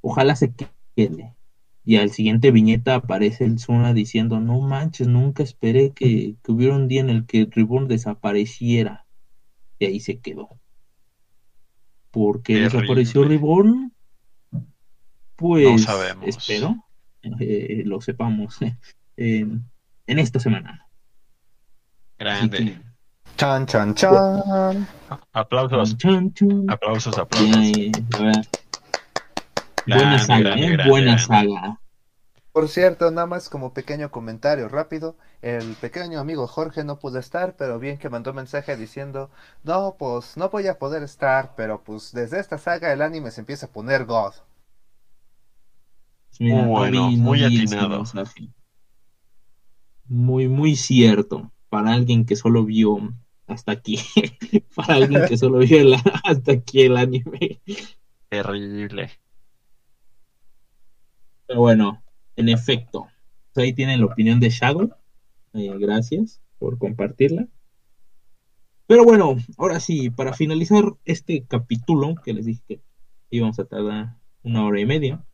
ojalá 0.01 0.35
se 0.35 0.53
quede. 0.95 1.35
Y 1.83 1.97
al 1.97 2.09
siguiente 2.11 2.51
viñeta 2.51 2.95
aparece 2.95 3.45
el 3.45 3.55
Tsuna 3.55 3.93
diciendo, 3.93 4.39
no 4.39 4.59
manches, 4.59 5.07
nunca 5.07 5.43
esperé 5.43 5.91
que, 5.91 6.35
que 6.43 6.51
hubiera 6.51 6.75
un 6.75 6.87
día 6.87 7.01
en 7.01 7.09
el 7.09 7.25
que 7.25 7.47
Reborn 7.49 7.87
desapareciera. 7.87 9.04
Y 9.79 9.85
ahí 9.85 9.99
se 9.99 10.19
quedó. 10.19 10.49
¿Por 12.11 12.41
qué 12.43 12.53
Terrible. 12.53 12.79
desapareció 12.81 13.23
Reborn? 13.25 13.93
Pues 15.35 15.69
No 15.71 15.77
sabemos. 15.79 16.25
espero 16.27 16.77
eh, 17.39 17.81
lo 17.85 17.99
sepamos 18.01 18.57
en, 19.17 19.65
en 20.07 20.19
esta 20.19 20.39
semana. 20.39 20.87
Grande. 22.17 22.57
que, 22.57 22.81
Chan, 23.35 23.65
chan, 23.65 23.93
chan. 23.95 24.87
Aplausos, 25.33 25.97
chan, 25.97 26.33
chan. 26.33 26.65
aplausos, 26.69 27.17
aplausos. 27.17 27.51
Buena 28.11 28.41
Grande, 29.85 30.19
saga, 30.19 30.39
grande, 30.41 30.65
¿eh? 30.65 30.69
grande, 30.71 30.89
Buena 30.89 31.15
grande. 31.15 31.23
saga. 31.51 31.81
Por 32.55 32.69
cierto, 32.69 33.11
nada 33.11 33.27
más 33.27 33.49
como 33.49 33.71
pequeño 33.75 34.09
comentario 34.09 34.67
rápido, 34.67 35.15
el 35.43 35.75
pequeño 35.75 36.19
amigo 36.19 36.47
Jorge 36.47 36.83
no 36.83 36.97
pudo 36.97 37.19
estar, 37.19 37.55
pero 37.55 37.77
bien 37.77 37.99
que 37.99 38.09
mandó 38.09 38.33
mensaje 38.33 38.75
diciendo, 38.75 39.29
no, 39.63 39.95
pues 39.99 40.35
no 40.35 40.49
voy 40.49 40.65
a 40.65 40.79
poder 40.79 41.03
estar, 41.03 41.53
pero 41.55 41.83
pues 41.83 42.13
desde 42.13 42.39
esta 42.39 42.57
saga 42.57 42.91
el 42.91 43.03
anime 43.03 43.29
se 43.29 43.41
empieza 43.41 43.67
a 43.67 43.71
poner 43.71 44.05
God. 44.05 44.33
Mira, 46.39 46.67
Muy 46.67 46.69
bueno, 46.69 47.11
vi- 47.11 47.17
muy 47.17 47.43
atinado. 47.43 48.03
Muy, 50.07 50.47
muy 50.47 50.75
cierto. 50.75 51.51
Para 51.69 51.93
alguien 51.93 52.25
que 52.25 52.35
solo 52.35 52.63
vio 52.65 52.97
hasta 53.47 53.71
aquí. 53.73 53.97
Para 54.75 54.95
alguien 54.95 55.25
que 55.25 55.37
solo 55.37 55.59
vio 55.59 55.79
el- 55.81 55.95
hasta 56.23 56.53
aquí 56.53 56.81
el 56.83 56.97
anime. 56.97 57.61
Terrible. 58.29 59.09
Pero 61.47 61.59
bueno, 61.61 62.03
en 62.35 62.49
efecto. 62.49 63.07
Ahí 63.55 63.73
tienen 63.73 64.01
la 64.01 64.07
opinión 64.07 64.39
de 64.39 64.49
Shadow. 64.49 64.91
Eh, 65.53 65.71
gracias 65.79 66.41
por 66.59 66.77
compartirla. 66.77 67.47
Pero 68.87 69.03
bueno, 69.03 69.37
ahora 69.57 69.79
sí, 69.79 70.09
para 70.09 70.33
finalizar 70.33 70.83
este 71.05 71.45
capítulo, 71.47 72.15
que 72.23 72.33
les 72.33 72.45
dije 72.45 72.61
que 72.67 72.81
íbamos 73.31 73.57
a 73.59 73.65
tardar 73.65 74.17
una 74.43 74.63
hora 74.63 74.79
y 74.79 74.85
media, 74.85 75.25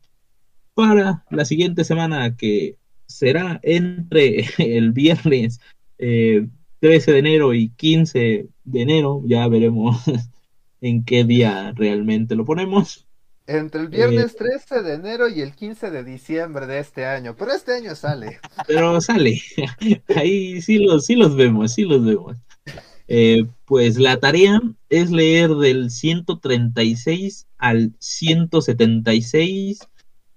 para 0.74 1.24
la 1.30 1.44
siguiente 1.44 1.84
semana 1.84 2.36
que 2.36 2.78
será 3.06 3.60
entre 3.62 4.46
el 4.58 4.92
viernes 4.92 5.60
eh, 5.98 6.48
13 6.80 7.12
de 7.12 7.18
enero 7.18 7.54
y 7.54 7.68
15 7.70 8.48
de 8.64 8.80
enero, 8.80 9.22
ya 9.26 9.46
veremos 9.48 10.02
en 10.80 11.04
qué 11.04 11.24
día 11.24 11.72
realmente 11.76 12.34
lo 12.34 12.44
ponemos. 12.44 13.01
Entre 13.46 13.80
el 13.80 13.88
viernes 13.88 14.36
13 14.36 14.82
de 14.82 14.94
enero 14.94 15.28
y 15.28 15.40
el 15.40 15.54
15 15.54 15.90
de 15.90 16.04
diciembre 16.04 16.66
de 16.66 16.78
este 16.78 17.06
año, 17.06 17.34
pero 17.36 17.52
este 17.52 17.74
año 17.74 17.94
sale. 17.96 18.38
Pero 18.68 19.00
sale, 19.00 19.40
ahí 20.16 20.62
sí 20.62 20.78
los, 20.78 21.06
sí 21.06 21.16
los 21.16 21.34
vemos, 21.34 21.72
sí 21.74 21.82
los 21.82 22.04
vemos. 22.04 22.36
Eh, 23.08 23.46
pues 23.64 23.98
la 23.98 24.18
tarea 24.20 24.60
es 24.88 25.10
leer 25.10 25.50
del 25.56 25.90
136 25.90 27.46
al 27.58 27.92
176, 27.98 29.80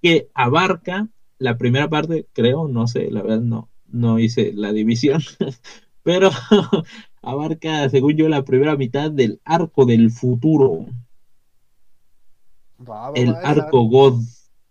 que 0.01 0.29
abarca 0.33 1.07
la 1.37 1.57
primera 1.57 1.89
parte, 1.89 2.27
creo, 2.33 2.67
no 2.67 2.87
sé, 2.87 3.11
la 3.11 3.21
verdad 3.21 3.41
no, 3.41 3.69
no 3.87 4.19
hice 4.19 4.51
la 4.53 4.73
división, 4.73 5.21
pero 6.03 6.31
abarca, 7.21 7.87
según 7.89 8.17
yo, 8.17 8.29
la 8.29 8.45
primera 8.45 8.75
mitad 8.75 9.11
del 9.11 9.39
arco 9.45 9.85
del 9.85 10.11
futuro, 10.11 10.85
Va, 12.87 13.09
va, 13.09 13.17
el 13.17 13.33
va, 13.33 13.39
arco 13.39 13.83
God 13.83 14.21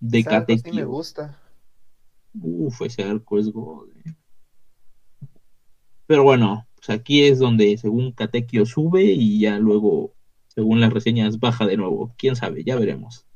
de 0.00 0.18
ese 0.18 0.30
arco 0.30 0.58
sí 0.58 0.72
me 0.72 0.84
gusta. 0.84 1.38
Uf, 2.40 2.82
ese 2.82 3.02
arco 3.04 3.38
es 3.38 3.50
God. 3.50 3.88
eh. 4.04 4.14
Pero 6.06 6.22
bueno, 6.22 6.66
pues 6.76 6.90
aquí 6.90 7.24
es 7.24 7.38
donde 7.38 7.78
según 7.78 8.12
Katekyo 8.12 8.66
sube 8.66 9.04
y 9.04 9.40
ya 9.40 9.58
luego, 9.58 10.12
según 10.48 10.80
las 10.80 10.92
reseñas, 10.92 11.38
baja 11.40 11.66
de 11.66 11.76
nuevo. 11.76 12.14
Quién 12.18 12.36
sabe, 12.36 12.62
ya 12.64 12.76
veremos. 12.76 13.26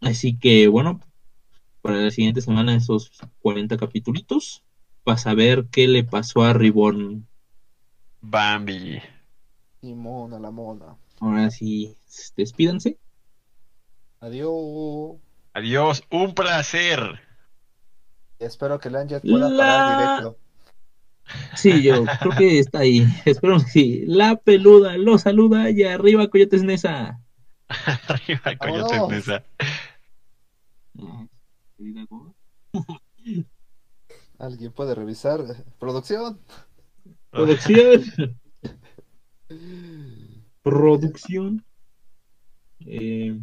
Así 0.00 0.38
que 0.38 0.68
bueno, 0.68 1.00
para 1.82 1.96
la 1.96 2.10
siguiente 2.10 2.40
semana 2.40 2.74
esos 2.74 3.10
40 3.40 3.76
capítulos, 3.76 4.62
para 5.04 5.18
saber 5.18 5.66
qué 5.70 5.88
le 5.88 6.04
pasó 6.04 6.42
a 6.42 6.52
Reborn. 6.52 7.26
Bambi. 8.20 9.00
Y 9.82 9.94
mona, 9.94 10.38
la 10.38 10.50
mona. 10.50 10.96
Ahora 11.20 11.50
sí, 11.50 11.94
despídanse. 12.36 12.98
Adiós. 14.20 15.16
Adiós, 15.54 16.02
un 16.10 16.34
placer. 16.34 17.00
Espero 18.38 18.78
que 18.78 18.90
Lanjet 18.90 19.22
pueda 19.22 19.48
La- 19.48 19.56
parar 19.58 20.18
directo. 20.18 20.38
Sí, 21.56 21.82
yo 21.82 22.04
creo 22.20 22.32
que 22.38 22.58
está 22.58 22.78
ahí. 22.80 23.06
Espero 23.26 23.58
que 23.58 23.64
sí. 23.66 24.04
La 24.06 24.36
peluda 24.36 24.96
lo 24.96 25.18
saluda 25.18 25.68
y 25.70 25.82
arriba 25.84 26.28
Coyotes 26.28 26.62
Nesa. 26.62 27.20
Arriba, 28.08 28.56
coyotes 28.58 28.98
Vámonos. 28.98 29.10
Nesa. 29.10 29.44
¿Alguien 34.38 34.72
puede 34.72 34.94
revisar? 34.94 35.40
Producción. 35.78 36.40
Producción. 37.30 38.04
Producción. 40.62 41.64
Eh, 42.80 43.38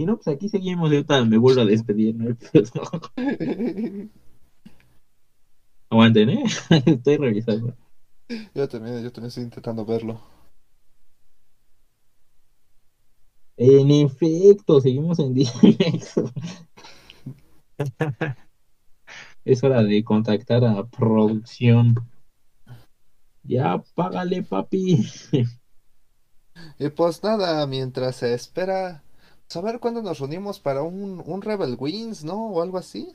y 0.00 0.06
no, 0.06 0.16
pues 0.16 0.28
aquí 0.28 0.48
seguimos. 0.48 0.90
Yo 0.90 1.04
me 1.26 1.36
vuelvo 1.36 1.60
a 1.60 1.66
despedir. 1.66 2.16
¿no? 2.16 2.34
Aguanten, 5.90 6.30
¿eh? 6.30 6.44
Estoy 6.86 7.18
revisando. 7.18 7.76
Yo 8.54 8.66
también, 8.68 9.02
yo 9.02 9.12
también 9.12 9.28
estoy 9.28 9.44
intentando 9.44 9.84
verlo. 9.84 10.20
En 13.58 13.90
efecto, 13.90 14.80
seguimos 14.80 15.18
en 15.18 15.34
directo. 15.34 16.32
Es 19.44 19.62
hora 19.62 19.82
de 19.82 20.02
contactar 20.02 20.64
a 20.64 20.86
producción. 20.86 21.94
Ya, 23.42 23.82
págale, 23.94 24.42
papi. 24.44 25.04
Y 26.78 26.88
pues 26.88 27.22
nada, 27.22 27.66
mientras 27.66 28.16
se 28.16 28.32
espera, 28.32 29.02
saber 29.50 29.80
cuándo 29.80 30.00
nos 30.00 30.20
reunimos 30.20 30.60
para 30.60 30.82
un, 30.82 31.22
un 31.26 31.42
Rebel 31.42 31.76
Wings, 31.78 32.24
¿no? 32.24 32.46
O 32.46 32.62
algo 32.62 32.78
así. 32.78 33.08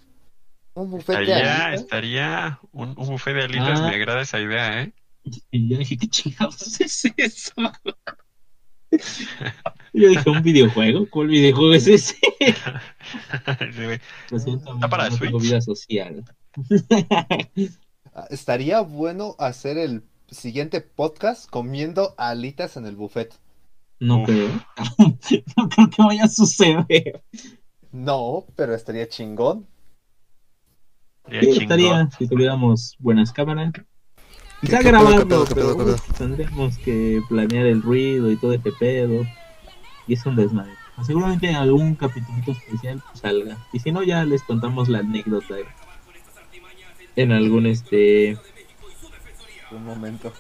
Un 0.74 0.92
buffet 0.92 1.26
de 1.26 1.34
alitas. 1.34 1.82
estaría 1.82 2.60
un, 2.74 2.90
un 2.90 3.08
buffet 3.08 3.34
de 3.34 3.44
alitas. 3.44 3.80
Ah. 3.80 3.88
Me 3.88 3.96
agrada 3.96 4.22
esa 4.22 4.42
idea, 4.42 4.84
¿eh? 4.84 4.94
Y 5.50 5.70
yo 5.70 5.78
dije, 5.78 5.98
¿qué 5.98 6.08
chingados 6.08 6.80
es 6.82 7.06
eso? 7.18 7.54
Yo 9.94 10.10
dije, 10.10 10.30
¿un 10.30 10.42
videojuego? 10.42 11.10
¿Cuál 11.10 11.28
videojuego 11.28 11.74
es 11.74 11.88
ese? 11.88 12.16
Lo 14.30 14.40
siento, 14.40 14.74
¿Está 14.76 14.90
para 14.90 15.10
no 15.10 15.18
tengo 15.18 15.40
vida 15.40 15.60
social. 15.60 16.24
Ah, 18.14 18.28
Estaría 18.30 18.80
bueno 18.82 19.36
hacer 19.40 19.78
el 19.78 20.04
siguiente 20.30 20.80
podcast 20.80 21.50
comiendo 21.50 22.14
alitas 22.18 22.78
en 22.78 22.86
el 22.86 22.96
buffet. 22.96 23.34
No 24.00 24.22
Uf. 24.22 24.26
creo. 24.26 24.50
No 25.58 25.70
creo 25.70 25.90
que 25.90 26.04
vaya 26.04 26.24
a 26.26 26.28
suceder. 26.28 27.24
No, 27.92 28.46
pero 28.56 28.76
estaría 28.76 29.08
chingón. 29.08 29.68
Sería 31.26 31.42
Sí, 31.42 31.48
chingón. 31.48 31.62
estaría 31.64 32.10
si 32.18 32.28
tuviéramos 32.28 32.96
buenas 33.00 33.32
cámaras. 33.32 33.72
Quizá 34.62 34.80
¿Qué- 34.80 34.84
qué 34.86 34.92
pedo, 34.92 34.92
grabarlo, 34.92 35.20
qué 35.20 35.26
pedo, 35.26 35.46
qué 35.46 35.56
pero 35.56 35.94
uf, 35.94 36.18
tendríamos 36.18 36.78
que 36.80 37.22
planear 37.30 37.66
el 37.66 37.82
ruido 37.82 38.32
y 38.32 38.38
todo 38.38 38.54
este 38.54 38.72
pedo. 38.74 39.24
Y 40.08 40.14
es 40.14 40.26
un 40.26 40.36
desmadre. 40.36 40.74
Seguramente 41.06 41.50
en 41.50 41.56
algún 41.56 41.96
capítulo 41.96 42.40
especial 42.54 43.02
pues, 43.06 43.20
salga. 43.20 43.58
Y 43.74 43.80
si 43.80 43.92
no, 43.92 44.04
ya 44.04 44.24
les 44.24 44.44
contamos 44.44 44.88
la 44.88 45.00
anécdota 45.00 45.56
en 47.16 47.32
algún 47.32 47.66
este 47.66 48.38
Un 49.72 49.84
momento. 49.86 50.32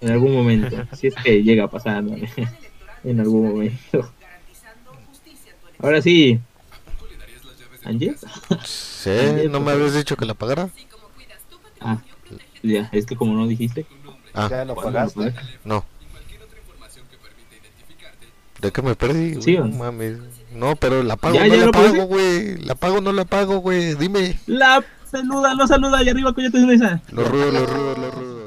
En 0.00 0.10
algún 0.10 0.32
momento. 0.32 0.76
si 0.92 1.08
es 1.08 1.14
que 1.16 1.42
llega 1.42 1.64
a 1.64 1.68
pasar 1.68 2.02
¿no? 2.02 2.16
en 3.04 3.20
algún 3.20 3.48
momento. 3.48 4.10
Ahora 5.80 6.02
sí. 6.02 6.40
¿Ángel? 7.84 8.16
Sí, 8.64 9.10
¿no 9.50 9.60
me 9.60 9.72
habías 9.72 9.94
dicho 9.94 10.16
que 10.16 10.26
la 10.26 10.34
pagara? 10.34 10.68
Ah, 11.80 11.98
ya, 12.62 12.88
es 12.92 13.06
que 13.06 13.16
como 13.16 13.34
no 13.34 13.46
dijiste. 13.46 13.86
Ah, 14.34 14.48
¿Ya 14.50 14.64
lo 14.64 14.74
¿cuándo 14.74 14.90
lo 14.90 14.96
pagaste? 14.96 15.30
pagas? 15.32 15.48
no. 15.64 15.84
¿De 18.60 18.72
qué 18.72 18.82
me 18.82 18.96
perdí? 18.96 19.30
güey? 19.34 19.42
Sí, 19.42 19.56
¿o 19.56 19.64
no 19.64 19.68
no? 19.68 19.76
mames. 19.76 20.18
No, 20.52 20.74
pero 20.74 21.02
la 21.04 21.16
pago, 21.16 21.36
¿Ya, 21.36 21.46
no 21.46 21.54
ya 21.54 21.56
la 21.60 21.66
lo 21.66 21.72
pago, 21.72 22.04
güey. 22.06 22.56
La 22.58 22.74
pago, 22.74 23.00
no 23.00 23.12
la 23.12 23.24
pago, 23.24 23.58
güey. 23.58 23.94
Dime. 23.94 24.38
La 24.46 24.84
peluda, 25.12 25.54
no 25.54 25.66
saluda 25.68 26.02
y 26.02 26.08
arriba, 26.08 26.32
coño, 26.34 26.50
te. 26.50 26.58
Lo 26.58 27.24
rudo, 27.24 27.52
lo 27.52 27.66
rudo, 27.66 27.96
lo 27.96 28.10
rudo. 28.10 28.37